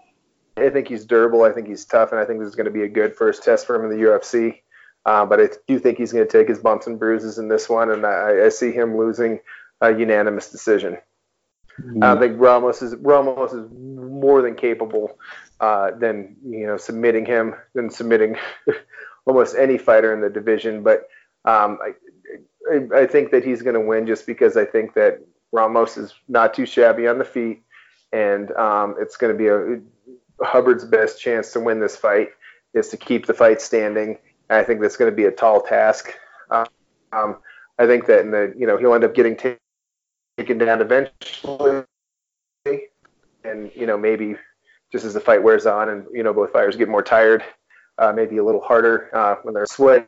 I 0.58 0.70
think 0.70 0.88
he's 0.88 1.06
durable. 1.06 1.44
I 1.44 1.52
think 1.52 1.68
he's 1.68 1.86
tough, 1.86 2.12
and 2.12 2.20
I 2.20 2.26
think 2.26 2.40
this 2.40 2.50
is 2.50 2.56
going 2.56 2.66
to 2.66 2.72
be 2.72 2.84
a 2.84 2.90
good 2.90 3.16
first 3.16 3.44
test 3.44 3.66
for 3.66 3.76
him 3.76 3.92
in 3.92 3.98
the 3.98 4.06
UFC. 4.06 4.62
Uh, 5.06 5.26
but 5.26 5.40
I 5.40 5.50
do 5.68 5.80
think 5.80 5.98
he's 5.98 6.12
going 6.12 6.28
to 6.28 6.32
take 6.32 6.50
his 6.50 6.60
bumps 6.60 6.86
and 6.86 7.00
bruises 7.00 7.38
in 7.38 7.48
this 7.48 7.70
one, 7.70 7.92
and 7.92 8.06
I, 8.06 8.46
I 8.46 8.50
see 8.50 8.74
him 8.74 8.98
losing 8.98 9.40
a 9.80 9.92
unanimous 9.92 10.52
decision. 10.52 10.98
I 12.02 12.18
think 12.18 12.40
Ramos 12.40 12.82
is 12.82 12.96
Ramos 12.96 13.54
is 13.54 13.70
more 13.72 14.42
than 14.42 14.56
capable 14.56 15.20
uh, 15.60 15.92
than 15.92 16.36
you 16.44 16.66
know 16.66 16.78
submitting 16.78 17.26
him 17.26 17.54
than 17.76 17.90
submitting 17.90 18.36
almost 19.28 19.56
any 19.56 19.78
fighter 19.78 20.14
in 20.14 20.22
the 20.22 20.30
division. 20.30 20.82
But 20.82 21.08
um, 21.46 21.78
I, 21.84 23.02
I, 23.02 23.06
think 23.06 23.32
that 23.32 23.44
he's 23.44 23.62
going 23.62 23.76
to 23.76 23.82
win 23.82 24.08
just 24.08 24.26
because 24.26 24.58
I 24.58 24.66
think 24.66 24.94
that 24.96 25.22
Ramos 25.52 25.98
is 25.98 26.14
not 26.28 26.54
too 26.54 26.66
shabby 26.66 27.08
on 27.08 27.20
the 27.20 27.26
feet, 27.26 27.62
and 28.12 28.52
um, 28.52 28.96
it's 29.00 29.18
going 29.18 29.32
to 29.32 29.38
be 29.38 29.48
a 29.48 29.80
Hubbard's 30.46 30.86
best 30.86 31.22
chance 31.22 31.52
to 31.54 31.60
win 31.60 31.80
this 31.80 31.96
fight 31.96 32.30
is 32.74 32.90
to 32.90 32.98
keep 32.98 33.26
the 33.26 33.34
fight 33.34 33.62
standing. 33.62 34.18
And 34.50 34.60
I 34.60 34.64
think 34.64 34.82
that's 34.82 34.98
going 34.98 35.12
to 35.12 35.16
be 35.16 35.26
a 35.26 35.32
tall 35.32 35.62
task. 35.62 36.14
Um, 36.50 37.38
I 37.80 37.86
think 37.86 38.06
that 38.08 38.22
in 38.22 38.32
the 38.32 38.54
you 38.58 38.68
know 38.68 38.78
he'll 38.78 38.94
end 38.94 39.04
up 39.04 39.14
getting 39.14 39.36
ta- 39.36 39.56
taken 40.38 40.58
down 40.58 40.82
eventually, 40.82 41.84
and 43.44 43.72
you 43.76 43.86
know 43.86 43.98
maybe 43.98 44.36
just 44.92 45.06
as 45.06 45.14
the 45.14 45.20
fight 45.20 45.44
wears 45.44 45.66
on 45.66 45.90
and 45.90 46.06
you 46.14 46.24
know 46.24 46.34
both 46.34 46.52
fighters 46.52 46.76
get 46.76 46.90
more 46.90 47.04
tired, 47.04 47.44
uh, 47.98 48.14
maybe 48.14 48.38
a 48.38 48.44
little 48.44 48.62
harder 48.62 49.10
uh, 49.14 49.36
when 49.44 49.54
they're 49.54 49.66
sweaty 49.66 50.06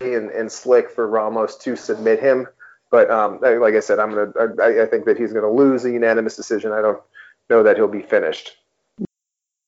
and, 0.00 0.30
and 0.30 0.50
slick 0.50 0.90
for 0.90 1.06
Ramos 1.06 1.56
to 1.58 1.76
submit 1.76 2.20
him. 2.20 2.46
But 2.90 3.10
um, 3.10 3.40
like 3.40 3.74
I 3.74 3.80
said, 3.80 3.98
I'm 3.98 4.10
gonna 4.10 4.32
I, 4.60 4.82
I 4.82 4.86
think 4.86 5.04
that 5.06 5.16
he's 5.16 5.32
gonna 5.32 5.50
lose 5.50 5.84
a 5.84 5.90
unanimous 5.90 6.36
decision. 6.36 6.72
I 6.72 6.82
don't 6.82 7.00
know 7.48 7.62
that 7.62 7.76
he'll 7.76 7.88
be 7.88 8.02
finished. 8.02 8.56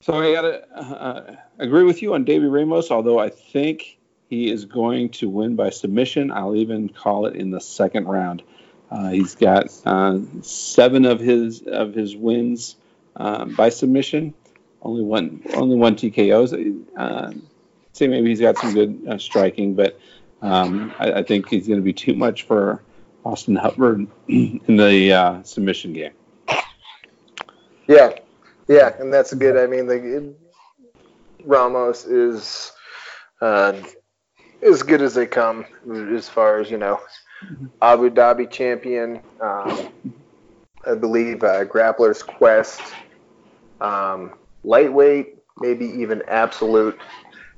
So 0.01 0.15
I 0.15 0.33
gotta 0.33 0.69
uh, 0.77 1.37
agree 1.59 1.85
with 1.85 2.03
you 2.03 2.15
on 2.15 2.25
Davi 2.25 2.51
Ramos, 2.51 2.91
although 2.91 3.21
I 3.21 3.29
think 3.29 3.99
he 4.29 4.51
is 4.51 4.65
going 4.65 5.11
to 5.11 5.29
win 5.29 5.55
by 5.55 5.71
submission. 5.71 6.33
I'll 6.33 6.57
even 6.57 6.89
call 6.89 7.27
it 7.27 7.37
in 7.37 7.51
the 7.51 7.61
second 7.61 8.07
round. 8.07 8.43
Uh, 8.91 9.11
he's 9.11 9.37
got 9.37 9.67
uh, 9.87 10.19
seven 10.43 11.05
of 11.05 11.21
his 11.21 11.63
of 11.63 11.95
his 11.95 12.17
wins 12.17 12.77
uh, 13.15 13.45
by 13.45 13.69
submission. 13.69 14.35
Only 14.83 15.03
one 15.03 15.43
only 15.55 15.77
one 15.77 15.95
TKOs. 15.95 16.53
Say 17.93 18.09
maybe 18.09 18.31
he's 18.31 18.41
got 18.41 18.57
some 18.57 18.73
good 18.73 19.03
uh, 19.09 19.19
striking, 19.19 19.75
but 19.75 19.99
um, 20.41 20.93
I, 20.99 21.13
I 21.13 21.23
think 21.23 21.49
he's 21.49 21.69
going 21.69 21.79
to 21.79 21.85
be 21.85 21.93
too 21.93 22.15
much 22.15 22.45
for 22.45 22.83
Austin 23.25 23.57
Hubbard 23.57 24.07
in 24.29 24.77
the 24.77 25.13
uh, 25.13 25.43
submission 25.43 25.93
game. 25.93 26.13
Yeah, 27.89 28.13
yeah, 28.69 28.95
and 28.99 29.13
that's 29.13 29.35
good. 29.35 29.57
I 29.57 29.67
mean, 29.67 29.87
the 29.87 30.35
Ramos 31.45 32.05
is 32.05 32.73
uh, 33.41 33.75
as 34.63 34.83
good 34.83 35.03
as 35.03 35.15
they 35.15 35.27
come 35.27 35.67
as 36.15 36.29
far 36.29 36.59
as 36.59 36.71
you 36.71 36.79
know. 36.79 37.01
Abu 37.81 38.09
Dhabi 38.11 38.49
champion, 38.51 39.21
um, 39.41 39.89
I 40.87 40.95
believe 40.95 41.43
uh, 41.43 41.65
Grappler's 41.65 42.23
Quest, 42.23 42.81
um, 43.81 44.35
lightweight, 44.63 45.39
maybe 45.59 45.87
even 45.87 46.23
absolute. 46.29 46.99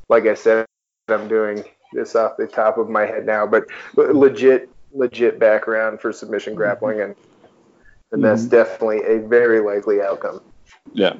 Like 0.08 0.26
I 0.26 0.34
said, 0.34 0.66
I'm 1.08 1.28
doing 1.28 1.64
this 1.92 2.14
off 2.14 2.36
the 2.36 2.46
top 2.46 2.78
of 2.78 2.88
my 2.88 3.06
head 3.06 3.26
now, 3.26 3.46
but 3.46 3.64
legit, 3.96 4.68
legit 4.92 5.38
background 5.38 6.00
for 6.00 6.12
submission 6.12 6.54
grappling, 6.54 7.00
and 7.00 7.14
and 8.12 8.22
that's 8.22 8.44
definitely 8.44 9.02
a 9.04 9.18
very 9.26 9.60
likely 9.60 10.00
outcome. 10.00 10.40
Yeah, 10.92 11.14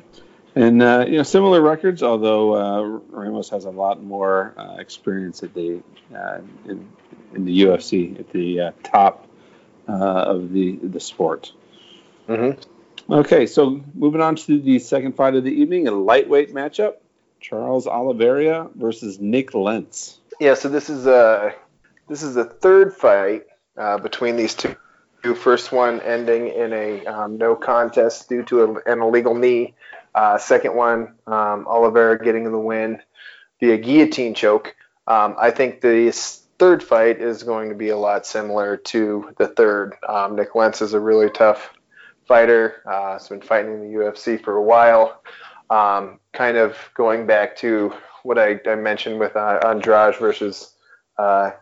and 0.55 0.82
uh, 0.82 1.05
you 1.07 1.16
know 1.16 1.22
similar 1.22 1.61
records, 1.61 2.03
although 2.03 2.55
uh, 2.55 2.82
Ramos 3.11 3.51
has 3.51 3.64
a 3.64 3.70
lot 3.70 4.03
more 4.03 4.55
uh, 4.57 4.76
experience 4.78 5.43
at 5.43 5.55
the 5.55 5.82
uh, 6.14 6.41
in, 6.66 6.89
in 7.35 7.45
the 7.45 7.62
UFC 7.62 8.18
at 8.18 8.30
the 8.30 8.61
uh, 8.61 8.72
top 8.82 9.26
uh, 9.89 9.93
of 9.93 10.53
the 10.53 10.76
the 10.76 11.01
sport. 11.01 11.53
Mm-hmm. 12.28 13.12
Okay, 13.12 13.47
so 13.47 13.82
moving 13.93 14.20
on 14.20 14.37
to 14.37 14.61
the 14.61 14.78
second 14.78 15.14
fight 15.14 15.35
of 15.35 15.45
the 15.45 15.51
evening, 15.51 15.89
a 15.89 15.91
lightweight 15.91 16.55
matchup. 16.55 16.95
Charles 17.45 17.86
Oliveira 17.86 18.70
versus 18.74 19.20
Nik 19.20 19.53
Lentz. 19.53 20.18
Yeah, 20.40 20.55
so 20.55 20.70
this 20.70 20.88
is 20.88 21.07
a 21.07 21.55
this 22.09 22.22
is 22.22 22.34
the 22.34 22.47
third 22.47 22.95
fight 22.95 23.45
uh, 23.76 23.99
between 23.99 24.36
these 24.36 24.55
two. 24.55 24.74
First 25.34 25.70
one 25.70 26.01
ending 26.01 26.49
in 26.49 26.72
a 26.72 27.05
um, 27.05 27.36
no 27.36 27.55
contest 27.55 28.30
due 28.30 28.45
to 28.45 28.62
a, 28.62 28.92
an 28.92 29.03
illegal 29.03 29.34
knee. 29.34 29.74
Uh, 30.14 30.38
second 30.38 30.74
one, 30.74 31.16
um, 31.26 31.66
Oliveira 31.66 32.22
getting 32.22 32.51
the 32.51 32.59
win 32.59 33.03
via 33.61 33.76
guillotine 33.76 34.34
choke. 34.34 34.74
Um, 35.07 35.36
I 35.38 35.51
think 35.51 35.82
the 35.82 36.12
third 36.59 36.82
fight 36.82 37.20
is 37.20 37.42
going 37.42 37.68
to 37.68 37.74
be 37.74 37.90
a 37.90 37.97
lot 37.99 38.26
similar 38.26 38.78
to 38.78 39.34
the 39.36 39.49
third. 39.49 39.97
Um, 40.09 40.36
Nik 40.36 40.55
Lentz 40.55 40.80
is 40.80 40.95
a 40.95 41.01
really 41.01 41.28
tough 41.28 41.74
fighter. 42.26 42.82
Uh, 42.86 43.12
has 43.12 43.28
been 43.28 43.42
fighting 43.42 43.74
in 43.74 43.80
the 43.80 43.99
UFC 43.99 44.42
for 44.42 44.57
a 44.57 44.62
while. 44.62 45.22
Um, 45.68 46.20
kind 46.35 46.57
of 46.57 46.76
going 46.95 47.26
back 47.26 47.57
to 47.57 47.95
what 48.24 48.39
I, 48.39 48.61
I 48.66 48.74
mentioned 48.74 49.20
with 49.20 49.37
uh, 49.37 49.61
Andrade 49.64 50.16
versus 50.16 50.74
uh, 51.18 51.53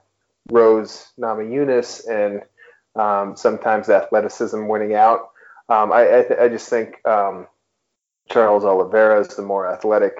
Rose 0.51 1.13
Namajunas 1.21 2.09
and 2.09 2.43
um, 3.01 3.37
sometimes 3.37 3.89
athleticism 3.89 4.67
winning 4.67 4.95
out. 4.95 5.31
Um, 5.69 5.93
I, 5.93 6.19
I, 6.19 6.23
th- 6.23 6.41
I, 6.41 6.49
just 6.49 6.69
think 6.69 7.07
um, 7.07 7.47
Charles 8.31 8.65
Oliveira 8.65 9.21
is 9.21 9.29
the 9.29 9.43
more 9.43 9.73
athletic 9.73 10.15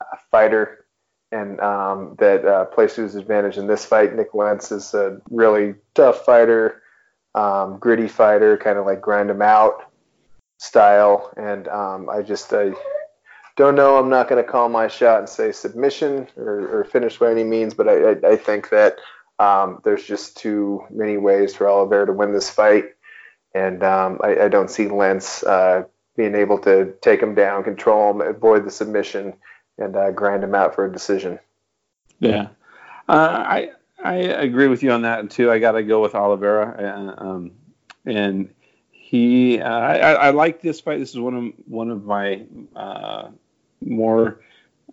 uh, 0.00 0.16
fighter 0.30 0.86
and 1.32 1.60
um, 1.60 2.16
that 2.18 2.44
uh, 2.44 2.64
plays 2.66 2.94
to 2.94 3.02
his 3.02 3.14
advantage 3.14 3.58
in 3.58 3.66
this 3.66 3.84
fight. 3.84 4.14
Nik 4.14 4.34
Lentz 4.34 4.72
is 4.72 4.94
a 4.94 5.20
really 5.30 5.74
tough 5.94 6.24
fighter, 6.24 6.82
um, 7.34 7.78
gritty 7.78 8.08
fighter, 8.08 8.56
kind 8.56 8.78
of 8.78 8.86
like 8.86 9.00
grind 9.00 9.30
him 9.30 9.42
out 9.42 9.90
style. 10.58 11.32
And 11.36 11.68
um, 11.68 12.08
I 12.08 12.22
just 12.22 12.52
I 12.52 12.72
don't 13.58 13.74
know. 13.74 13.98
I'm 13.98 14.08
not 14.08 14.28
going 14.28 14.42
to 14.42 14.48
call 14.48 14.68
my 14.68 14.86
shot 14.86 15.18
and 15.18 15.28
say 15.28 15.50
submission 15.50 16.28
or, 16.36 16.78
or 16.78 16.84
finish 16.84 17.18
by 17.18 17.32
any 17.32 17.42
means, 17.42 17.74
but 17.74 17.88
I, 17.88 18.12
I, 18.12 18.32
I 18.32 18.36
think 18.36 18.70
that 18.70 18.98
um, 19.40 19.80
there's 19.82 20.04
just 20.04 20.36
too 20.36 20.84
many 20.90 21.16
ways 21.16 21.56
for 21.56 21.68
Oliveira 21.68 22.06
to 22.06 22.12
win 22.12 22.32
this 22.32 22.48
fight. 22.48 22.84
And 23.54 23.82
um, 23.82 24.20
I, 24.22 24.42
I, 24.42 24.48
don't 24.48 24.70
see 24.70 24.86
Lentz 24.86 25.42
uh, 25.42 25.84
being 26.16 26.36
able 26.36 26.58
to 26.60 26.94
take 27.02 27.20
him 27.20 27.34
down, 27.34 27.64
control 27.64 28.12
him, 28.12 28.20
avoid 28.20 28.64
the 28.64 28.70
submission, 28.70 29.34
and 29.76 29.96
uh, 29.96 30.12
grind 30.12 30.44
him 30.44 30.54
out 30.54 30.74
for 30.74 30.84
a 30.84 30.92
decision. 30.92 31.40
Yeah, 32.20 32.48
uh, 33.08 33.44
I 33.46 33.70
I 34.02 34.14
agree 34.16 34.68
with 34.68 34.82
you 34.82 34.90
on 34.90 35.02
that 35.02 35.30
too. 35.30 35.50
I 35.50 35.60
got 35.60 35.72
to 35.72 35.82
go 35.82 36.02
with 36.02 36.14
Oliveira, 36.14 37.14
uh, 37.18 37.24
um, 37.24 37.52
and 38.04 38.52
he 38.90 39.60
uh, 39.60 39.70
I, 39.70 40.12
I, 40.12 40.30
like 40.30 40.60
this 40.60 40.80
fight. 40.80 40.98
This 40.98 41.10
is 41.10 41.18
one 41.18 41.34
of 41.34 41.52
one 41.66 41.90
of 41.90 42.04
my 42.04 42.42
uh, 42.76 43.28
more 43.88 44.40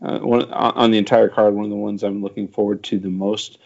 uh, 0.02 0.20
one, 0.20 0.52
on 0.52 0.92
the 0.92 0.98
entire 0.98 1.30
card. 1.30 1.54
One 1.54 1.66
of 1.66 1.70
the 1.70 1.76
ones 1.76 2.04
I'm 2.04 2.22
looking 2.22 2.48
forward 2.48 2.84
to 2.86 3.00
the 3.00 3.10
most. 3.10 3.60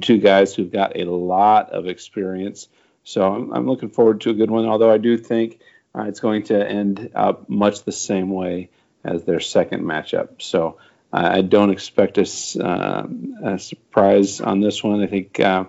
two 0.00 0.18
guys 0.18 0.54
who've 0.54 0.72
got 0.72 0.98
a 0.98 1.04
lot 1.04 1.70
of 1.70 1.86
experience, 1.86 2.68
so 3.02 3.32
I'm, 3.32 3.52
I'm 3.52 3.66
looking 3.66 3.90
forward 3.90 4.20
to 4.22 4.30
a 4.30 4.34
good 4.34 4.50
one. 4.50 4.66
Although 4.66 4.90
I 4.90 4.98
do 4.98 5.16
think 5.16 5.60
it's 5.94 6.20
going 6.20 6.44
to 6.44 6.68
end 6.68 7.10
up 7.14 7.48
much 7.48 7.84
the 7.84 7.92
same 7.92 8.30
way 8.30 8.70
as 9.04 9.24
their 9.24 9.40
second 9.40 9.84
matchup. 9.84 10.42
So 10.42 10.78
I 11.14 11.42
don't 11.42 11.70
expect 11.70 12.18
a, 12.18 12.26
uh, 12.60 13.06
a 13.44 13.58
surprise 13.58 14.40
on 14.40 14.60
this 14.60 14.82
one. 14.82 15.00
I 15.00 15.06
think 15.06 15.38
uh, 15.38 15.66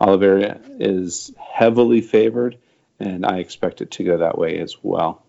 Oliveira 0.00 0.60
is 0.80 1.32
heavily 1.38 2.00
favored, 2.00 2.58
and 2.98 3.24
I 3.24 3.38
expect 3.38 3.80
it 3.80 3.92
to 3.92 4.04
go 4.04 4.18
that 4.18 4.36
way 4.36 4.58
as 4.58 4.76
well. 4.82 5.22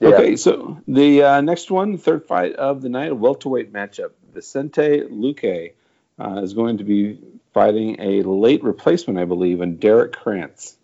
Yeah. 0.00 0.08
Okay, 0.08 0.36
so 0.36 0.80
the 0.86 1.22
uh, 1.22 1.40
next 1.40 1.70
one, 1.70 1.96
third 1.96 2.26
fight 2.26 2.54
of 2.56 2.82
the 2.82 2.88
night, 2.88 3.12
a 3.12 3.14
welterweight 3.14 3.72
matchup. 3.72 4.10
Vicente 4.32 5.02
Luque 5.08 5.72
uh, 6.20 6.40
is 6.42 6.52
going 6.52 6.78
to 6.78 6.84
be 6.84 7.18
fighting 7.54 8.00
a 8.00 8.22
late 8.22 8.62
replacement, 8.62 9.18
I 9.18 9.24
believe, 9.24 9.62
in 9.62 9.76
Derrick 9.76 10.12
Krantz. 10.12 10.76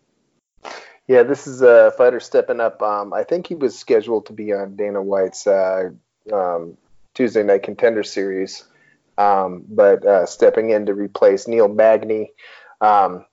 Yeah, 1.06 1.24
this 1.24 1.46
is 1.46 1.60
a 1.60 1.92
fighter 1.98 2.20
stepping 2.20 2.60
up. 2.60 2.80
Um, 2.80 3.12
I 3.12 3.24
think 3.24 3.46
he 3.46 3.54
was 3.54 3.78
scheduled 3.78 4.26
to 4.26 4.32
be 4.32 4.52
on 4.54 4.76
Dana 4.76 5.02
White's 5.02 5.46
uh, 5.46 5.90
um, 6.32 6.78
Tuesday 7.12 7.42
Night 7.42 7.64
Contender 7.64 8.02
Series, 8.02 8.64
um, 9.18 9.64
but 9.68 10.06
uh, 10.06 10.26
stepping 10.26 10.70
in 10.70 10.86
to 10.86 10.94
replace 10.94 11.46
Neil 11.46 11.68
Magny. 11.68 12.32
Um, 12.80 13.26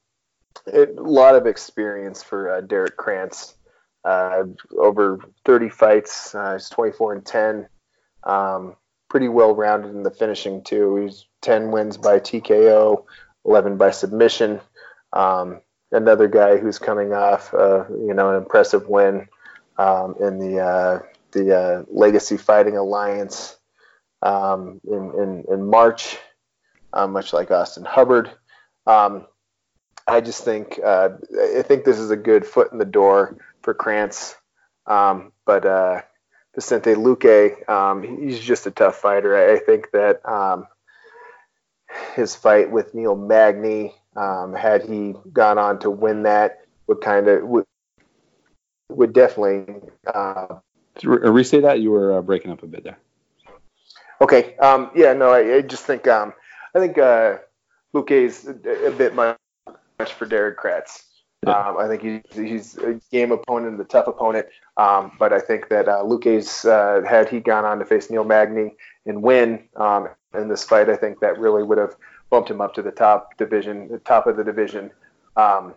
it, 0.66 0.98
a 0.98 1.02
lot 1.02 1.36
of 1.36 1.48
experience 1.48 2.22
for 2.22 2.52
uh, 2.52 2.62
Derrick 2.62 2.98
Krantz. 2.98 3.56
Uh, 4.04 4.44
over 4.78 5.20
30 5.46 5.70
fights. 5.70 6.34
Uh, 6.34 6.54
he's 6.54 6.70
24 6.70 7.14
and 7.14 7.26
10. 7.26 7.68
Um, 8.24 8.76
pretty 9.10 9.28
well 9.28 9.56
rounded 9.56 9.92
in 9.92 10.04
the 10.04 10.12
finishing 10.12 10.64
too. 10.64 10.96
He's 10.98 11.26
10 11.42 11.72
wins 11.72 11.98
by 11.98 12.20
TKO, 12.20 13.04
11 13.46 13.78
by 13.78 13.92
submission. 13.92 14.62
Um, 15.12 15.62
another 15.92 16.28
guy 16.28 16.58
who's 16.58 16.80
coming 16.80 17.14
off, 17.14 17.54
uh, 17.54 17.86
you 17.90 18.14
know, 18.14 18.30
an 18.30 18.38
impressive 18.38 18.88
win 18.88 19.28
um, 19.78 20.16
in 20.20 20.40
the 20.40 20.60
uh, 20.60 21.00
the 21.32 21.56
uh, 21.56 21.84
Legacy 21.90 22.38
Fighting 22.38 22.78
Alliance 22.78 23.58
um, 24.22 24.82
in, 24.84 25.12
in, 25.18 25.46
in 25.54 25.70
March, 25.70 26.18
uh, 26.94 27.08
much 27.08 27.34
like 27.34 27.52
Austin 27.52 27.86
Hubbard. 27.86 28.32
I 30.10 30.22
just 30.22 30.44
think 30.44 30.80
uh, 30.84 31.10
I 31.58 31.62
think 31.62 31.86
this 31.86 32.00
is 32.00 32.12
a 32.12 32.18
good 32.18 32.46
foot 32.46 32.72
in 32.72 32.78
the 32.78 32.86
door 32.86 33.38
for 33.62 33.74
Krantz, 33.74 34.36
um, 34.88 35.32
but 35.46 35.66
uh, 35.66 36.02
Vicente 36.56 36.96
Luque, 36.96 37.70
um, 37.70 38.04
he's 38.04 38.40
just 38.40 38.68
a 38.68 38.72
tough 38.72 38.96
fighter. 38.98 39.38
I 39.38 39.60
think 39.60 39.92
that 39.92 40.28
um, 40.28 40.68
his 42.16 42.36
fight 42.36 42.72
with 42.72 42.94
Neil 42.94 43.16
Magny 43.16 43.94
um, 44.16 44.54
had 44.54 44.84
he 44.84 45.16
gone 45.32 45.58
on 45.58 45.80
to 45.80 45.90
win 45.90 46.24
that, 46.24 46.66
would 46.88 47.02
kind 47.02 47.28
of 47.28 47.44
would, 47.44 47.66
would 48.90 49.14
definitely. 49.14 49.82
Uh, 50.06 50.60
Restate 51.04 51.62
that 51.62 51.80
you 51.80 51.92
were 51.92 52.18
uh, 52.18 52.22
breaking 52.22 52.52
up 52.52 52.64
a 52.64 52.68
bit 52.68 52.84
there. 52.84 52.98
Okay. 54.20 54.58
Um, 54.58 54.92
yeah. 54.96 55.14
No. 55.14 55.32
I, 55.32 55.56
I 55.56 55.62
just 55.62 55.86
think 55.86 56.08
um, 56.08 56.34
I 56.76 56.80
think 56.80 56.98
uh, 56.98 57.38
Luque 57.94 58.12
is 58.12 58.46
a, 58.46 58.88
a, 58.88 58.92
bit 58.92 59.16
much 59.16 59.38
for 60.08 60.26
Derrick 60.26 60.58
Krantz. 60.58 61.04
Yeah. 61.46 61.58
Um, 61.58 61.78
I 61.78 61.88
think 61.88 62.02
he's, 62.02 62.38
he's 62.38 62.78
a 62.78 63.00
game 63.12 63.32
opponent, 63.32 63.80
a 63.80 63.86
tough 63.86 64.08
opponent. 64.08 64.48
Um, 64.78 65.14
but 65.18 65.32
I 65.32 65.40
think 65.40 65.70
that 65.70 65.88
uh, 65.88 66.04
Luque's 66.04 66.66
uh, 66.66 67.02
had 67.08 67.30
he 67.30 67.40
gone 67.40 67.66
on 67.66 67.80
to 67.80 67.86
face 67.86 68.10
Neil 68.10 68.26
Magny 68.26 68.76
and 69.06 69.24
win 69.24 69.68
um, 69.78 70.10
in 70.34 70.50
this 70.50 70.64
fight, 70.64 70.90
I 70.90 70.96
think 70.96 71.20
that 71.22 71.40
really 71.40 71.64
would 71.64 71.78
have 71.78 71.96
bumped 72.30 72.50
him 72.50 72.62
up 72.62 72.74
to 72.76 72.82
the 72.82 72.92
top 72.92 73.38
division, 73.38 73.88
the 73.90 74.00
top 74.00 74.28
of 74.28 74.38
the 74.38 74.44
division. 74.44 74.92
Um, 75.38 75.76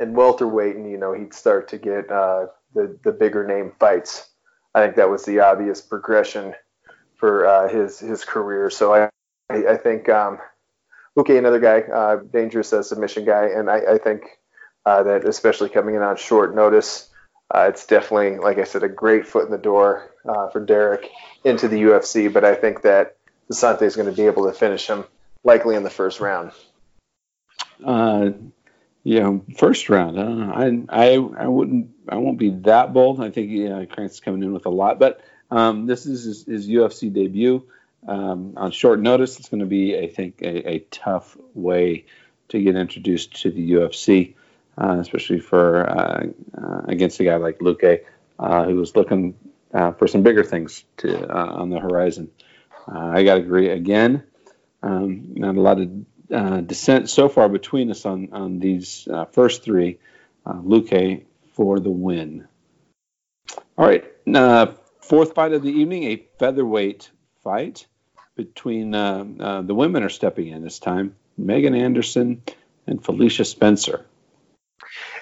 and 0.00 0.16
welterweight, 0.16 0.74
and 0.76 0.90
you 0.90 0.96
know 0.96 1.12
he'd 1.12 1.32
start 1.32 1.68
to 1.68 1.78
get 1.78 2.10
uh, 2.10 2.46
the 2.74 2.98
the 3.04 3.12
bigger 3.12 3.46
name 3.46 3.72
fights. 3.78 4.30
I 4.74 4.82
think 4.82 4.96
that 4.96 5.10
was 5.10 5.24
the 5.24 5.40
obvious 5.40 5.80
progression 5.80 6.54
for 7.16 7.46
uh, 7.46 7.68
his 7.68 8.00
his 8.00 8.24
career. 8.24 8.70
So 8.70 8.94
I 8.94 9.10
I, 9.50 9.72
I 9.72 9.76
think 9.76 10.08
um, 10.08 10.38
Luque, 11.16 11.36
another 11.36 11.60
guy, 11.60 11.80
uh, 11.80 12.16
dangerous 12.16 12.72
uh, 12.72 12.82
submission 12.82 13.24
guy, 13.24 13.46
and 13.46 13.68
I, 13.68 13.94
I 13.94 13.98
think 13.98 14.22
uh, 14.86 15.02
that 15.02 15.26
especially 15.26 15.68
coming 15.68 15.96
in 15.96 16.02
on 16.02 16.16
short 16.16 16.54
notice, 16.54 17.08
uh, 17.52 17.66
it's 17.68 17.86
definitely 17.86 18.38
like 18.38 18.58
I 18.58 18.64
said 18.64 18.84
a 18.84 18.88
great 18.88 19.26
foot 19.26 19.44
in 19.44 19.50
the 19.50 19.58
door 19.58 20.10
for 20.52 20.64
Derrick 20.64 21.10
into 21.44 21.66
the 21.66 21.82
UFC. 21.82 22.32
But 22.32 22.44
I 22.44 22.54
think 22.54 22.82
that 22.82 23.16
Vicente 23.48 23.84
is 23.84 23.96
going 23.96 24.08
to 24.08 24.14
be 24.14 24.26
able 24.26 24.46
to 24.46 24.52
finish 24.52 24.86
him 24.86 25.04
likely 25.42 25.74
in 25.74 25.82
the 25.82 25.90
first 25.90 26.20
round. 26.20 26.52
Uh, 27.84 28.30
yeah, 29.02 29.38
first 29.56 29.88
round. 29.88 30.20
I, 30.20 30.84
I, 30.88 31.14
I 31.14 31.46
wouldn't, 31.48 31.90
I 32.08 32.16
won't 32.16 32.38
be 32.38 32.50
that 32.50 32.92
bold. 32.92 33.20
I 33.20 33.30
think 33.30 33.50
yeah, 33.50 33.84
Krantz 33.86 34.20
coming 34.20 34.42
in 34.42 34.52
with 34.52 34.66
a 34.66 34.70
lot, 34.70 34.98
but 34.98 35.20
um, 35.50 35.86
this 35.86 36.06
is 36.06 36.24
his, 36.24 36.44
his 36.44 36.68
UFC 36.68 37.12
debut 37.12 37.66
um, 38.06 38.54
on 38.56 38.70
short 38.70 39.00
notice. 39.00 39.38
It's 39.38 39.48
going 39.48 39.60
to 39.60 39.66
be, 39.66 39.98
I 39.98 40.08
think, 40.08 40.42
a, 40.42 40.70
a, 40.70 40.78
tough 40.90 41.36
way 41.54 42.06
to 42.48 42.60
get 42.60 42.76
introduced 42.76 43.42
to 43.42 43.50
the 43.50 43.72
UFC, 43.72 44.34
uh, 44.78 44.98
especially 45.00 45.40
for 45.40 45.88
uh, 45.88 46.26
uh, 46.56 46.82
against 46.86 47.20
a 47.20 47.24
guy 47.24 47.36
like 47.36 47.58
Luque, 47.58 48.04
uh, 48.38 48.64
who 48.64 48.76
was 48.76 48.96
looking 48.96 49.34
uh, 49.72 49.92
for 49.92 50.08
some 50.08 50.22
bigger 50.22 50.44
things 50.44 50.84
to 50.98 51.28
uh, 51.28 51.52
on 51.52 51.70
the 51.70 51.78
horizon. 51.78 52.30
I 52.88 53.22
got 53.22 53.34
to 53.34 53.40
agree 53.42 53.68
again. 53.68 54.24
Um, 54.82 55.34
not 55.34 55.56
a 55.56 55.60
lot 55.60 55.78
of 55.80 56.66
dissent 56.66 57.08
so 57.08 57.28
far 57.28 57.48
between 57.48 57.90
us 57.90 58.04
on 58.04 58.30
on 58.32 58.58
these 58.58 59.06
first 59.32 59.62
three. 59.62 59.98
Luque 60.44 61.24
for 61.52 61.78
the 61.78 61.90
win. 61.90 62.48
All 63.78 63.86
right, 63.86 64.04
fourth 65.02 65.34
fight 65.34 65.52
of 65.52 65.62
the 65.62 65.70
evening, 65.70 66.04
a 66.04 66.16
featherweight 66.38 67.10
fight 67.42 67.86
between 68.36 68.94
uh, 68.94 69.24
uh, 69.38 69.62
the 69.62 69.74
women 69.74 70.02
are 70.02 70.08
stepping 70.08 70.48
in 70.48 70.62
this 70.62 70.78
time. 70.78 71.16
Megan 71.36 71.74
Anderson 71.74 72.42
and 72.86 73.02
Felicia 73.04 73.44
Spencer. 73.44 74.06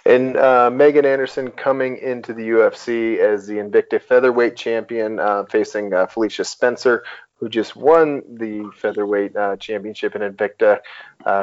And 0.06 0.36
uh, 0.36 0.70
Megan 0.70 1.04
Anderson 1.04 1.50
coming 1.50 1.98
into 1.98 2.32
the 2.32 2.48
UFC 2.48 3.18
as 3.18 3.46
the 3.46 3.54
Invicta 3.54 4.00
featherweight 4.00 4.56
champion, 4.56 5.18
uh, 5.18 5.44
facing 5.44 5.92
uh, 5.92 6.06
Felicia 6.06 6.44
Spencer, 6.44 7.04
who 7.34 7.48
just 7.48 7.76
won 7.76 8.22
the 8.28 8.70
featherweight 8.76 9.36
uh, 9.36 9.56
championship 9.56 10.16
in 10.16 10.22
Invicta 10.22 10.80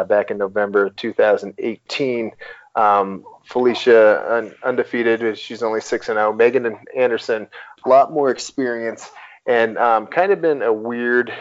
back 0.07 0.31
in 0.31 0.37
November 0.37 0.89
2018. 0.89 2.31
Um, 2.75 3.23
Felicia 3.45 4.25
un- 4.37 4.55
undefeated. 4.63 5.37
She's 5.37 5.63
only 5.63 5.81
six 5.81 6.09
and 6.09 6.17
zero. 6.17 6.33
Megan 6.33 6.77
Anderson, 6.95 7.47
a 7.85 7.89
lot 7.89 8.11
more 8.11 8.31
experience, 8.31 9.09
and 9.45 9.77
um, 9.77 10.07
kind 10.07 10.31
of 10.31 10.41
been 10.41 10.61
a 10.61 10.73
weird 10.73 11.31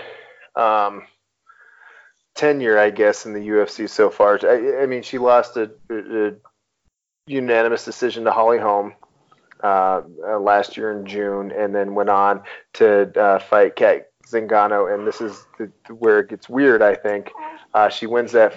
um, 0.56 1.02
tenure, 2.34 2.78
I 2.78 2.90
guess, 2.90 3.26
in 3.26 3.32
the 3.32 3.40
UFC 3.40 3.88
so 3.88 4.10
far. 4.10 4.38
I, 4.42 4.82
I 4.82 4.86
mean, 4.86 5.02
she 5.02 5.18
lost 5.18 5.56
a, 5.56 5.70
a, 5.90 6.32
unanimous 7.26 7.84
decision 7.84 8.24
to 8.24 8.30
Holly 8.30 8.58
Holm 8.58 8.92
uh, 9.62 10.02
uh, 10.26 10.38
last 10.38 10.76
year 10.76 10.92
in 10.92 11.06
June, 11.06 11.50
and 11.52 11.74
then 11.74 11.94
went 11.94 12.10
on 12.10 12.42
to 12.74 13.18
uh, 13.18 13.38
fight 13.38 13.76
Cat 13.76 14.10
Zingano. 14.30 14.92
And 14.92 15.06
this 15.06 15.20
is 15.20 15.46
the, 15.58 15.70
where 15.94 16.20
it 16.20 16.28
gets 16.28 16.48
weird. 16.48 16.82
I 16.82 16.94
think 16.94 17.30
uh, 17.72 17.88
she 17.88 18.06
wins 18.06 18.32
that 18.32 18.54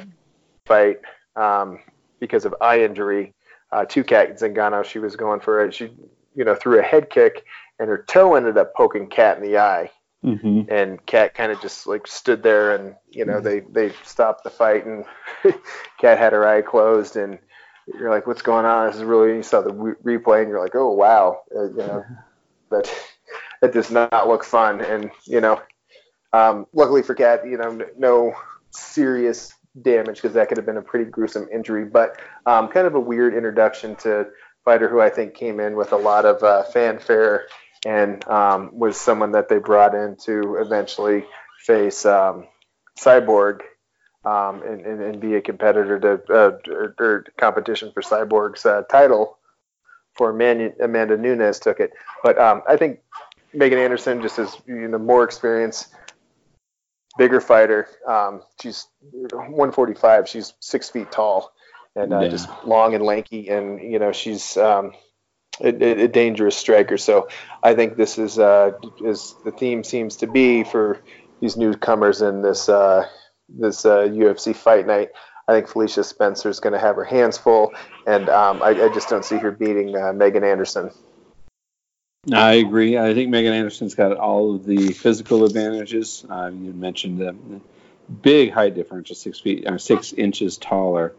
fight 0.65 0.97
um, 1.37 1.79
because 2.19 2.43
of 2.43 2.53
eye 2.59 2.81
injury 2.81 3.33
uh, 3.71 3.85
to 3.85 4.03
Cat 4.03 4.37
Zingano. 4.37 4.83
She 4.83 4.99
was 4.99 5.15
going 5.15 5.39
for 5.39 5.63
it. 5.63 5.73
She, 5.73 5.91
you 6.37 6.45
know, 6.45 6.55
threw 6.55 6.79
a 6.79 6.83
head 6.83 7.09
kick, 7.09 7.43
and 7.79 7.89
her 7.89 8.05
toe 8.07 8.35
ended 8.35 8.57
up 8.57 8.75
poking 8.75 9.07
Cat 9.07 9.37
in 9.37 9.43
the 9.43 9.57
eye. 9.57 9.91
Mm-hmm. 10.23 10.61
And 10.69 11.03
Cat 11.05 11.33
kind 11.33 11.51
of 11.51 11.59
just 11.61 11.87
like 11.87 12.07
stood 12.07 12.43
there, 12.43 12.75
and 12.75 12.95
you 13.09 13.25
know 13.25 13.41
mm-hmm. 13.41 13.73
they 13.73 13.87
they 13.89 13.95
stopped 14.03 14.43
the 14.43 14.49
fight, 14.49 14.85
and 14.85 15.03
Cat 15.99 16.17
had 16.17 16.33
her 16.33 16.47
eye 16.47 16.61
closed, 16.61 17.15
and 17.15 17.39
you're 17.87 18.11
like, 18.11 18.27
what's 18.27 18.41
going 18.41 18.65
on? 18.65 18.87
This 18.87 18.97
is 18.97 19.03
really. 19.03 19.37
You 19.37 19.43
saw 19.43 19.61
the 19.61 19.73
re- 19.73 20.17
replay, 20.17 20.41
and 20.41 20.49
you're 20.49 20.61
like, 20.61 20.75
oh 20.75 20.91
wow, 20.91 21.41
uh, 21.55 21.69
you 21.69 21.77
know, 21.77 22.05
that 22.71 22.93
that 23.61 23.73
does 23.73 23.89
not 23.89 24.27
look 24.27 24.43
fun, 24.43 24.81
and 24.81 25.09
you 25.25 25.41
know, 25.41 25.61
um, 26.33 26.67
luckily 26.73 27.01
for 27.01 27.15
Cat, 27.15 27.47
you 27.47 27.57
know, 27.57 27.79
no 27.97 28.33
serious 28.71 29.53
damage 29.81 30.15
because 30.15 30.33
that 30.33 30.49
could 30.49 30.57
have 30.57 30.65
been 30.65 30.77
a 30.77 30.81
pretty 30.81 31.09
gruesome 31.09 31.47
injury, 31.53 31.85
but 31.85 32.19
um, 32.45 32.67
kind 32.67 32.87
of 32.87 32.95
a 32.95 32.99
weird 32.99 33.33
introduction 33.33 33.95
to 33.97 34.27
fighter 34.67 34.89
who 34.89 34.99
I 34.99 35.09
think 35.09 35.33
came 35.33 35.61
in 35.61 35.77
with 35.77 35.93
a 35.93 35.95
lot 35.95 36.25
of 36.25 36.43
uh, 36.43 36.63
fanfare 36.63 37.47
and 37.85 38.27
um, 38.27 38.69
was 38.73 38.99
someone 38.99 39.31
that 39.31 39.47
they 39.47 39.59
brought 39.59 39.95
in 39.95 40.17
to 40.25 40.57
eventually 40.59 41.23
face 41.65 42.05
um, 42.05 42.47
Cyborg 42.99 43.61
um, 44.25 44.61
and, 44.63 44.81
and, 44.81 45.01
and, 45.01 45.21
be 45.21 45.35
a 45.35 45.41
competitor 45.41 45.97
to 46.01 46.33
uh, 46.33 46.57
or, 46.69 46.95
or, 46.99 47.25
competition 47.37 47.93
for 47.93 48.01
Cyborg's 48.01 48.65
uh, 48.65 48.81
title 48.91 49.37
for 50.17 50.31
Amanda, 50.31 50.73
Amanda 50.83 51.15
Nunes 51.15 51.59
took 51.59 51.79
it. 51.79 51.93
But 52.21 52.37
um, 52.37 52.61
I 52.67 52.75
think 52.75 52.99
Megan 53.53 53.79
Anderson 53.79 54.21
just 54.21 54.35
has 54.35 54.57
you 54.67 54.89
know 54.89 54.97
more 54.97 55.23
experience, 55.23 55.87
bigger 57.17 57.39
fighter. 57.39 57.87
Um, 58.05 58.41
she's 58.61 58.87
145. 59.11 60.27
She's 60.27 60.55
six 60.59 60.89
feet 60.89 61.09
tall 61.09 61.53
and 61.97 62.13
uh, 62.13 62.19
yeah. 62.19 62.27
just 62.29 62.49
long 62.65 62.93
and 62.93 63.03
lanky, 63.03 63.49
and 63.49 63.81
you 63.81 63.99
know 63.99 64.11
she's 64.11 64.55
um, 64.57 64.93
a, 65.59 65.69
a, 65.69 66.07
dangerous 66.07 66.55
striker. 66.55 66.97
So 66.97 67.27
I 67.63 67.73
think 67.73 67.97
this 67.97 68.17
is 68.17 68.37
uh, 68.37 68.71
is 69.03 69.35
the 69.43 69.51
theme 69.51 69.83
seems 69.83 70.17
to 70.17 70.27
be 70.27 70.63
for 70.63 71.01
these 71.41 71.57
newcomers 71.57 72.21
in 72.21 72.41
this 72.41 72.69
uh, 72.69 73.07
this 73.49 73.85
uh, 73.85 74.07
UFC 74.07 74.55
fight 74.55 74.85
night. 74.85 75.09
I 75.47 75.53
think 75.53 75.69
Felicia 75.69 76.03
Spencer 76.03 76.49
is 76.49 76.59
going 76.59 76.73
to 76.73 76.79
have 76.79 76.97
her 76.97 77.05
hands 77.05 77.37
full, 77.37 77.73
and 78.05 78.29
um, 78.29 78.61
I, 78.61 78.69
I, 78.69 78.93
just 78.93 79.07
don't 79.07 79.23
see 79.23 79.37
her 79.37 79.51
beating 79.51 79.95
uh, 79.95 80.11
Megan 80.11 80.43
Anderson. 80.43 80.91
I 82.33 82.55
agree. 82.55 82.97
I 82.97 83.13
think 83.13 83.29
Megan 83.29 83.53
Anderson's 83.53 83.95
got 83.95 84.17
all 84.17 84.55
of 84.55 84.65
the 84.65 84.91
physical 84.91 85.45
advantages. 85.45 86.25
Uh, 86.29 86.51
you 86.53 86.73
mentioned 86.73 87.19
the 87.19 87.33
big 88.21 88.51
height 88.51 88.75
differential, 88.75 89.15
six 89.15 89.39
feet, 89.39 89.65
uh, 89.65 89.77
six 89.77 90.11
inches 90.11 90.57
taller. 90.57 91.15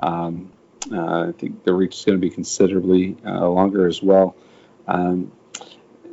Um, 0.00 0.52
uh, 0.90 1.28
I 1.28 1.32
think 1.32 1.64
the 1.64 1.74
reach 1.74 1.98
is 1.98 2.04
going 2.04 2.18
to 2.18 2.20
be 2.20 2.30
considerably 2.30 3.16
uh, 3.24 3.48
longer 3.48 3.86
as 3.86 4.02
well. 4.02 4.34
Um, 4.88 5.32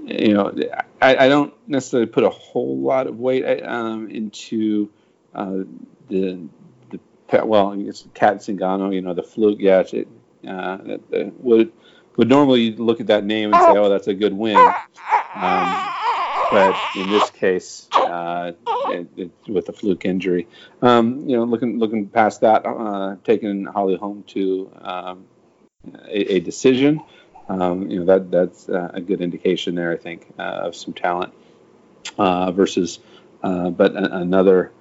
you 0.06 0.34
know, 0.34 0.54
I, 1.02 1.26
I, 1.26 1.30
don't 1.30 1.54
necessarily 1.68 2.08
put 2.08 2.24
a 2.24 2.30
whole 2.30 2.78
lot 2.78 3.08
of 3.08 3.20
weight 3.20 3.62
um, 3.64 4.10
into 4.10 4.90
uh, 5.34 5.64
the 6.10 6.48
the 6.90 7.46
well, 7.46 7.74
it's 7.74 8.08
Cat 8.14 8.38
Zingano, 8.38 8.94
you 8.94 9.02
know, 9.02 9.14
the 9.14 9.24
fluke. 9.24 9.60
Yeah, 9.60 9.84
it, 9.92 10.08
uh, 10.48 10.78
would 11.40 11.72
would 12.16 12.30
normally 12.30 12.76
look 12.76 13.00
at 13.00 13.08
that 13.08 13.26
name 13.26 13.54
and 13.54 13.62
say, 13.64 13.78
oh, 13.78 13.90
that's 13.90 14.08
a 14.08 14.14
good 14.14 14.34
win. 14.34 14.58
Um, 15.36 15.94
but 16.52 16.76
in 16.96 17.10
this 17.10 17.30
case, 17.32 17.88
uh, 17.94 18.54
it, 18.88 19.08
it, 19.18 19.32
with 19.48 19.70
a 19.70 19.74
fluke 19.74 20.06
injury, 20.06 20.48
um, 20.82 21.28
you 21.28 21.36
know, 21.36 21.44
looking 21.44 21.78
looking 21.80 22.08
past 22.08 22.42
that, 22.42 22.66
uh, 22.66 23.16
taking 23.24 23.66
Holly 23.66 23.96
Holm 23.96 24.24
to 24.28 24.72
um, 24.82 25.26
a, 26.06 26.36
a, 26.36 26.40
decision, 26.40 27.02
um, 27.50 27.90
you 27.90 28.00
know, 28.00 28.06
that 28.06 28.32
that's 28.32 28.70
uh, 28.70 28.92
a 28.94 29.02
good 29.02 29.22
indication 29.22 29.76
there, 29.76 29.92
I 29.92 29.98
think, 29.98 30.28
uh, 30.40 30.42
of 30.68 30.76
some 30.76 30.94
talent 30.94 31.34
uh, 32.18 32.52
versus, 32.52 33.00
uh, 33.44 33.70
but 33.70 33.96
a, 33.96 34.18
another 34.18 34.72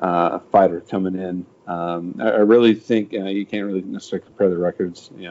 fighter 0.00 0.80
coming 0.80 1.16
in. 1.16 1.46
Um, 1.66 2.16
I, 2.20 2.30
I, 2.30 2.38
really 2.38 2.74
think 2.74 3.12
you 3.12 3.46
can't 3.46 3.66
really 3.66 3.82
necessarily 3.82 4.26
compare 4.26 4.48
the 4.48 4.58
records, 4.58 5.10
you 5.16 5.30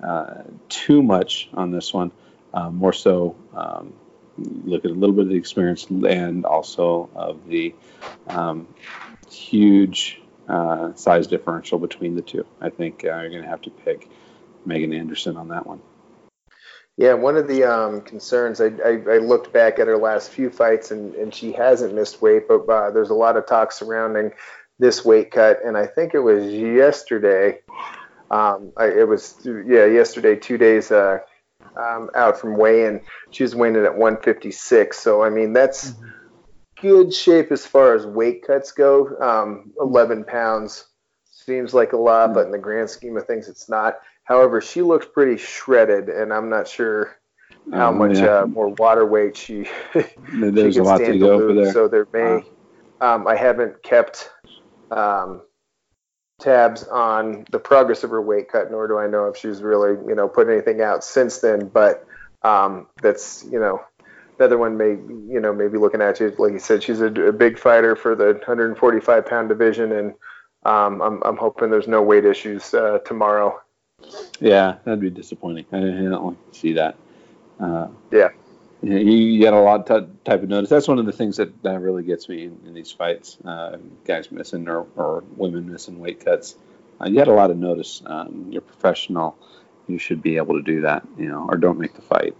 know, 0.00 0.44
too 0.68 1.02
much 1.02 1.48
on 1.54 1.70
this 1.70 1.94
one. 1.94 2.10
more 2.72 2.92
so. 2.92 3.36
Look 4.38 4.84
at 4.84 4.90
a 4.90 4.94
little 4.94 5.14
bit 5.14 5.24
of 5.24 5.30
the 5.30 5.36
experience 5.36 5.86
and 5.88 6.44
also 6.44 7.10
of 7.14 7.46
the 7.46 7.74
um, 8.28 8.66
huge 9.30 10.20
uh, 10.48 10.94
size 10.94 11.26
differential 11.26 11.78
between 11.78 12.14
the 12.14 12.22
two. 12.22 12.46
I 12.60 12.70
think 12.70 13.04
uh, 13.04 13.08
you're 13.20 13.30
going 13.30 13.42
to 13.42 13.48
have 13.48 13.62
to 13.62 13.70
pick 13.70 14.08
Megan 14.64 14.92
Anderson 14.92 15.36
on 15.36 15.48
that 15.48 15.66
one. 15.66 15.80
Yeah, 16.96 17.14
one 17.14 17.36
of 17.36 17.48
the 17.48 17.64
um, 17.64 18.02
concerns 18.02 18.60
I, 18.60 18.66
I, 18.66 19.02
I, 19.14 19.18
looked 19.18 19.50
back 19.50 19.78
at 19.78 19.86
her 19.86 19.96
last 19.96 20.30
few 20.30 20.50
fights, 20.50 20.90
and, 20.90 21.14
and 21.14 21.34
she 21.34 21.52
hasn't 21.52 21.94
missed 21.94 22.20
weight, 22.20 22.46
but 22.46 22.68
uh, 22.68 22.90
there's 22.90 23.08
a 23.08 23.14
lot 23.14 23.38
of 23.38 23.46
talk 23.46 23.72
surrounding 23.72 24.32
this 24.78 25.04
weight 25.04 25.30
cut, 25.30 25.64
and 25.64 25.76
I 25.76 25.86
think 25.86 26.12
it 26.12 26.20
was 26.20 26.44
yesterday. 26.52 27.60
Um, 28.30 28.72
I, 28.76 28.86
it 28.88 29.08
was 29.08 29.36
yeah 29.44 29.86
yesterday, 29.86 30.36
two 30.36 30.58
days 30.58 30.90
uh, 30.90 31.20
um, 31.76 32.10
out 32.14 32.38
from 32.38 32.56
weigh-in. 32.56 33.00
She 33.30 33.42
was 33.42 33.54
weighing 33.54 33.76
in 33.76 33.84
at 33.84 33.96
156. 33.96 34.98
So 34.98 35.22
I 35.22 35.30
mean 35.30 35.52
that's 35.52 35.90
mm-hmm. 35.90 36.08
good 36.80 37.14
shape 37.14 37.52
as 37.52 37.66
far 37.66 37.94
as 37.94 38.06
weight 38.06 38.46
cuts 38.46 38.72
go. 38.72 39.16
Um, 39.18 39.72
11 39.80 40.24
pounds 40.24 40.86
seems 41.30 41.74
like 41.74 41.92
a 41.92 41.96
lot, 41.96 42.26
mm-hmm. 42.26 42.34
but 42.34 42.46
in 42.46 42.52
the 42.52 42.58
grand 42.58 42.90
scheme 42.90 43.16
of 43.16 43.26
things, 43.26 43.48
it's 43.48 43.68
not. 43.68 43.98
However, 44.24 44.60
she 44.60 44.82
looks 44.82 45.06
pretty 45.06 45.36
shredded, 45.36 46.08
and 46.08 46.32
I'm 46.32 46.48
not 46.48 46.68
sure 46.68 47.16
how 47.72 47.90
um, 47.90 47.98
much 47.98 48.18
yeah. 48.18 48.40
uh, 48.40 48.46
more 48.46 48.68
water 48.68 49.06
weight 49.06 49.36
she, 49.36 49.68
There's 49.94 50.74
she 50.74 50.80
can 50.80 50.80
a 50.80 50.82
lot 50.82 50.98
stand 50.98 51.12
to 51.14 51.18
go 51.18 51.36
lose. 51.38 51.64
There. 51.64 51.72
So 51.72 51.88
there 51.88 52.06
may. 52.12 52.44
Um, 53.00 53.26
I 53.26 53.34
haven't 53.34 53.82
kept 53.82 54.30
um, 54.90 55.42
tabs 56.42 56.84
on 56.84 57.46
the 57.50 57.58
progress 57.58 58.04
of 58.04 58.10
her 58.10 58.20
weight 58.20 58.50
cut, 58.50 58.70
nor 58.70 58.88
do 58.88 58.98
I 58.98 59.06
know 59.06 59.26
if 59.26 59.36
she's 59.36 59.62
really, 59.62 59.92
you 60.06 60.14
know, 60.14 60.28
put 60.28 60.48
anything 60.48 60.80
out 60.80 61.04
since 61.04 61.38
then. 61.38 61.68
But 61.68 62.06
um, 62.42 62.88
that's, 63.00 63.44
you 63.50 63.58
know, 63.58 63.82
the 64.38 64.44
other 64.44 64.58
one 64.58 64.76
may, 64.76 64.90
you 64.90 65.40
know, 65.40 65.52
maybe 65.52 65.78
looking 65.78 66.02
at 66.02 66.20
you, 66.20 66.34
like 66.38 66.52
you 66.52 66.58
said, 66.58 66.82
she's 66.82 67.00
a, 67.00 67.06
a 67.06 67.32
big 67.32 67.58
fighter 67.58 67.96
for 67.96 68.14
the 68.14 68.34
145 68.34 69.26
pound 69.26 69.48
division, 69.48 69.92
and 69.92 70.14
um, 70.64 71.00
I'm, 71.00 71.22
I'm 71.22 71.36
hoping 71.36 71.70
there's 71.70 71.88
no 71.88 72.02
weight 72.02 72.24
issues 72.24 72.74
uh, 72.74 72.98
tomorrow. 73.06 73.60
Yeah, 74.40 74.76
that'd 74.84 75.00
be 75.00 75.10
disappointing. 75.10 75.64
I, 75.72 75.78
I 75.78 75.80
don't 75.80 76.26
like 76.26 76.52
to 76.52 76.58
see 76.58 76.72
that. 76.72 76.96
Uh, 77.60 77.88
yeah 78.10 78.28
you, 78.82 78.98
you 78.98 79.40
get 79.40 79.52
a 79.52 79.60
lot 79.60 79.88
of 79.88 80.06
t- 80.06 80.12
type 80.24 80.42
of 80.42 80.48
notice. 80.48 80.70
That's 80.70 80.88
one 80.88 80.98
of 80.98 81.06
the 81.06 81.12
things 81.12 81.36
that, 81.36 81.62
that 81.62 81.80
really 81.80 82.02
gets 82.02 82.28
me 82.28 82.44
in, 82.44 82.58
in 82.66 82.74
these 82.74 82.90
fights. 82.90 83.38
Uh, 83.44 83.78
guys 84.04 84.30
missing 84.30 84.68
or, 84.68 84.86
or 84.96 85.24
women 85.36 85.70
missing 85.70 85.98
weight 85.98 86.24
cuts. 86.24 86.56
Uh, 87.00 87.08
you 87.08 87.18
had 87.18 87.28
a 87.28 87.32
lot 87.32 87.50
of 87.50 87.56
notice. 87.56 88.02
Um, 88.04 88.48
you're 88.50 88.62
professional. 88.62 89.36
You 89.88 89.98
should 89.98 90.22
be 90.22 90.36
able 90.36 90.56
to 90.56 90.62
do 90.62 90.82
that, 90.82 91.06
you 91.18 91.28
know, 91.28 91.46
or 91.48 91.56
don't 91.56 91.78
make 91.78 91.94
the 91.94 92.02
fight. 92.02 92.36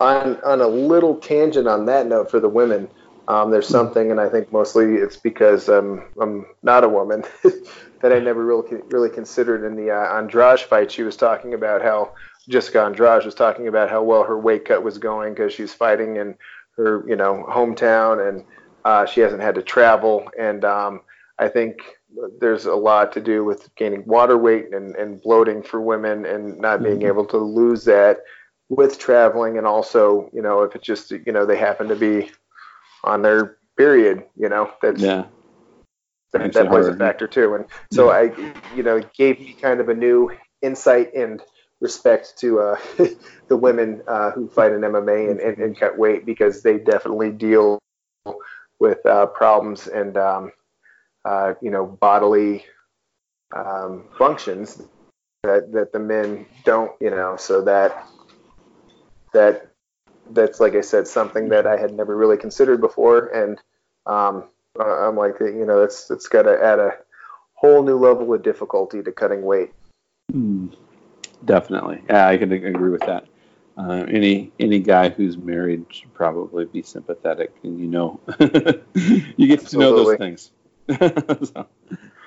On 0.00 0.40
on 0.42 0.60
a 0.60 0.66
little 0.66 1.16
tangent 1.16 1.68
on 1.68 1.86
that 1.86 2.06
note 2.06 2.30
for 2.30 2.40
the 2.40 2.48
women, 2.48 2.88
um, 3.28 3.50
there's 3.50 3.66
hmm. 3.66 3.72
something, 3.72 4.10
and 4.10 4.20
I 4.20 4.28
think 4.28 4.50
mostly 4.50 4.94
it's 4.94 5.16
because 5.16 5.68
um, 5.68 6.04
I'm 6.20 6.46
not 6.62 6.84
a 6.84 6.88
woman 6.88 7.22
that 8.00 8.12
I 8.12 8.18
never 8.18 8.44
really 8.44 8.80
really 8.88 9.10
considered 9.10 9.64
in 9.64 9.76
the 9.76 9.90
uh, 9.90 10.18
Andrade 10.18 10.60
fight. 10.60 10.90
She 10.90 11.02
was 11.02 11.16
talking 11.16 11.54
about 11.54 11.82
how 11.82 12.12
Jessica 12.50 12.82
Andrade 12.82 13.24
was 13.24 13.34
talking 13.34 13.68
about 13.68 13.88
how 13.88 14.02
well 14.02 14.24
her 14.24 14.38
weight 14.38 14.64
cut 14.64 14.82
was 14.82 14.98
going 14.98 15.32
because 15.34 15.52
she's 15.52 15.72
fighting 15.72 16.16
in 16.16 16.36
her, 16.76 17.04
you 17.08 17.16
know, 17.16 17.46
hometown 17.48 18.28
and 18.28 18.44
uh, 18.84 19.06
she 19.06 19.20
hasn't 19.20 19.42
had 19.42 19.54
to 19.54 19.62
travel. 19.62 20.28
And 20.38 20.64
um, 20.64 21.02
I 21.38 21.48
think 21.48 21.78
there's 22.40 22.66
a 22.66 22.74
lot 22.74 23.12
to 23.12 23.20
do 23.20 23.44
with 23.44 23.74
gaining 23.76 24.04
water 24.04 24.36
weight 24.36 24.74
and, 24.74 24.96
and 24.96 25.22
bloating 25.22 25.62
for 25.62 25.80
women 25.80 26.26
and 26.26 26.58
not 26.58 26.82
being 26.82 27.00
Mhm. 27.00 27.06
able 27.06 27.24
to 27.26 27.38
lose 27.38 27.84
that 27.84 28.18
with 28.68 28.98
traveling 28.98 29.58
and 29.58 29.66
also 29.66 30.30
you 30.32 30.40
know 30.40 30.62
if 30.62 30.76
it's 30.76 30.86
just 30.86 31.10
you 31.10 31.32
know 31.32 31.44
they 31.44 31.56
happen 31.56 31.88
to 31.88 31.96
be 31.96 32.30
on 33.02 33.20
their 33.20 33.56
period 33.76 34.24
you 34.36 34.48
know 34.48 34.70
that's 34.80 35.02
Yeah. 35.02 35.24
that, 36.32 36.52
that 36.52 36.68
plays 36.68 36.86
a 36.86 36.94
factor 36.94 37.26
too 37.26 37.54
and 37.56 37.64
so 37.90 38.10
i 38.10 38.32
you 38.76 38.84
know 38.84 39.00
gave 39.16 39.40
me 39.40 39.54
kind 39.54 39.80
of 39.80 39.88
a 39.88 39.94
new 39.94 40.30
insight 40.62 41.12
and 41.14 41.42
respect 41.80 42.36
to 42.38 42.60
uh, 42.60 42.76
the 43.48 43.56
women 43.56 44.02
uh, 44.06 44.30
who 44.30 44.48
fight 44.48 44.72
in 44.72 44.80
mma 44.80 45.30
and, 45.30 45.40
and, 45.40 45.58
and 45.58 45.78
cut 45.78 45.98
weight 45.98 46.26
because 46.26 46.62
they 46.62 46.78
definitely 46.78 47.30
deal 47.30 47.78
with 48.78 49.04
uh, 49.06 49.26
problems 49.26 49.86
and 49.86 50.16
um, 50.16 50.52
uh, 51.24 51.54
you 51.60 51.70
know 51.70 51.86
bodily 51.86 52.64
um, 53.56 54.04
functions 54.16 54.82
that, 55.42 55.72
that 55.72 55.92
the 55.92 55.98
men 55.98 56.46
don't 56.64 56.92
you 57.00 57.10
know 57.10 57.36
so 57.36 57.62
that 57.62 58.06
that 59.32 59.70
that's 60.30 60.60
like 60.60 60.74
i 60.74 60.80
said 60.80 61.06
something 61.08 61.48
that 61.48 61.66
i 61.66 61.76
had 61.76 61.92
never 61.92 62.16
really 62.16 62.36
considered 62.36 62.80
before. 62.80 63.26
And 63.28 63.58
um, 64.06 64.44
i'm 64.78 65.16
like 65.16 65.40
you 65.40 65.64
know 65.66 65.80
that's 65.80 66.10
it's 66.10 66.28
got 66.28 66.42
to 66.42 66.62
add 66.62 66.78
a 66.78 66.92
whole 67.54 67.82
new 67.82 67.96
level 67.96 68.32
of 68.32 68.42
difficulty 68.42 69.02
to 69.02 69.12
cutting 69.12 69.42
weight. 69.42 69.72
Mm, 70.32 70.74
definitely. 71.44 72.02
Yeah, 72.08 72.26
I 72.26 72.36
can 72.36 72.52
agree 72.52 72.90
with 72.90 73.02
that. 73.02 73.26
Uh, 73.76 74.04
any 74.08 74.52
any 74.58 74.78
guy 74.78 75.08
who's 75.08 75.38
married 75.38 75.86
should 75.90 76.12
probably 76.12 76.66
be 76.66 76.82
sympathetic, 76.82 77.54
and 77.62 77.78
you 77.78 77.86
know, 77.86 78.20
you 78.94 79.46
get 79.46 79.66
to 79.66 79.78
know 79.78 79.92
those 79.92 80.16
things. 80.18 80.50
So, 80.90 81.66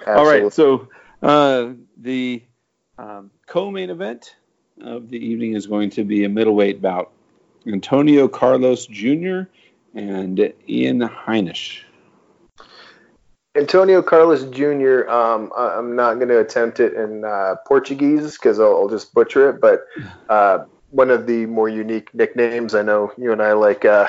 all 0.08 0.26
Absolutely. 0.26 0.42
right, 0.42 0.54
so 0.54 0.88
uh, 1.22 1.74
the 1.98 2.44
um, 2.98 3.30
co-main 3.46 3.90
event 3.90 4.36
of 4.82 5.10
the 5.10 5.18
evening 5.18 5.54
is 5.54 5.68
going 5.68 5.90
to 5.92 6.06
be 6.06 6.24
a 6.24 6.30
middleweight 6.30 6.82
bout: 6.82 7.12
Antonio 7.68 8.30
Carlos 8.30 8.86
Jr. 8.86 9.42
and 9.94 10.54
Ian 10.68 11.02
Heinisch. 11.02 11.84
Antonio 13.56 14.02
Carlos 14.02 14.46
Jr. 14.46 15.08
Um, 15.10 15.52
I'm 15.56 15.96
not 15.96 16.16
going 16.16 16.30
to 16.30 16.40
attempt 16.40 16.80
it 16.80 16.94
in 16.94 17.24
uh, 17.24 17.56
Portuguese 17.68 18.34
because 18.34 18.60
I'll, 18.60 18.76
I'll 18.76 18.90
just 18.90 19.14
butcher 19.14 19.50
it. 19.50 19.62
But 19.62 19.86
uh, 20.28 20.66
one 20.90 21.12
of 21.12 21.28
the 21.28 21.46
more 21.46 21.70
unique 21.70 22.14
nicknames, 22.16 22.74
I 22.74 22.82
know 22.82 23.12
you 23.18 23.32
and 23.32 23.42
I 23.42 23.54
like 23.54 23.86
uh, 23.86 24.08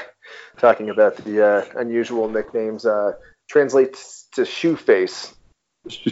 talking 0.59 0.88
about 0.88 1.16
the 1.18 1.45
uh, 1.47 1.64
unusual 1.76 2.28
nicknames, 2.28 2.86
uh, 2.86 3.12
translates 3.49 4.28
to 4.32 4.45
shoe 4.45 4.76
face. 4.76 5.34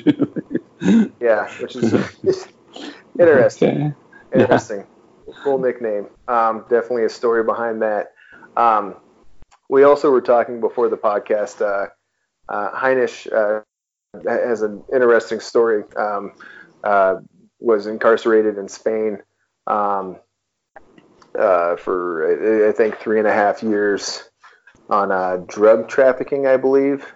Yeah, 1.21 1.49
which 1.61 1.77
is 1.77 1.93
interesting. 3.19 3.95
Okay. 4.33 4.43
Interesting. 4.43 4.87
Cool 5.45 5.59
nickname. 5.59 6.09
Um, 6.27 6.65
definitely 6.69 7.05
a 7.05 7.09
story 7.09 7.45
behind 7.45 7.83
that. 7.83 8.13
Um, 8.57 8.97
we 9.69 9.85
also 9.85 10.11
were 10.11 10.21
talking 10.21 10.61
before 10.61 10.89
the 10.89 10.97
podcast. 10.97 11.63
Uh, 12.49 12.71
Heinisch 12.71 13.31
uh, 13.33 13.63
has 14.29 14.63
an 14.63 14.83
interesting 14.93 15.41
story. 15.41 15.85
Um, 15.97 16.33
uh, 16.85 17.17
was 17.61 17.87
incarcerated 17.87 18.59
in 18.59 18.69
Spain 18.69 19.19
um, 19.67 20.17
uh, 21.39 21.77
for 21.77 22.69
I 22.69 22.73
think 22.73 22.99
three 22.99 23.19
and 23.19 23.29
a 23.29 23.33
half 23.33 23.63
years 23.63 24.29
on 24.91 25.13
uh, 25.13 25.39
drug 25.47 25.89
trafficking, 25.89 26.47
I 26.47 26.57
believe. 26.57 27.07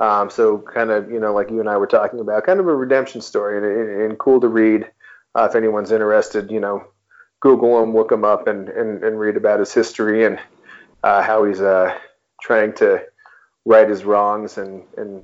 Um, 0.00 0.30
so 0.30 0.58
kind 0.58 0.90
of 0.90 1.10
you 1.10 1.18
know 1.18 1.32
like 1.32 1.50
you 1.50 1.60
and 1.60 1.68
I 1.68 1.76
were 1.76 1.86
talking 1.86 2.20
about, 2.20 2.46
kind 2.46 2.60
of 2.60 2.68
a 2.68 2.74
redemption 2.74 3.20
story 3.20 3.58
and, 3.58 4.02
and, 4.02 4.18
cool 4.18 4.40
to 4.40 4.48
read. 4.48 4.90
Uh, 5.36 5.48
if 5.50 5.56
anyone's 5.56 5.90
interested, 5.90 6.50
you 6.50 6.60
know, 6.60 6.84
Google 7.40 7.82
him, 7.82 7.92
look 7.92 8.12
him 8.12 8.24
up, 8.24 8.46
and, 8.46 8.68
and, 8.68 9.02
and 9.02 9.18
read 9.18 9.36
about 9.36 9.58
his 9.58 9.74
history 9.74 10.24
and 10.24 10.38
how 11.02 11.44
he's 11.44 11.58
trying 12.40 12.72
to 12.74 13.04
right 13.64 13.88
his 13.88 14.04
wrongs 14.04 14.58
and, 14.58 14.82
and 14.96 15.22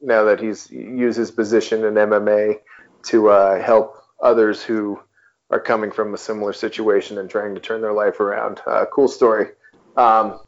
now 0.00 0.24
that 0.24 0.40
he's 0.40 0.70
used 0.70 1.18
his 1.18 1.30
position 1.30 1.84
in 1.84 1.94
MMA 1.94 2.60
to 3.04 3.28
uh, 3.28 3.62
help 3.62 3.96
others 4.22 4.62
who 4.62 5.00
are 5.50 5.60
coming 5.60 5.90
from 5.90 6.14
a 6.14 6.18
similar 6.18 6.52
situation 6.52 7.18
and 7.18 7.28
trying 7.30 7.54
to 7.54 7.60
turn 7.60 7.80
their 7.80 7.92
life 7.92 8.20
around. 8.20 8.60
Uh, 8.66 8.84
cool 8.92 9.08
story. 9.08 9.48
Um, 9.96 10.40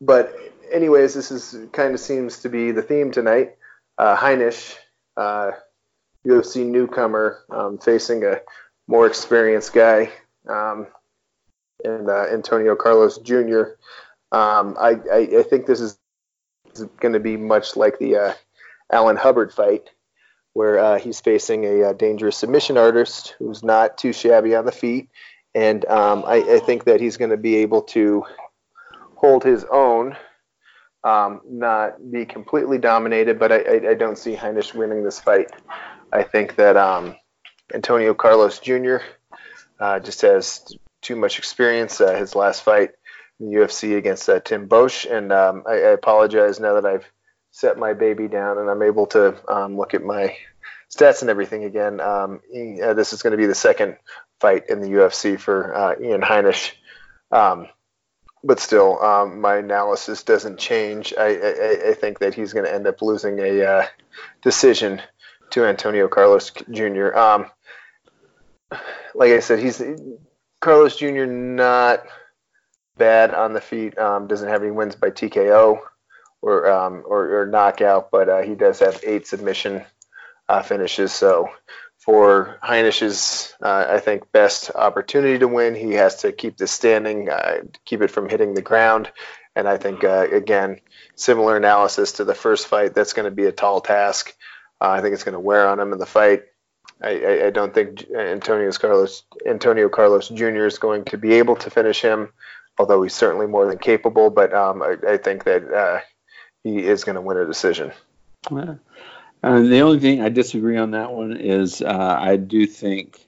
but 0.00 0.34
anyways, 0.72 1.14
this 1.14 1.30
is 1.30 1.56
kind 1.72 1.94
of 1.94 2.00
seems 2.00 2.40
to 2.40 2.48
be 2.48 2.72
the 2.72 2.82
theme 2.82 3.10
tonight. 3.10 3.56
Uh, 3.98 4.16
Heinisch, 4.16 4.76
uh, 5.16 5.52
UFC 6.26 6.64
newcomer, 6.64 7.40
um, 7.50 7.78
facing 7.78 8.24
a 8.24 8.40
more 8.86 9.06
experienced 9.06 9.72
guy, 9.72 10.10
um, 10.48 10.86
and 11.84 12.08
uh, 12.08 12.26
Antonio 12.32 12.76
Carlos 12.76 13.18
Jr. 13.18 13.62
Um, 14.30 14.76
I, 14.80 14.96
I, 15.12 15.28
I 15.38 15.42
think 15.42 15.66
this 15.66 15.80
is 15.80 15.98
going 17.00 17.14
to 17.14 17.20
be 17.20 17.36
much 17.36 17.76
like 17.76 17.98
the 17.98 18.16
uh, 18.16 18.34
Alan 18.90 19.16
Hubbard 19.16 19.52
fight, 19.52 19.90
where 20.52 20.78
uh, 20.78 20.98
he's 20.98 21.20
facing 21.20 21.64
a, 21.64 21.90
uh 21.90 21.92
dangerous 21.92 22.36
submission 22.36 22.76
artist 22.76 23.34
who's 23.38 23.62
not 23.62 23.98
too 23.98 24.12
shabby 24.12 24.54
on 24.54 24.64
the 24.64 24.72
feet, 24.72 25.08
and 25.54 25.84
um, 25.86 26.24
I, 26.26 26.36
I 26.36 26.58
think 26.58 26.84
that 26.84 27.00
he's 27.00 27.16
going 27.16 27.30
to 27.30 27.36
be 27.36 27.56
able 27.56 27.82
to 27.82 28.24
hold 29.16 29.44
his 29.44 29.64
own, 29.70 30.16
um, 31.04 31.40
not 31.48 32.10
be 32.10 32.24
completely 32.24 32.78
dominated, 32.78 33.38
but 33.38 33.52
I, 33.52 33.58
I, 33.58 33.90
I 33.90 33.94
don't 33.94 34.18
see 34.18 34.34
Heinisch 34.34 34.74
winning 34.74 35.04
this 35.04 35.20
fight. 35.20 35.50
I 36.12 36.22
think 36.22 36.56
that 36.56 36.76
um, 36.76 37.16
Antonio 37.72 38.14
Carlos 38.14 38.58
Jr. 38.58 38.98
Uh, 39.80 39.98
just 40.00 40.20
has 40.22 40.64
too 41.00 41.16
much 41.16 41.38
experience. 41.38 42.00
Uh, 42.00 42.14
his 42.14 42.34
last 42.34 42.62
fight 42.62 42.90
the 43.40 43.46
UFC 43.46 43.96
against 43.96 44.28
uh, 44.28 44.40
Tim 44.40 44.68
Boetsch, 44.68 45.10
and 45.10 45.32
um, 45.32 45.64
I, 45.66 45.72
I 45.72 45.90
apologize 45.90 46.60
now 46.60 46.74
that 46.74 46.86
I've 46.86 47.06
set 47.50 47.78
my 47.78 47.92
baby 47.92 48.28
down 48.28 48.58
and 48.58 48.68
I'm 48.68 48.82
able 48.82 49.06
to 49.08 49.36
um, 49.52 49.76
look 49.76 49.94
at 49.94 50.02
my 50.02 50.36
stats 50.94 51.20
and 51.20 51.30
everything 51.30 51.64
again. 51.64 52.00
Um, 52.00 52.40
he- 52.50 52.80
uh, 52.82 52.94
this 52.94 53.12
is 53.12 53.22
going 53.22 53.32
to 53.32 53.36
be 53.36 53.46
the 53.46 53.54
second 53.54 53.96
fight 54.40 54.64
in 54.68 54.80
the 54.80 54.88
UFC 54.88 55.38
for 55.38 55.74
uh, 55.74 55.94
Ian 56.00 56.22
Heinisch. 56.22 56.72
Um, 57.30 57.68
but 58.44 58.58
still, 58.58 59.00
um, 59.02 59.40
my 59.40 59.56
analysis 59.56 60.24
doesn't 60.24 60.58
change. 60.58 61.14
I, 61.16 61.36
I, 61.36 61.90
I 61.90 61.94
think 61.94 62.18
that 62.18 62.34
he's 62.34 62.52
going 62.52 62.64
to 62.64 62.74
end 62.74 62.86
up 62.86 63.00
losing 63.00 63.38
a 63.38 63.62
uh, 63.64 63.86
decision 64.42 65.00
to 65.50 65.64
Antonio 65.64 66.08
Carlos 66.08 66.50
Jr. 66.70 67.16
Um, 67.16 67.46
like 69.14 69.30
I 69.30 69.40
said, 69.40 69.60
he's 69.60 69.80
Carlos 70.60 70.96
Jr. 70.96 71.26
Not 71.26 72.04
bad 72.96 73.34
on 73.34 73.52
the 73.52 73.60
feet. 73.60 73.98
Um, 73.98 74.26
doesn't 74.26 74.48
have 74.48 74.62
any 74.62 74.70
wins 74.70 74.94
by 74.94 75.10
TKO 75.10 75.80
or 76.40 76.70
um, 76.70 77.02
or, 77.06 77.42
or 77.42 77.46
knockout, 77.46 78.10
but 78.10 78.28
uh, 78.28 78.42
he 78.42 78.54
does 78.54 78.80
have 78.80 79.00
eight 79.04 79.26
submission 79.26 79.84
uh, 80.48 80.62
finishes. 80.62 81.12
So 81.12 81.50
for 81.98 82.58
Heinisch's, 82.62 83.54
uh, 83.62 83.86
I 83.88 84.00
think 84.00 84.32
best 84.32 84.70
opportunity 84.74 85.38
to 85.38 85.48
win, 85.48 85.74
he 85.74 85.92
has 85.92 86.16
to 86.22 86.32
keep 86.32 86.56
this 86.56 86.72
standing, 86.72 87.30
uh, 87.30 87.62
keep 87.84 88.02
it 88.02 88.10
from 88.10 88.28
hitting 88.28 88.54
the 88.54 88.62
ground. 88.62 89.10
And 89.54 89.68
I 89.68 89.76
think 89.76 90.02
uh, 90.02 90.26
again, 90.32 90.80
similar 91.14 91.56
analysis 91.56 92.12
to 92.12 92.24
the 92.24 92.34
first 92.34 92.66
fight. 92.66 92.94
That's 92.94 93.12
going 93.12 93.26
to 93.26 93.34
be 93.34 93.46
a 93.46 93.52
tall 93.52 93.80
task. 93.80 94.34
Uh, 94.80 94.88
I 94.90 95.00
think 95.00 95.14
it's 95.14 95.24
going 95.24 95.34
to 95.34 95.40
wear 95.40 95.68
on 95.68 95.78
him 95.78 95.92
in 95.92 95.98
the 95.98 96.06
fight. 96.06 96.42
I, 97.00 97.46
I, 97.46 97.50
don't 97.50 97.74
think 97.74 98.08
Antonio's 98.10 98.78
Carlos 98.78 99.24
Antonio 99.44 99.88
Carlos 99.88 100.28
Jr. 100.28 100.66
is 100.66 100.78
going 100.78 101.04
to 101.06 101.18
be 101.18 101.34
able 101.34 101.56
to 101.56 101.70
finish 101.70 102.00
him, 102.00 102.32
although 102.78 103.02
he's 103.02 103.14
certainly 103.14 103.46
more 103.46 103.66
than 103.66 103.78
capable. 103.78 104.30
But 104.30 104.52
um, 104.52 104.82
I, 104.82 104.96
I 105.06 105.16
think 105.16 105.44
that 105.44 105.72
uh, 105.72 106.00
he 106.64 106.78
is 106.78 107.04
going 107.04 107.16
to 107.16 107.20
win 107.20 107.36
a 107.36 107.46
decision. 107.46 107.92
Yeah. 108.50 108.74
Uh, 109.42 109.60
the 109.60 109.80
only 109.80 109.98
thing 109.98 110.20
I 110.20 110.28
disagree 110.28 110.76
on 110.76 110.92
that 110.92 111.12
one 111.12 111.36
is 111.36 111.82
uh, 111.82 112.16
I 112.20 112.36
do 112.36 112.66
think 112.66 113.26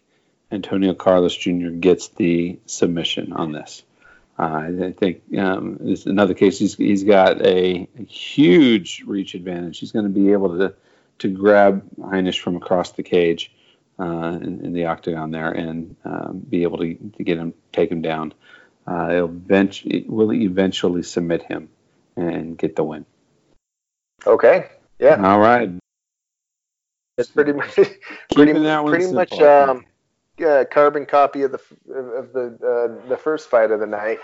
Antonio 0.53 0.95
Carlos 0.95 1.37
Jr. 1.37 1.71
gets 1.71 2.09
the 2.09 2.59
submission 2.67 3.33
on 3.33 3.53
this. 3.53 3.83
Uh, 4.39 4.43
I 4.43 4.95
think 4.97 5.23
um, 5.39 5.79
another 6.07 6.35
case. 6.35 6.59
He's, 6.59 6.77
he's 6.77 7.05
got 7.05 7.41
a, 7.45 7.89
a 7.99 8.03
huge 8.05 9.05
reach 9.07 9.35
advantage. 9.35 9.79
He's 9.79 9.93
going 9.93 10.07
to 10.07 10.11
be 10.11 10.33
able 10.33 10.59
to 10.59 10.75
to 11.19 11.29
grab 11.29 11.83
Heinisch 11.99 12.41
from 12.41 12.57
across 12.57 12.93
the 12.93 13.03
cage 13.03 13.53
uh, 13.99 14.39
in, 14.43 14.61
in 14.65 14.73
the 14.73 14.87
octagon 14.87 15.31
there 15.31 15.53
and 15.53 15.97
um, 16.05 16.39
be 16.49 16.63
able 16.63 16.79
to, 16.79 16.95
to 16.95 17.23
get 17.23 17.39
him, 17.39 17.55
take 17.73 17.91
him 17.91 18.03
down. 18.03 18.35
Uh, 18.87 19.25
eventually, 19.25 19.99
it 19.99 20.11
will 20.11 20.33
eventually 20.33 21.03
submit 21.03 21.43
him 21.43 21.69
and 22.17 22.57
get 22.57 22.77
the 22.77 22.85
win. 22.85 23.07
Okay. 24.27 24.67
Yeah. 24.99 25.21
All 25.23 25.41
right. 25.41 25.71
It's 27.17 27.31
pretty 27.31 27.53
much 27.53 27.75
pretty, 28.35 28.53
pretty 28.53 29.13
much 29.13 29.33
um, 29.41 29.85
yeah, 30.39 30.65
carbon 30.65 31.07
copy 31.07 31.43
of 31.43 31.53
the 31.53 31.61
of 31.95 32.33
the 32.33 32.59
uh, 32.63 33.09
the 33.09 33.17
first 33.17 33.49
fight 33.49 33.71
of 33.71 33.81
the 33.81 33.87
night 33.87 34.19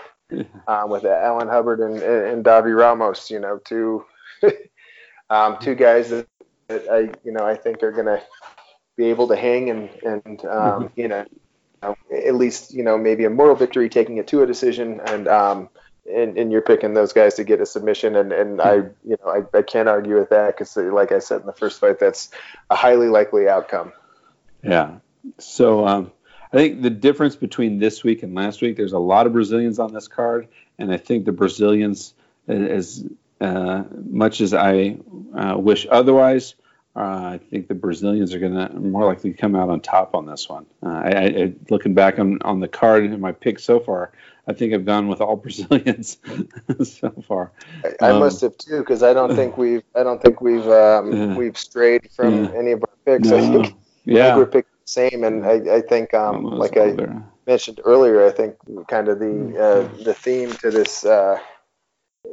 um, 0.67 0.89
with 0.89 1.05
Alan 1.05 1.47
Hubbard 1.47 1.79
and 1.79 2.01
and 2.01 2.43
Davi 2.43 2.77
Ramos. 2.77 3.31
You 3.31 3.39
know, 3.39 3.59
two 3.63 4.05
um, 5.29 5.57
two 5.61 5.75
guys 5.75 6.09
that 6.09 6.27
I 6.69 7.11
you 7.23 7.31
know 7.31 7.45
I 7.45 7.55
think 7.55 7.81
are 7.83 7.91
going 7.91 8.07
to 8.07 8.21
be 8.97 9.05
able 9.05 9.29
to 9.29 9.35
hang 9.35 9.69
and 9.69 9.89
and 10.03 10.45
um, 10.45 10.83
mm-hmm. 10.83 10.99
you 10.99 11.07
know 11.07 11.25
at 11.83 12.35
least 12.35 12.73
you 12.73 12.83
know 12.83 12.97
maybe 12.97 13.25
a 13.25 13.29
moral 13.29 13.55
victory 13.55 13.89
taking 13.89 14.17
it 14.17 14.27
to 14.27 14.43
a 14.43 14.45
decision 14.45 14.99
and 15.05 15.27
um, 15.27 15.69
and, 16.11 16.37
and 16.37 16.51
you're 16.51 16.61
picking 16.61 16.93
those 16.93 17.13
guys 17.13 17.35
to 17.35 17.43
get 17.43 17.61
a 17.61 17.65
submission 17.65 18.15
and, 18.15 18.31
and 18.31 18.61
I 18.61 18.75
you 18.75 19.17
know 19.23 19.27
I, 19.27 19.57
I 19.57 19.61
can't 19.61 19.89
argue 19.89 20.17
with 20.17 20.29
that 20.29 20.57
because 20.57 20.75
like 20.77 21.11
I 21.11 21.19
said 21.19 21.41
in 21.41 21.47
the 21.47 21.53
first 21.53 21.79
fight 21.79 21.99
that's 21.99 22.29
a 22.69 22.75
highly 22.75 23.07
likely 23.07 23.47
outcome. 23.47 23.93
Yeah. 24.63 24.97
So 25.37 25.87
um, 25.87 26.11
I 26.53 26.57
think 26.57 26.81
the 26.81 26.89
difference 26.89 27.35
between 27.35 27.79
this 27.79 28.03
week 28.03 28.23
and 28.23 28.35
last 28.35 28.61
week, 28.61 28.75
there's 28.77 28.93
a 28.93 28.99
lot 28.99 29.25
of 29.25 29.33
Brazilians 29.33 29.79
on 29.79 29.93
this 29.93 30.07
card, 30.07 30.47
and 30.77 30.91
I 30.91 30.97
think 30.97 31.25
the 31.25 31.31
Brazilians, 31.31 32.13
as 32.47 33.05
uh, 33.39 33.83
much 34.09 34.41
as 34.41 34.53
I 34.53 34.97
uh, 35.35 35.57
wish 35.57 35.87
otherwise, 35.89 36.55
uh, 36.95 36.99
I 36.99 37.39
think 37.49 37.67
the 37.67 37.75
Brazilians 37.75 38.33
are 38.33 38.39
going 38.39 38.53
to 38.53 38.73
more 38.73 39.05
likely 39.05 39.33
come 39.33 39.55
out 39.55 39.69
on 39.69 39.79
top 39.79 40.13
on 40.13 40.25
this 40.25 40.49
one. 40.49 40.65
Uh, 40.83 40.89
I, 40.89 41.09
I, 41.09 41.53
looking 41.69 41.93
back 41.93 42.19
on, 42.19 42.39
on 42.41 42.59
the 42.59 42.67
card 42.67 43.05
and 43.05 43.19
my 43.21 43.31
pick 43.31 43.59
so 43.59 43.79
far, 43.79 44.11
I 44.45 44.53
think 44.53 44.73
I've 44.73 44.85
gone 44.85 45.07
with 45.07 45.21
all 45.21 45.35
Brazilians 45.37 46.17
so 46.83 47.09
far. 47.27 47.53
I, 47.85 48.07
I 48.07 48.11
um, 48.11 48.19
must 48.19 48.41
have 48.41 48.57
too, 48.57 48.79
because 48.79 49.03
I 49.03 49.13
don't 49.13 49.35
think 49.35 49.57
we've 49.57 49.83
I 49.95 50.03
don't 50.03 50.21
think 50.21 50.41
we've 50.41 50.67
um, 50.67 51.35
we've 51.35 51.57
strayed 51.57 52.11
from 52.11 52.45
yeah. 52.45 52.51
any 52.57 52.71
of 52.71 52.83
our 52.83 52.95
picks. 53.05 53.29
No. 53.29 53.37
I 53.37 53.39
think, 53.39 53.75
yeah. 54.03 54.19
I 54.19 54.27
think 54.27 54.37
we're 54.37 54.45
picking 54.47 54.71
the 54.85 54.91
same. 54.91 55.23
And 55.23 55.45
I, 55.45 55.75
I 55.75 55.81
think, 55.81 56.13
um, 56.13 56.43
like 56.43 56.75
I 56.75 56.93
mentioned 57.47 57.79
earlier, 57.85 58.25
I 58.25 58.31
think 58.31 58.55
kind 58.89 59.07
of 59.07 59.19
the 59.19 59.57
uh, 59.57 60.03
the 60.03 60.13
theme 60.13 60.51
to 60.55 60.71
this 60.71 61.05
uh, 61.05 61.39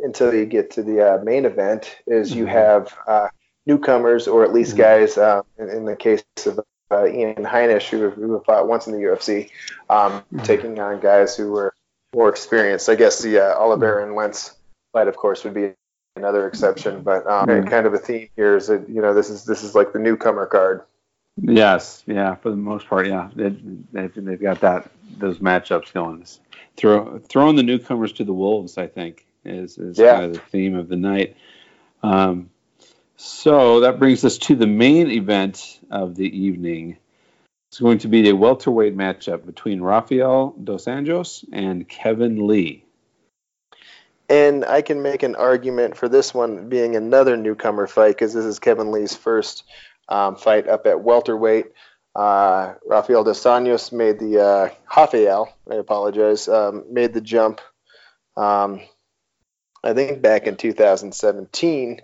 until 0.03 0.35
you 0.35 0.47
get 0.47 0.73
to 0.73 0.83
the 0.83 1.15
uh, 1.15 1.23
main 1.23 1.45
event 1.45 1.97
is 2.09 2.35
you 2.35 2.45
mm-hmm. 2.45 2.55
have 2.55 2.99
uh, 3.07 3.29
newcomers 3.69 4.27
or 4.27 4.43
at 4.43 4.53
least 4.53 4.71
mm-hmm. 4.71 4.81
guys. 4.81 5.17
Uh, 5.17 5.43
in, 5.59 5.69
in, 5.69 5.85
the 5.85 5.95
case 5.95 6.25
of 6.47 6.59
uh, 6.91 7.07
Ian 7.07 7.35
Heinisch, 7.37 7.89
who, 7.89 8.11
who 8.11 8.43
fought 8.45 8.67
once 8.67 8.87
in 8.87 8.95
the 8.95 8.99
UFC, 8.99 9.51
um, 9.91 10.13
mm-hmm. 10.13 10.39
taking 10.41 10.81
on 10.81 10.99
guys 10.99 11.37
who 11.37 11.53
were 11.53 11.73
more 12.15 12.29
experienced. 12.29 12.89
I 12.89 12.95
guess 12.95 13.21
the 13.21 13.39
uh, 13.39 13.59
Oliveira 13.59 14.05
and 14.05 14.17
Lentz 14.17 14.57
fight, 14.93 15.07
of 15.07 15.17
course, 15.17 15.45
would 15.45 15.55
be 15.55 15.75
another 16.17 16.49
exception, 16.49 17.03
but 17.03 17.27
um, 17.27 17.47
kind 17.67 17.87
of 17.87 17.95
a 17.95 17.99
theme 17.99 18.29
here 18.35 18.57
is 18.57 18.67
that 18.67 18.89
you 18.89 19.01
know 19.01 19.15
this 19.15 19.31
is 19.31 19.45
this 19.45 19.63
is 19.63 19.75
like 19.75 19.93
the 19.93 19.99
newcomer 19.99 20.47
card. 20.47 20.83
Yes, 21.41 22.03
yeah, 22.07 22.35
for 22.35 22.51
the 22.51 22.57
most 22.57 22.89
part, 22.89 23.07
yeah, 23.07 23.31
they, 23.37 23.55
have 23.95 24.13
they've 24.17 24.41
got 24.41 24.61
that 24.61 24.91
those 25.19 25.39
matchups 25.39 25.93
going. 25.93 26.25
Throw 26.77 27.21
throwing 27.21 27.57
the 27.57 27.63
newcomers 27.63 28.13
to 28.15 28.25
the 28.25 28.33
wolves, 28.33 28.79
I 28.79 28.89
think, 28.89 29.27
is 29.45 29.79
is 29.79 29.99
yeah. 29.99 30.15
kind 30.15 30.25
of 30.25 30.33
the 30.33 30.39
theme 30.41 30.75
of 30.75 30.89
the 30.89 30.97
night. 30.97 31.37
Um, 32.03 32.51
so 33.21 33.81
that 33.81 33.99
brings 33.99 34.25
us 34.25 34.39
to 34.39 34.55
the 34.55 34.69
main 34.69 35.11
event 35.11 35.81
of 35.91 36.15
the 36.15 36.39
evening. 36.39 36.99
It's 37.69 37.81
going 37.81 37.99
to 37.99 38.09
be 38.09 38.29
a 38.29 38.37
welterweight 38.37 38.97
matchup 38.97 39.45
between 39.45 39.81
Rafael 39.81 40.55
dos 40.63 40.85
Anjos 40.85 41.45
and 41.53 41.87
Kevin 41.89 42.47
Lee. 42.47 42.85
And 44.29 44.65
I 44.65 44.83
can 44.83 45.03
make 45.03 45.25
an 45.25 45.35
argument 45.35 45.97
for 45.97 46.09
this 46.09 46.33
one 46.33 46.69
being 46.69 46.95
another 46.95 47.37
newcomer 47.37 47.89
fight 47.89 48.11
because 48.11 48.35
this 48.35 48.45
is 48.45 48.61
Kevin 48.61 48.93
Lee's 48.93 49.17
first 49.17 49.65
um, 50.09 50.37
fight 50.37 50.69
up 50.69 50.87
at 50.87 51.01
welterweight. 51.01 51.73
Uh, 52.15 52.75
Rafael 52.87 53.25
dos 53.25 53.43
Anjos 53.43 53.91
made 53.91 54.21
the 54.21 54.41
uh, 54.41 54.69
Rafael, 54.97 55.53
I 55.69 55.75
apologize, 55.75 56.47
um, 56.47 56.85
made 56.89 57.15
the 57.15 57.21
jump. 57.21 57.61
Um, 58.37 58.81
I 59.83 59.93
think 59.93 60.23
back 60.23 60.47
in 60.47 60.57
2017. 60.57 62.01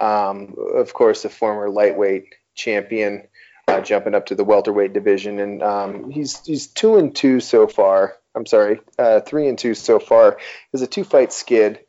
Um, 0.00 0.54
of 0.74 0.92
course, 0.92 1.22
the 1.22 1.28
former 1.28 1.70
lightweight 1.70 2.34
champion, 2.54 3.28
uh, 3.68 3.80
jumping 3.80 4.14
up 4.14 4.26
to 4.26 4.34
the 4.34 4.44
welterweight 4.44 4.92
division, 4.92 5.38
and 5.38 5.62
um, 5.62 6.10
he's 6.10 6.44
he's 6.44 6.66
two 6.66 6.96
and 6.96 7.14
two 7.14 7.40
so 7.40 7.66
far. 7.66 8.16
I'm 8.34 8.46
sorry, 8.46 8.80
uh, 8.98 9.20
three 9.20 9.48
and 9.48 9.58
two 9.58 9.74
so 9.74 9.98
far. 9.98 10.38
Is 10.72 10.82
a 10.82 10.86
two 10.86 11.04
fight 11.04 11.32
skid 11.32 11.80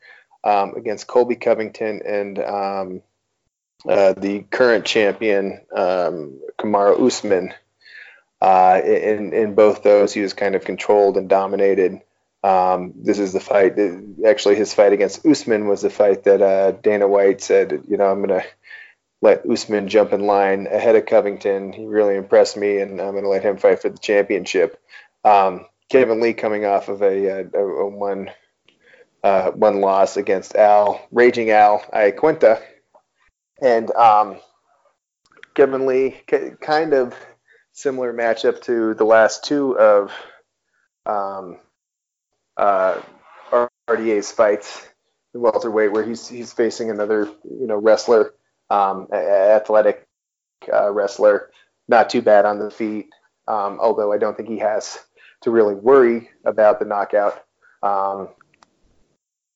um, 0.43 0.75
against 0.75 1.07
Colby 1.07 1.35
Covington 1.35 2.01
and 2.05 2.39
um, 2.39 3.01
uh, 3.87 4.13
the 4.13 4.45
current 4.49 4.85
champion 4.85 5.61
um, 5.75 6.39
Kamaru 6.57 7.05
Usman. 7.05 7.53
Uh, 8.41 8.81
in 8.83 9.33
in 9.33 9.55
both 9.55 9.81
those, 9.81 10.13
he 10.13 10.21
was 10.21 10.33
kind 10.33 10.55
of 10.55 10.63
controlled 10.63 11.17
and 11.17 11.29
dominated. 11.29 12.01
Um, 12.45 12.93
this 12.95 13.17
is 13.17 13.33
the 13.33 13.39
fight. 13.39 13.73
Actually, 14.23 14.55
his 14.55 14.71
fight 14.71 14.93
against 14.93 15.25
Usman 15.25 15.67
was 15.67 15.81
the 15.81 15.89
fight 15.89 16.25
that 16.25 16.43
uh, 16.43 16.73
Dana 16.73 17.07
White 17.07 17.41
said, 17.41 17.85
you 17.87 17.97
know, 17.97 18.05
I'm 18.05 18.23
going 18.23 18.39
to 18.39 18.45
let 19.19 19.49
Usman 19.49 19.87
jump 19.87 20.13
in 20.13 20.27
line 20.27 20.67
ahead 20.67 20.95
of 20.95 21.07
Covington. 21.07 21.73
He 21.73 21.87
really 21.87 22.15
impressed 22.15 22.55
me, 22.55 22.77
and 22.77 23.01
I'm 23.01 23.13
going 23.13 23.23
to 23.23 23.29
let 23.29 23.41
him 23.41 23.57
fight 23.57 23.81
for 23.81 23.89
the 23.89 23.97
championship. 23.97 24.79
Um, 25.23 25.65
Kevin 25.89 26.21
Lee 26.21 26.33
coming 26.33 26.65
off 26.65 26.87
of 26.87 27.01
a, 27.01 27.25
a, 27.25 27.57
a 27.57 27.87
one 27.89 28.29
uh, 29.23 29.49
one 29.51 29.81
loss 29.81 30.15
against 30.15 30.55
Al 30.55 31.03
Raging 31.11 31.49
Al 31.49 31.79
Iaquinta 31.91 32.61
and 33.59 33.89
um, 33.95 34.37
Kevin 35.55 35.87
Lee, 35.87 36.21
kind 36.61 36.93
of 36.93 37.15
similar 37.71 38.13
matchup 38.13 38.61
to 38.61 38.93
the 38.93 39.03
last 39.03 39.43
two 39.43 39.75
of 39.79 40.11
um, 41.07 41.57
uh, 42.57 43.01
RDA's 43.89 44.31
fights 44.31 44.87
in 45.33 45.41
welterweight, 45.41 45.91
where 45.91 46.03
he's 46.03 46.27
he's 46.27 46.53
facing 46.53 46.89
another 46.89 47.25
you 47.43 47.67
know 47.67 47.77
wrestler, 47.77 48.33
um, 48.69 49.07
athletic 49.13 50.05
uh, 50.71 50.91
wrestler, 50.91 51.51
not 51.87 52.09
too 52.09 52.21
bad 52.21 52.45
on 52.45 52.59
the 52.59 52.71
feet. 52.71 53.09
Um, 53.47 53.79
although 53.79 54.11
I 54.11 54.17
don't 54.17 54.35
think 54.35 54.49
he 54.49 54.57
has 54.59 54.99
to 55.41 55.51
really 55.51 55.75
worry 55.75 56.29
about 56.45 56.79
the 56.79 56.85
knockout 56.85 57.43
um, 57.83 58.29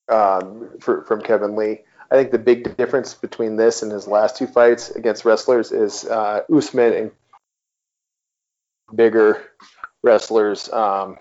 um, 0.07 0.69
for, 0.79 1.03
from 1.05 1.21
Kevin 1.21 1.55
Lee. 1.55 1.81
I 2.11 2.15
think 2.15 2.31
the 2.31 2.39
big 2.39 2.75
difference 2.77 3.13
between 3.13 3.55
this 3.55 3.83
and 3.83 3.91
his 3.91 4.07
last 4.07 4.37
two 4.37 4.47
fights 4.47 4.89
against 4.91 5.25
wrestlers 5.25 5.71
is 5.71 6.05
uh, 6.05 6.41
Usman 6.51 6.93
and 6.93 7.11
bigger 8.95 9.43
wrestlers 10.01 10.69
um, 10.69 11.17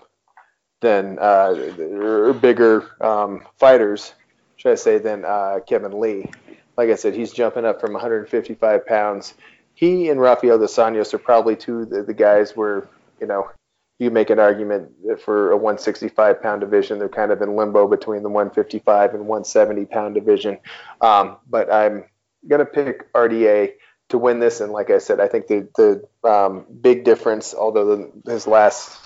than 0.81 1.17
uh, 1.19 1.73
or 1.79 2.33
bigger 2.33 2.89
um, 3.01 3.45
fighters, 3.57 4.13
should 4.55 4.71
I 4.71 4.75
say, 4.75 4.97
than 4.97 5.25
uh, 5.25 5.59
Kevin 5.67 5.99
Lee. 5.99 6.29
Like 6.77 6.89
I 6.89 6.95
said, 6.95 7.13
he's 7.13 7.33
jumping 7.33 7.65
up 7.65 7.81
from 7.81 7.93
155 7.93 8.85
pounds. 8.85 9.33
He 9.73 10.09
and 10.09 10.19
Rafael 10.19 10.57
dos 10.57 10.75
Anjos 10.75 11.13
are 11.13 11.19
probably 11.19 11.55
two 11.55 11.85
the, 11.85 12.03
the 12.03 12.13
guys 12.13 12.55
where 12.55 12.87
you 13.19 13.27
know 13.27 13.49
you 13.97 14.11
make 14.11 14.29
an 14.29 14.39
argument 14.39 14.91
for 15.21 15.51
a 15.51 15.57
165 15.57 16.41
pound 16.41 16.61
division. 16.61 16.99
They're 16.99 17.09
kind 17.09 17.31
of 17.31 17.41
in 17.41 17.55
limbo 17.55 17.87
between 17.87 18.23
the 18.23 18.29
155 18.29 19.13
and 19.13 19.27
170 19.27 19.85
pound 19.85 20.15
division. 20.15 20.57
Um, 21.01 21.37
but 21.49 21.71
I'm 21.71 22.05
to 22.49 22.65
pick 22.65 23.11
RDA 23.13 23.73
to 24.09 24.17
win 24.17 24.39
this. 24.39 24.61
And 24.61 24.71
like 24.71 24.89
I 24.89 24.97
said, 24.97 25.19
I 25.19 25.27
think 25.27 25.47
the, 25.47 25.67
the 25.75 26.29
um, 26.29 26.65
big 26.81 27.03
difference, 27.03 27.53
although 27.53 28.11
the, 28.25 28.31
his 28.31 28.47
last 28.47 28.97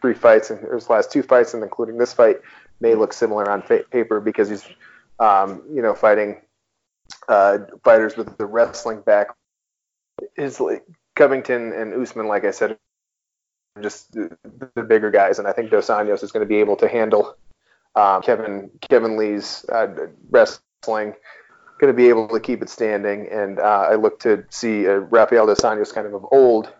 three 0.00 0.14
fights 0.14 0.50
and 0.50 0.60
his 0.72 0.88
last 0.88 1.12
two 1.12 1.22
fights, 1.22 1.54
and 1.54 1.62
including 1.62 1.98
this 1.98 2.12
fight, 2.12 2.40
may 2.80 2.94
look 2.94 3.12
similar 3.12 3.50
on 3.50 3.62
fa- 3.62 3.84
paper 3.90 4.20
because 4.20 4.48
he's, 4.48 4.64
um, 5.18 5.62
you 5.72 5.82
know, 5.82 5.94
fighting 5.94 6.40
uh, 7.28 7.58
fighters 7.84 8.16
with 8.16 8.36
the 8.38 8.46
wrestling 8.46 9.00
back. 9.00 9.28
His 10.36 10.60
Covington 11.16 11.72
and 11.72 11.94
Usman, 11.94 12.28
like 12.28 12.44
I 12.44 12.50
said, 12.50 12.78
are 13.76 13.82
just 13.82 14.12
the, 14.12 14.36
the 14.74 14.82
bigger 14.82 15.10
guys, 15.10 15.38
and 15.38 15.46
I 15.46 15.52
think 15.52 15.70
Dos 15.70 15.88
Anjos 15.88 16.22
is 16.22 16.32
going 16.32 16.44
to 16.44 16.48
be 16.48 16.56
able 16.56 16.76
to 16.76 16.88
handle 16.88 17.36
um, 17.94 18.22
Kevin 18.22 18.70
Kevin 18.80 19.16
Lee's 19.16 19.64
uh, 19.70 19.88
wrestling. 20.30 21.14
Going 21.78 21.92
to 21.92 21.96
be 21.96 22.10
able 22.10 22.28
to 22.28 22.40
keep 22.40 22.60
it 22.60 22.68
standing, 22.68 23.28
and 23.30 23.58
uh, 23.58 23.86
I 23.90 23.94
look 23.94 24.20
to 24.20 24.44
see 24.50 24.86
uh, 24.86 24.96
Rafael 24.96 25.46
Dos 25.46 25.60
Anjos 25.62 25.94
kind 25.94 26.06
of 26.06 26.12
of 26.12 26.26
old 26.30 26.70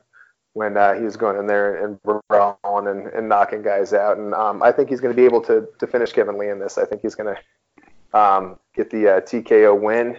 when 0.52 0.76
uh, 0.76 0.94
he 0.94 1.02
was 1.02 1.16
going 1.16 1.38
in 1.38 1.46
there 1.46 1.84
and 1.84 1.98
brawling 2.28 2.88
and, 2.88 3.06
and 3.08 3.28
knocking 3.28 3.62
guys 3.62 3.92
out, 3.92 4.18
and 4.18 4.34
um, 4.34 4.62
I 4.62 4.72
think 4.72 4.88
he's 4.88 5.00
going 5.00 5.14
to 5.14 5.20
be 5.20 5.24
able 5.24 5.42
to 5.42 5.68
to 5.78 5.86
finish 5.86 6.12
Kevin 6.12 6.38
Lee 6.38 6.48
in 6.48 6.58
this. 6.58 6.78
I 6.78 6.84
think 6.84 7.02
he's 7.02 7.14
going 7.14 7.34
to 7.34 8.18
um, 8.18 8.58
get 8.74 8.90
the 8.90 9.16
uh, 9.16 9.20
TKO 9.20 9.80
win, 9.80 10.16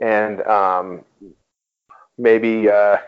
and 0.00 0.42
um, 0.42 1.04
maybe 2.18 2.68
uh, 2.70 2.98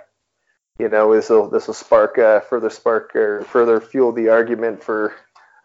you 0.78 0.88
know, 0.88 1.14
this 1.14 1.30
will 1.30 1.49
this 1.49 1.66
will 1.66 1.74
spark 1.74 2.18
uh, 2.18 2.40
further 2.40 2.70
spark 2.70 3.14
or 3.14 3.42
further 3.45 3.80
fuel 3.80 4.12
the 4.12 4.28
argument 4.28 4.82
for 4.82 5.14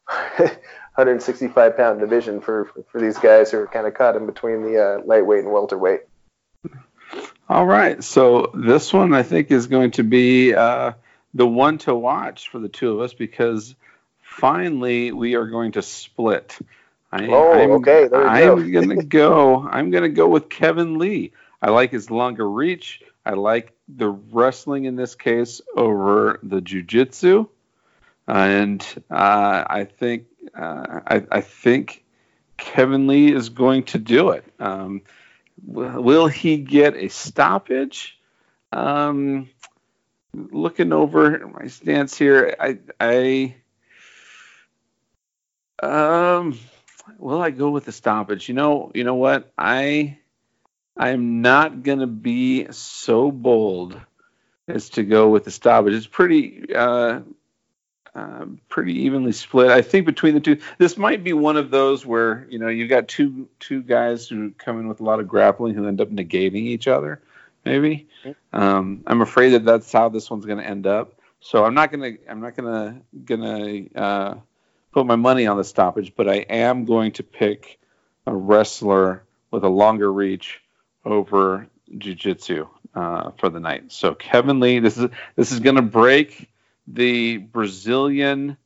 165 0.37 1.75
pound 1.75 1.99
division 1.99 2.39
for 2.39 2.71
for 2.91 3.01
these 3.01 3.17
guys 3.17 3.49
who 3.49 3.57
are 3.57 3.67
kind 3.67 3.87
of 3.87 3.93
caught 3.95 4.15
in 4.15 4.25
between 4.25 4.61
the 4.61 4.77
uh, 4.77 5.05
lightweight 5.05 5.43
and 5.43 5.51
welterweight. 5.51 6.01
All 7.47 7.65
right, 7.65 8.03
so 8.03 8.51
this 8.53 8.93
one 8.93 9.13
I 9.13 9.23
think 9.23 9.49
is 9.51 9.67
going 9.67 9.91
to 9.91 10.03
be 10.03 10.53
uh, 10.53 10.93
the 11.33 11.47
one 11.47 11.79
to 11.79 11.95
watch 11.95 12.49
for 12.49 12.59
the 12.59 12.69
two 12.69 12.91
of 12.93 13.01
us 13.01 13.13
because 13.13 13.75
finally 14.21 15.11
we 15.11 15.35
are 15.35 15.47
going 15.47 15.71
to 15.73 15.81
split. 15.81 16.57
I, 17.11 17.25
oh, 17.27 17.53
I'm, 17.53 17.71
okay. 17.71 18.07
There 18.07 18.27
I'm 18.27 18.71
go. 18.71 18.81
gonna 18.81 19.03
go. 19.03 19.67
I'm 19.67 19.89
gonna 19.89 20.09
go 20.09 20.27
with 20.27 20.49
Kevin 20.49 20.99
Lee. 20.99 21.31
I 21.61 21.71
like 21.71 21.91
his 21.91 22.11
longer 22.11 22.49
reach. 22.49 23.01
I 23.25 23.31
like 23.33 23.73
the 23.87 24.09
wrestling 24.09 24.85
in 24.85 24.95
this 24.95 25.15
case 25.15 25.61
over 25.75 26.39
the 26.43 26.61
jujitsu, 26.61 27.49
and 28.27 28.85
uh, 29.09 29.63
I 29.67 29.85
think 29.85 30.25
uh, 30.55 31.01
I, 31.05 31.23
I, 31.31 31.41
think 31.41 32.03
Kevin 32.57 33.07
Lee 33.07 33.33
is 33.33 33.49
going 33.49 33.83
to 33.85 33.97
do 33.97 34.29
it. 34.29 34.45
Um, 34.59 35.01
will 35.65 36.27
he 36.27 36.57
get 36.57 36.95
a 36.95 37.09
stoppage? 37.09 38.19
Um, 38.71 39.49
looking 40.33 40.93
over 40.93 41.47
my 41.47 41.67
stance 41.67 42.17
here, 42.17 42.55
I, 42.59 42.77
I 42.99 43.55
um, 45.81 46.59
will 47.17 47.41
I 47.41 47.51
go 47.51 47.69
with 47.71 47.85
the 47.85 47.91
stoppage? 47.91 48.47
You 48.47 48.55
know, 48.55 48.91
you 48.93 49.03
know 49.03 49.15
what? 49.15 49.51
I 49.57 50.19
I'm 50.95 51.41
not 51.41 51.83
gonna 51.83 52.07
be 52.07 52.71
so 52.71 53.31
bold 53.31 53.99
as 54.67 54.89
to 54.91 55.03
go 55.03 55.29
with 55.29 55.45
the 55.45 55.51
stoppage. 55.51 55.93
It's 55.93 56.05
pretty 56.05 56.73
uh, 56.73 57.21
uh, 58.15 58.45
pretty 58.69 59.03
evenly 59.03 59.31
split. 59.31 59.69
I 59.69 59.81
think 59.81 60.05
between 60.05 60.33
the 60.33 60.39
two, 60.39 60.57
this 60.77 60.97
might 60.97 61.23
be 61.23 61.33
one 61.33 61.57
of 61.57 61.69
those 61.69 62.05
where 62.05 62.47
you 62.49 62.59
know 62.59 62.67
you've 62.67 62.89
got 62.89 63.07
two 63.07 63.47
two 63.59 63.81
guys 63.81 64.27
who 64.27 64.51
come 64.51 64.79
in 64.79 64.87
with 64.87 64.99
a 64.99 65.03
lot 65.03 65.19
of 65.19 65.27
grappling 65.27 65.75
who 65.75 65.87
end 65.87 66.01
up 66.01 66.09
negating 66.09 66.63
each 66.63 66.87
other. 66.87 67.21
Maybe 67.65 68.07
um, 68.53 69.03
I'm 69.05 69.21
afraid 69.21 69.49
that 69.49 69.65
that's 69.65 69.91
how 69.91 70.09
this 70.09 70.29
one's 70.29 70.45
going 70.45 70.59
to 70.59 70.65
end 70.65 70.87
up. 70.87 71.13
So 71.41 71.63
I'm 71.63 71.73
not 71.73 71.91
gonna 71.91 72.13
I'm 72.29 72.41
not 72.41 72.55
gonna 72.55 73.01
gonna 73.25 73.83
uh, 73.95 74.35
put 74.91 75.05
my 75.05 75.15
money 75.15 75.47
on 75.47 75.57
the 75.57 75.63
stoppage, 75.63 76.13
but 76.15 76.27
I 76.27 76.37
am 76.49 76.85
going 76.85 77.13
to 77.13 77.23
pick 77.23 77.79
a 78.25 78.35
wrestler 78.35 79.23
with 79.51 79.63
a 79.63 79.69
longer 79.69 80.11
reach 80.11 80.61
over 81.05 81.67
jiu-jitsu 81.97 82.67
uh, 82.93 83.31
for 83.37 83.49
the 83.49 83.59
night. 83.59 83.91
So 83.91 84.13
Kevin 84.13 84.59
Lee, 84.59 84.79
this 84.79 84.97
is 84.97 85.09
this 85.35 85.51
is 85.51 85.59
going 85.59 85.75
to 85.75 85.81
break 85.81 86.48
the 86.91 87.37
Brazilian 87.37 88.57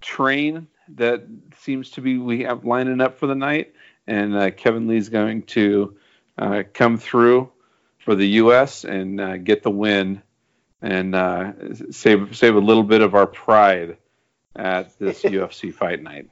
train 0.00 0.68
that 0.96 1.24
seems 1.58 1.90
to 1.90 2.00
be 2.00 2.18
we 2.18 2.42
have 2.42 2.64
lining 2.64 3.00
up 3.00 3.18
for 3.18 3.26
the 3.26 3.34
night, 3.34 3.74
and 4.06 4.36
uh, 4.36 4.50
Kevin 4.50 4.86
Lee's 4.88 5.08
going 5.08 5.42
to 5.42 5.96
uh, 6.38 6.62
come 6.72 6.98
through 6.98 7.50
for 7.98 8.14
the 8.14 8.26
U.S. 8.28 8.84
and 8.84 9.20
uh, 9.20 9.36
get 9.38 9.62
the 9.62 9.70
win 9.70 10.22
and 10.80 11.14
uh, 11.14 11.52
save 11.90 12.36
save 12.36 12.56
a 12.56 12.60
little 12.60 12.82
bit 12.82 13.00
of 13.00 13.14
our 13.14 13.26
pride 13.26 13.96
at 14.56 14.98
this 14.98 15.22
UFC 15.22 15.72
fight 15.72 16.02
night. 16.02 16.28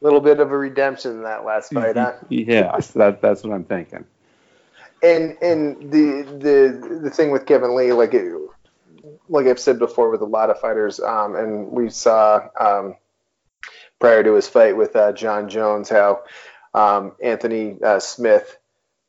A 0.00 0.04
little 0.04 0.20
bit 0.20 0.40
of 0.40 0.50
a 0.50 0.58
redemption 0.58 1.12
in 1.12 1.22
that 1.22 1.44
last 1.44 1.72
fight, 1.72 1.96
huh? 1.96 2.14
yeah, 2.28 2.76
that, 2.94 3.22
that's 3.22 3.42
what 3.42 3.52
I'm 3.52 3.64
thinking. 3.64 4.04
And 5.02 5.36
and 5.42 5.90
the 5.90 6.22
the 6.38 6.98
the 7.02 7.10
thing 7.10 7.30
with 7.30 7.46
Kevin 7.46 7.74
Lee, 7.74 7.92
like 7.92 8.14
it, 8.14 8.41
like 9.28 9.46
I've 9.46 9.58
said 9.58 9.78
before, 9.78 10.10
with 10.10 10.20
a 10.20 10.26
lot 10.26 10.50
of 10.50 10.60
fighters, 10.60 11.00
um, 11.00 11.34
and 11.36 11.70
we 11.70 11.90
saw 11.90 12.48
um, 12.58 12.96
prior 14.00 14.22
to 14.22 14.34
his 14.34 14.48
fight 14.48 14.76
with 14.76 14.94
uh, 14.96 15.12
Jon 15.12 15.48
Jones 15.48 15.88
how 15.88 16.22
um, 16.74 17.12
Anthony 17.22 17.78
uh, 17.82 17.98
Smith 17.98 18.58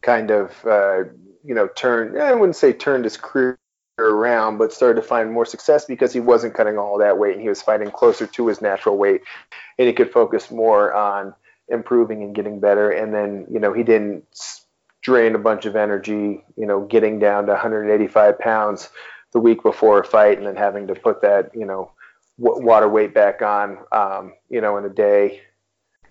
kind 0.02 0.32
of 0.32 0.52
uh, 0.66 1.04
you 1.44 1.56
know 1.56 1.68
turned 1.68 2.20
I 2.20 2.34
wouldn't 2.34 2.56
say 2.56 2.74
turned 2.74 3.04
his 3.04 3.18
career 3.18 3.58
around, 4.00 4.58
but 4.58 4.74
started 4.74 5.02
to 5.02 5.08
find 5.08 5.32
more 5.32 5.46
success 5.46 5.86
because 5.86 6.12
he 6.12 6.20
wasn't 6.20 6.56
cutting 6.56 6.78
all 6.78 6.98
that 6.98 7.18
weight 7.18 7.34
and 7.34 7.42
he 7.42 7.50
was 7.50 7.62
fighting 7.62 7.92
closer 7.92 8.26
to 8.28 8.48
his 8.48 8.62
natural 8.62 8.98
weight, 8.98 9.22
and 9.78 9.88
he 9.88 9.94
could 9.94 10.12
focus 10.12 10.52
more 10.52 10.94
on 10.94 11.34
improving 11.70 12.24
and 12.24 12.36
getting 12.36 12.60
better. 12.60 12.92
And 12.92 13.14
then 13.14 13.46
you 13.50 13.60
know 13.60 13.74
he 13.74 13.84
didn't 13.84 14.26
drain 15.02 15.36
a 15.36 15.40
bunch 15.40 15.66
of 15.66 15.76
energy, 15.76 16.44
you 16.56 16.66
know, 16.66 16.86
getting 16.86 17.20
down 17.20 17.46
to 17.46 17.52
185 17.52 18.40
pounds 18.40 18.90
the 19.34 19.40
week 19.40 19.62
before 19.64 20.00
a 20.00 20.06
fight 20.06 20.38
and 20.38 20.48
then 20.48 20.56
having 20.56 20.88
to 20.88 20.96
put 20.96 21.22
that 21.22 21.52
you 21.54 21.66
know 21.66 21.92
w- 22.40 22.66
water 22.66 22.88
weight 22.88 23.14
back 23.14 23.42
on, 23.42 23.78
um, 23.92 24.34
you 24.50 24.62
know, 24.62 24.78
in 24.78 24.86
a 24.86 24.90
day 24.90 25.42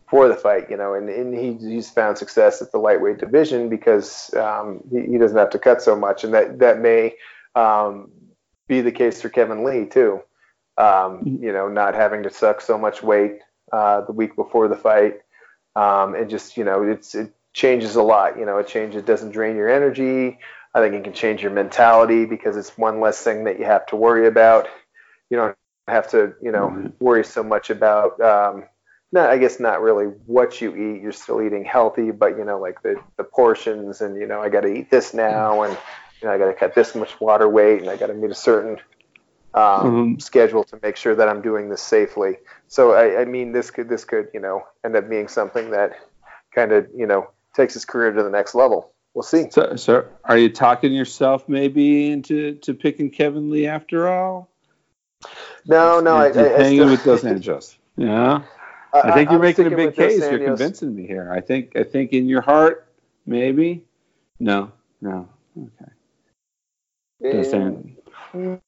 for 0.08 0.28
the 0.28 0.34
fight, 0.34 0.70
you 0.70 0.76
know, 0.76 0.94
and, 0.94 1.08
and 1.08 1.34
he, 1.34 1.54
he's 1.54 1.88
found 1.88 2.18
success 2.18 2.60
at 2.60 2.70
the 2.70 2.78
lightweight 2.78 3.18
division 3.18 3.68
because 3.68 4.32
um, 4.34 4.82
he, 4.90 5.12
he, 5.12 5.18
doesn't 5.18 5.38
have 5.38 5.50
to 5.50 5.58
cut 5.58 5.80
so 5.80 5.96
much, 5.96 6.22
and 6.24 6.34
that 6.34 6.58
that 6.58 6.80
may 6.80 7.14
um, 7.54 8.10
be 8.68 8.80
the 8.80 8.92
case 8.92 9.22
for 9.22 9.28
Kevin 9.28 9.64
Lee 9.64 9.86
too. 9.86 10.20
Um, 10.76 10.86
mm-hmm. 10.86 11.44
you 11.44 11.52
know, 11.52 11.68
not 11.68 11.94
having 11.94 12.22
to 12.24 12.30
suck 12.30 12.60
so 12.60 12.78
much 12.78 13.02
weight 13.02 13.38
uh, 13.72 14.02
the 14.02 14.12
week 14.12 14.36
before 14.36 14.68
the 14.68 14.76
fight, 14.76 15.20
um, 15.76 16.14
and 16.14 16.28
just 16.28 16.56
you 16.56 16.64
know, 16.64 16.82
it's 16.82 17.14
it 17.14 17.32
changes 17.54 17.96
a 17.96 18.02
lot. 18.02 18.38
You 18.38 18.44
know, 18.44 18.58
it 18.58 18.68
changes, 18.68 18.98
it 18.98 19.06
doesn't 19.06 19.32
drain 19.32 19.56
your 19.56 19.70
energy. 19.70 20.38
I 20.74 20.80
think 20.80 20.94
it 20.94 21.04
can 21.04 21.12
change 21.12 21.42
your 21.42 21.50
mentality 21.50 22.24
because 22.24 22.56
it's 22.56 22.76
one 22.78 23.00
less 23.00 23.22
thing 23.22 23.44
that 23.44 23.58
you 23.58 23.64
have 23.64 23.86
to 23.86 23.96
worry 23.96 24.26
about. 24.26 24.68
You 25.28 25.36
don't 25.36 25.56
have 25.88 26.10
to, 26.10 26.34
you 26.40 26.52
know, 26.52 26.68
mm-hmm. 26.68 26.86
worry 26.98 27.24
so 27.24 27.42
much 27.42 27.70
about. 27.70 28.20
Um, 28.20 28.64
not, 29.12 29.28
I 29.28 29.36
guess 29.36 29.60
not 29.60 29.82
really 29.82 30.06
what 30.26 30.60
you 30.62 30.74
eat. 30.74 31.02
You're 31.02 31.12
still 31.12 31.42
eating 31.42 31.64
healthy, 31.66 32.10
but 32.10 32.38
you 32.38 32.44
know, 32.44 32.58
like 32.58 32.82
the 32.82 32.96
the 33.18 33.24
portions, 33.24 34.00
and 34.00 34.16
you 34.16 34.26
know, 34.26 34.40
I 34.40 34.48
got 34.48 34.62
to 34.62 34.72
eat 34.72 34.90
this 34.90 35.12
now, 35.12 35.62
and 35.62 35.76
you 36.22 36.28
know, 36.28 36.34
I 36.34 36.38
got 36.38 36.46
to 36.46 36.54
cut 36.54 36.74
this 36.74 36.94
much 36.94 37.20
water 37.20 37.48
weight 37.48 37.80
and 37.80 37.90
I 37.90 37.96
got 37.96 38.06
to 38.06 38.14
meet 38.14 38.30
a 38.30 38.34
certain 38.34 38.78
um, 39.54 39.62
mm-hmm. 39.62 40.18
schedule 40.18 40.64
to 40.64 40.78
make 40.82 40.96
sure 40.96 41.14
that 41.14 41.28
I'm 41.28 41.42
doing 41.42 41.68
this 41.68 41.82
safely. 41.82 42.38
So 42.68 42.92
I, 42.92 43.22
I, 43.22 43.24
mean, 43.24 43.52
this 43.52 43.70
could 43.70 43.88
this 43.88 44.04
could 44.04 44.28
you 44.32 44.40
know 44.40 44.62
end 44.84 44.96
up 44.96 45.10
being 45.10 45.28
something 45.28 45.70
that 45.72 45.92
kind 46.54 46.72
of 46.72 46.88
you 46.96 47.06
know 47.06 47.28
takes 47.54 47.74
his 47.74 47.84
career 47.84 48.12
to 48.12 48.22
the 48.22 48.30
next 48.30 48.54
level. 48.54 48.91
We'll 49.14 49.22
see. 49.22 49.50
So, 49.50 49.76
so 49.76 50.06
are 50.24 50.38
you 50.38 50.48
talking 50.48 50.92
yourself 50.92 51.48
maybe 51.48 52.10
into 52.10 52.54
to 52.56 52.74
picking 52.74 53.10
Kevin 53.10 53.50
Lee 53.50 53.66
after 53.66 54.08
all? 54.08 54.48
No, 55.66 56.00
no, 56.00 56.16
I, 56.16 56.28
I, 56.28 56.32
hanging 56.32 56.78
still, 56.78 56.90
with 56.90 57.04
Dos 57.04 57.22
Anjos. 57.22 57.76
Yeah. 57.96 58.42
I 58.94 59.12
think 59.12 59.30
you're 59.30 59.38
I'm 59.38 59.42
making 59.42 59.72
a 59.72 59.76
big 59.76 59.94
case. 59.94 60.18
You're 60.20 60.38
convincing 60.38 60.94
me 60.94 61.06
here. 61.06 61.32
I 61.32 61.40
think 61.40 61.76
I 61.76 61.82
think 61.82 62.12
in 62.12 62.26
your 62.26 62.42
heart, 62.42 62.86
maybe. 63.24 63.84
No, 64.38 64.72
no. 65.00 65.28
Okay. 65.56 65.92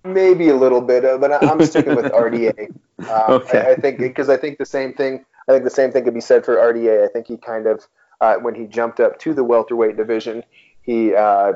Maybe 0.05 0.49
a 0.51 0.57
little 0.57 0.80
bit, 0.80 1.05
of, 1.05 1.20
but 1.20 1.42
I'm 1.42 1.64
sticking 1.64 1.97
with 1.97 2.07
RDA. 2.07 2.70
Um, 2.70 3.09
okay. 3.28 3.61
I, 3.61 3.72
I 3.72 3.74
think 3.76 3.99
because 3.99 4.28
I 4.28 4.36
think 4.36 4.59
the 4.59 4.66
same 4.66 4.95
thing. 4.95 5.24
I 5.49 5.53
think 5.53 5.64
the 5.64 5.70
same 5.70 5.92
thing 5.92 6.05
could 6.05 6.14
be 6.14 6.22
said 6.22 6.45
for 6.45 6.57
RDA. 6.57 7.05
I 7.05 7.09
think 7.09 7.26
he 7.26 7.36
kind 7.36 7.66
of 7.66 7.86
uh, 8.21 8.37
when 8.37 8.55
he 8.55 8.67
jumped 8.67 9.01
up 9.01 9.19
to 9.21 9.35
the 9.35 9.45
welterweight 9.45 9.97
division, 9.97 10.43
he 10.83 11.15
uh, 11.15 11.55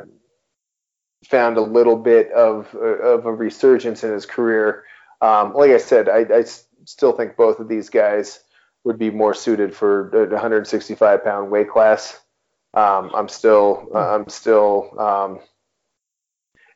found 1.24 1.56
a 1.56 1.62
little 1.62 1.96
bit 1.96 2.30
of 2.32 2.74
of 2.74 3.26
a 3.26 3.32
resurgence 3.32 4.04
in 4.04 4.12
his 4.12 4.26
career. 4.26 4.84
Um, 5.20 5.52
like 5.54 5.70
I 5.70 5.78
said, 5.78 6.08
I, 6.08 6.20
I, 6.32 6.44
still 6.84 7.12
think 7.12 7.36
both 7.36 7.58
of 7.58 7.68
these 7.68 7.90
guys 7.90 8.40
would 8.84 8.98
be 8.98 9.10
more 9.10 9.34
suited 9.34 9.74
for 9.74 10.08
the 10.12 10.26
165 10.34 11.24
pound 11.24 11.50
weight 11.50 11.68
class. 11.68 12.18
Um, 12.74 13.10
I'm 13.14 13.28
still 13.28 13.88
I'm 13.94 14.28
still 14.28 14.98
um, 14.98 15.40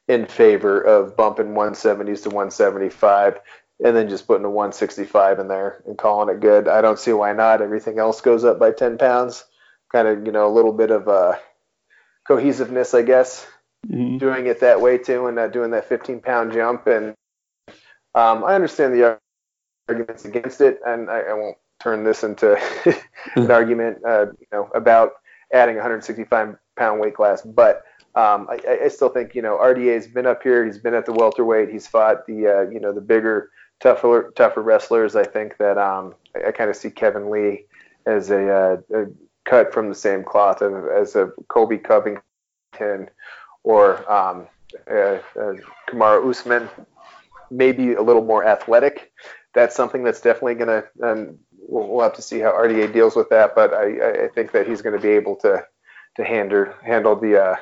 in 0.08 0.26
favor 0.26 0.80
of 0.80 1.16
bumping 1.16 1.54
170s 1.54 2.24
to 2.24 2.30
175 2.30 3.38
and 3.84 3.96
then 3.96 4.08
just 4.08 4.26
putting 4.26 4.44
a 4.44 4.50
165 4.50 5.38
in 5.38 5.48
there 5.48 5.82
and 5.86 5.98
calling 5.98 6.34
it 6.34 6.40
good. 6.40 6.68
I 6.68 6.80
don't 6.82 6.98
see 6.98 7.12
why 7.12 7.32
not. 7.32 7.62
Everything 7.62 7.98
else 7.98 8.20
goes 8.20 8.44
up 8.44 8.58
by 8.58 8.70
10 8.70 8.98
pounds. 8.98 9.44
Kind 9.92 10.08
of, 10.08 10.26
you 10.26 10.32
know, 10.32 10.46
a 10.46 10.52
little 10.52 10.72
bit 10.72 10.90
of 10.90 11.08
uh, 11.08 11.36
cohesiveness, 12.26 12.94
I 12.94 13.02
guess, 13.02 13.46
mm-hmm. 13.86 14.18
doing 14.18 14.46
it 14.46 14.60
that 14.60 14.80
way 14.80 14.98
too 14.98 15.26
and 15.26 15.36
not 15.36 15.52
doing 15.52 15.70
that 15.72 15.88
15 15.88 16.20
pound 16.20 16.52
jump. 16.52 16.86
And 16.86 17.14
um, 18.14 18.44
I 18.44 18.54
understand 18.54 18.94
the 18.94 19.18
arguments 19.88 20.24
against 20.24 20.60
it, 20.60 20.80
and 20.86 21.10
I, 21.10 21.20
I 21.20 21.32
won't 21.34 21.56
turn 21.82 22.04
this 22.04 22.24
into 22.24 22.56
an 23.36 23.50
argument, 23.50 23.98
uh, 24.06 24.26
you 24.40 24.46
know, 24.52 24.70
about 24.74 25.12
adding 25.52 25.74
165 25.76 26.56
pound 26.76 27.00
weight 27.00 27.14
class, 27.14 27.42
but 27.42 27.84
um, 28.14 28.46
I, 28.50 28.84
I, 28.84 28.88
still 28.88 29.08
think 29.08 29.34
you 29.34 29.40
know 29.40 29.56
RDA's 29.56 30.06
been 30.06 30.26
up 30.26 30.42
here. 30.42 30.66
He's 30.66 30.76
been 30.76 30.92
at 30.92 31.06
the 31.06 31.12
welterweight. 31.12 31.70
He's 31.70 31.86
fought 31.86 32.26
the 32.26 32.46
uh, 32.46 32.70
you 32.70 32.78
know 32.78 32.92
the 32.92 33.00
bigger, 33.00 33.50
tougher 33.80 34.32
tougher 34.36 34.60
wrestlers. 34.60 35.16
I 35.16 35.24
think 35.24 35.56
that 35.56 35.78
um, 35.78 36.14
I, 36.36 36.48
I 36.48 36.52
kind 36.52 36.68
of 36.68 36.76
see 36.76 36.90
Kevin 36.90 37.30
Lee 37.30 37.64
as 38.06 38.30
a, 38.30 38.50
uh, 38.50 38.76
a, 38.94 39.06
cut 39.44 39.72
from 39.72 39.88
the 39.88 39.94
same 39.94 40.24
cloth 40.24 40.62
of, 40.62 40.86
as 40.88 41.16
a 41.16 41.32
Colby 41.48 41.78
Covington 41.78 43.10
or 43.62 44.12
um, 44.12 44.46
uh, 44.90 45.18
Kamaru 45.88 46.30
Usman. 46.30 46.68
Maybe 47.50 47.94
a 47.94 48.02
little 48.02 48.24
more 48.24 48.44
athletic. 48.44 49.12
That's 49.54 49.76
something 49.76 50.02
that's 50.02 50.20
definitely 50.20 50.54
going 50.54 50.82
to. 50.82 51.06
Um, 51.06 51.38
we'll, 51.58 51.88
we'll, 51.88 52.02
have 52.02 52.14
to 52.14 52.22
see 52.22 52.38
how 52.38 52.52
RDA 52.52 52.92
deals 52.92 53.14
with 53.14 53.28
that, 53.28 53.54
but 53.54 53.74
I, 53.74 54.24
I 54.24 54.28
think 54.28 54.52
that 54.52 54.66
he's 54.66 54.80
going 54.80 54.96
to 54.96 55.02
be 55.02 55.10
able 55.10 55.36
to 55.36 55.66
to 56.16 56.24
handle 56.24 56.72
handle 56.82 57.16
the 57.16 57.42
uh, 57.42 57.56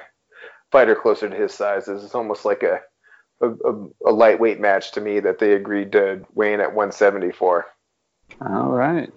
fighter 0.71 0.95
closer 0.95 1.29
to 1.29 1.37
his 1.37 1.53
size. 1.53 1.89
It's 1.89 2.15
almost 2.15 2.45
like 2.45 2.63
a, 2.63 2.81
a, 3.41 3.51
a 4.07 4.13
lightweight 4.13 4.61
match 4.61 4.93
to 4.93 5.01
me 5.01 5.21
that 5.21 5.39
they 5.39 5.55
agreed 5.55 5.93
to 5.93 6.25
weigh 6.35 6.55
in 6.55 6.61
at 6.61 6.75
174. 6.75 7.67
All 8.47 8.71
right. 8.71 9.13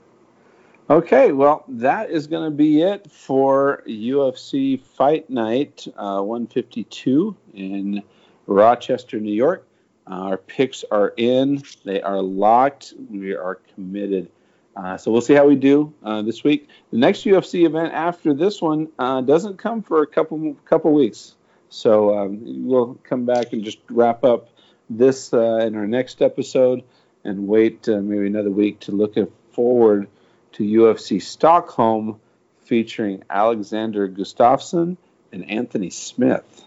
Okay, 0.93 1.31
well, 1.31 1.65
that 1.67 2.11
is 2.11 2.27
going 2.27 2.43
to 2.43 2.55
be 2.55 2.83
it 2.83 3.09
for 3.09 3.81
UFC 3.87 4.79
Fight 4.79 5.27
Night 5.27 5.87
uh, 5.97 6.21
152 6.21 7.35
in 7.55 8.03
Rochester, 8.45 9.19
New 9.19 9.33
York. 9.33 9.67
Uh, 10.05 10.13
our 10.13 10.37
picks 10.37 10.83
are 10.91 11.11
in, 11.17 11.63
they 11.83 11.99
are 12.03 12.21
locked, 12.21 12.93
we 13.09 13.33
are 13.33 13.55
committed. 13.73 14.29
Uh, 14.75 14.95
so 14.95 15.11
we'll 15.11 15.21
see 15.21 15.33
how 15.33 15.47
we 15.47 15.55
do 15.55 15.91
uh, 16.03 16.21
this 16.21 16.43
week. 16.43 16.69
The 16.91 16.99
next 16.99 17.25
UFC 17.25 17.65
event 17.65 17.91
after 17.91 18.35
this 18.35 18.61
one 18.61 18.89
uh, 18.99 19.21
doesn't 19.21 19.57
come 19.57 19.81
for 19.81 20.03
a 20.03 20.07
couple 20.07 20.55
couple 20.63 20.93
weeks, 20.93 21.33
so 21.69 22.15
um, 22.15 22.67
we'll 22.67 22.99
come 23.03 23.25
back 23.25 23.51
and 23.51 23.63
just 23.63 23.79
wrap 23.89 24.23
up 24.23 24.49
this 24.91 25.33
uh, 25.33 25.57
in 25.65 25.75
our 25.75 25.87
next 25.87 26.21
episode 26.21 26.83
and 27.23 27.47
wait 27.47 27.87
maybe 27.87 28.27
another 28.27 28.51
week 28.51 28.81
to 28.81 28.91
look 28.91 29.15
forward 29.53 30.07
to 30.53 30.63
UFC 30.63 31.21
Stockholm 31.21 32.19
featuring 32.65 33.23
Alexander 33.29 34.07
Gustafsson 34.07 34.97
and 35.31 35.49
Anthony 35.49 35.89
Smith. 35.89 36.65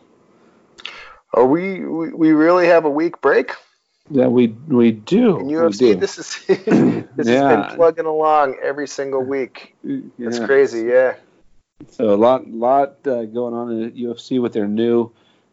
Are 1.33 1.47
we, 1.47 1.81
we 1.81 2.13
we 2.13 2.33
really 2.33 2.67
have 2.67 2.85
a 2.85 2.91
week 2.91 3.21
break? 3.21 3.53
Yeah, 4.09 4.29
we 4.29 4.49
we 4.49 4.93
do. 4.93 5.39
In 5.39 5.47
UFC, 5.47 5.99
this 5.99 6.19
is 6.19 6.45
this 6.47 7.29
yeah. 7.29 7.49
has 7.49 7.67
been 7.69 7.77
plugging 7.77 8.07
along 8.07 8.57
every 8.63 8.87
single 8.87 9.23
week. 9.23 9.75
It's 9.85 10.39
yeah. 10.39 10.47
crazy, 10.47 10.83
yeah. 10.87 11.17
So 11.91 12.15
a 12.15 12.17
lot 12.17 12.49
lot 12.49 13.07
uh, 13.07 13.25
going 13.25 13.55
on 13.55 13.85
at 13.85 13.95
UFC 13.95 14.41
with 14.41 14.53
their 14.53 14.69
new 14.69 15.11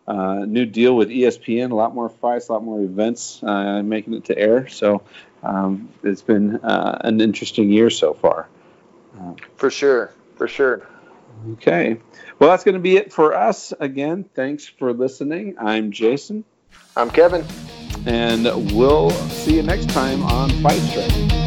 uh, 0.07 0.45
new 0.45 0.65
deal 0.65 0.95
with 0.95 1.09
ESPN. 1.09 1.71
A 1.71 1.75
lot 1.75 1.95
more 1.95 2.09
fights, 2.09 2.49
a 2.49 2.53
lot 2.53 2.63
more 2.63 2.81
events 2.81 3.41
uh, 3.43 3.81
making 3.83 4.13
it 4.13 4.25
to 4.25 4.37
air. 4.37 4.67
So 4.67 5.03
um, 5.43 5.89
it's 6.03 6.21
been 6.21 6.57
uh, 6.57 6.99
an 7.01 7.21
interesting 7.21 7.69
year 7.69 7.89
so 7.89 8.13
far. 8.13 8.47
for 9.57 9.69
sure, 9.69 10.11
for 10.35 10.47
sure. 10.47 10.87
Okay. 11.53 11.99
Well, 12.39 12.49
that's 12.49 12.63
going 12.63 12.75
to 12.75 12.81
be 12.81 12.97
it 12.97 13.11
for 13.11 13.35
us. 13.35 13.73
Again, 13.79 14.23
thanks 14.33 14.65
for 14.65 14.93
listening. 14.93 15.55
I'm 15.59 15.91
Jason. 15.91 16.45
I'm 16.95 17.09
Kevin. 17.09 17.45
And 18.05 18.45
we'll 18.75 19.09
see 19.11 19.55
you 19.55 19.63
next 19.63 19.89
time 19.89 20.23
on 20.23 20.49
Fight 20.61 20.79
Strike. 20.79 21.42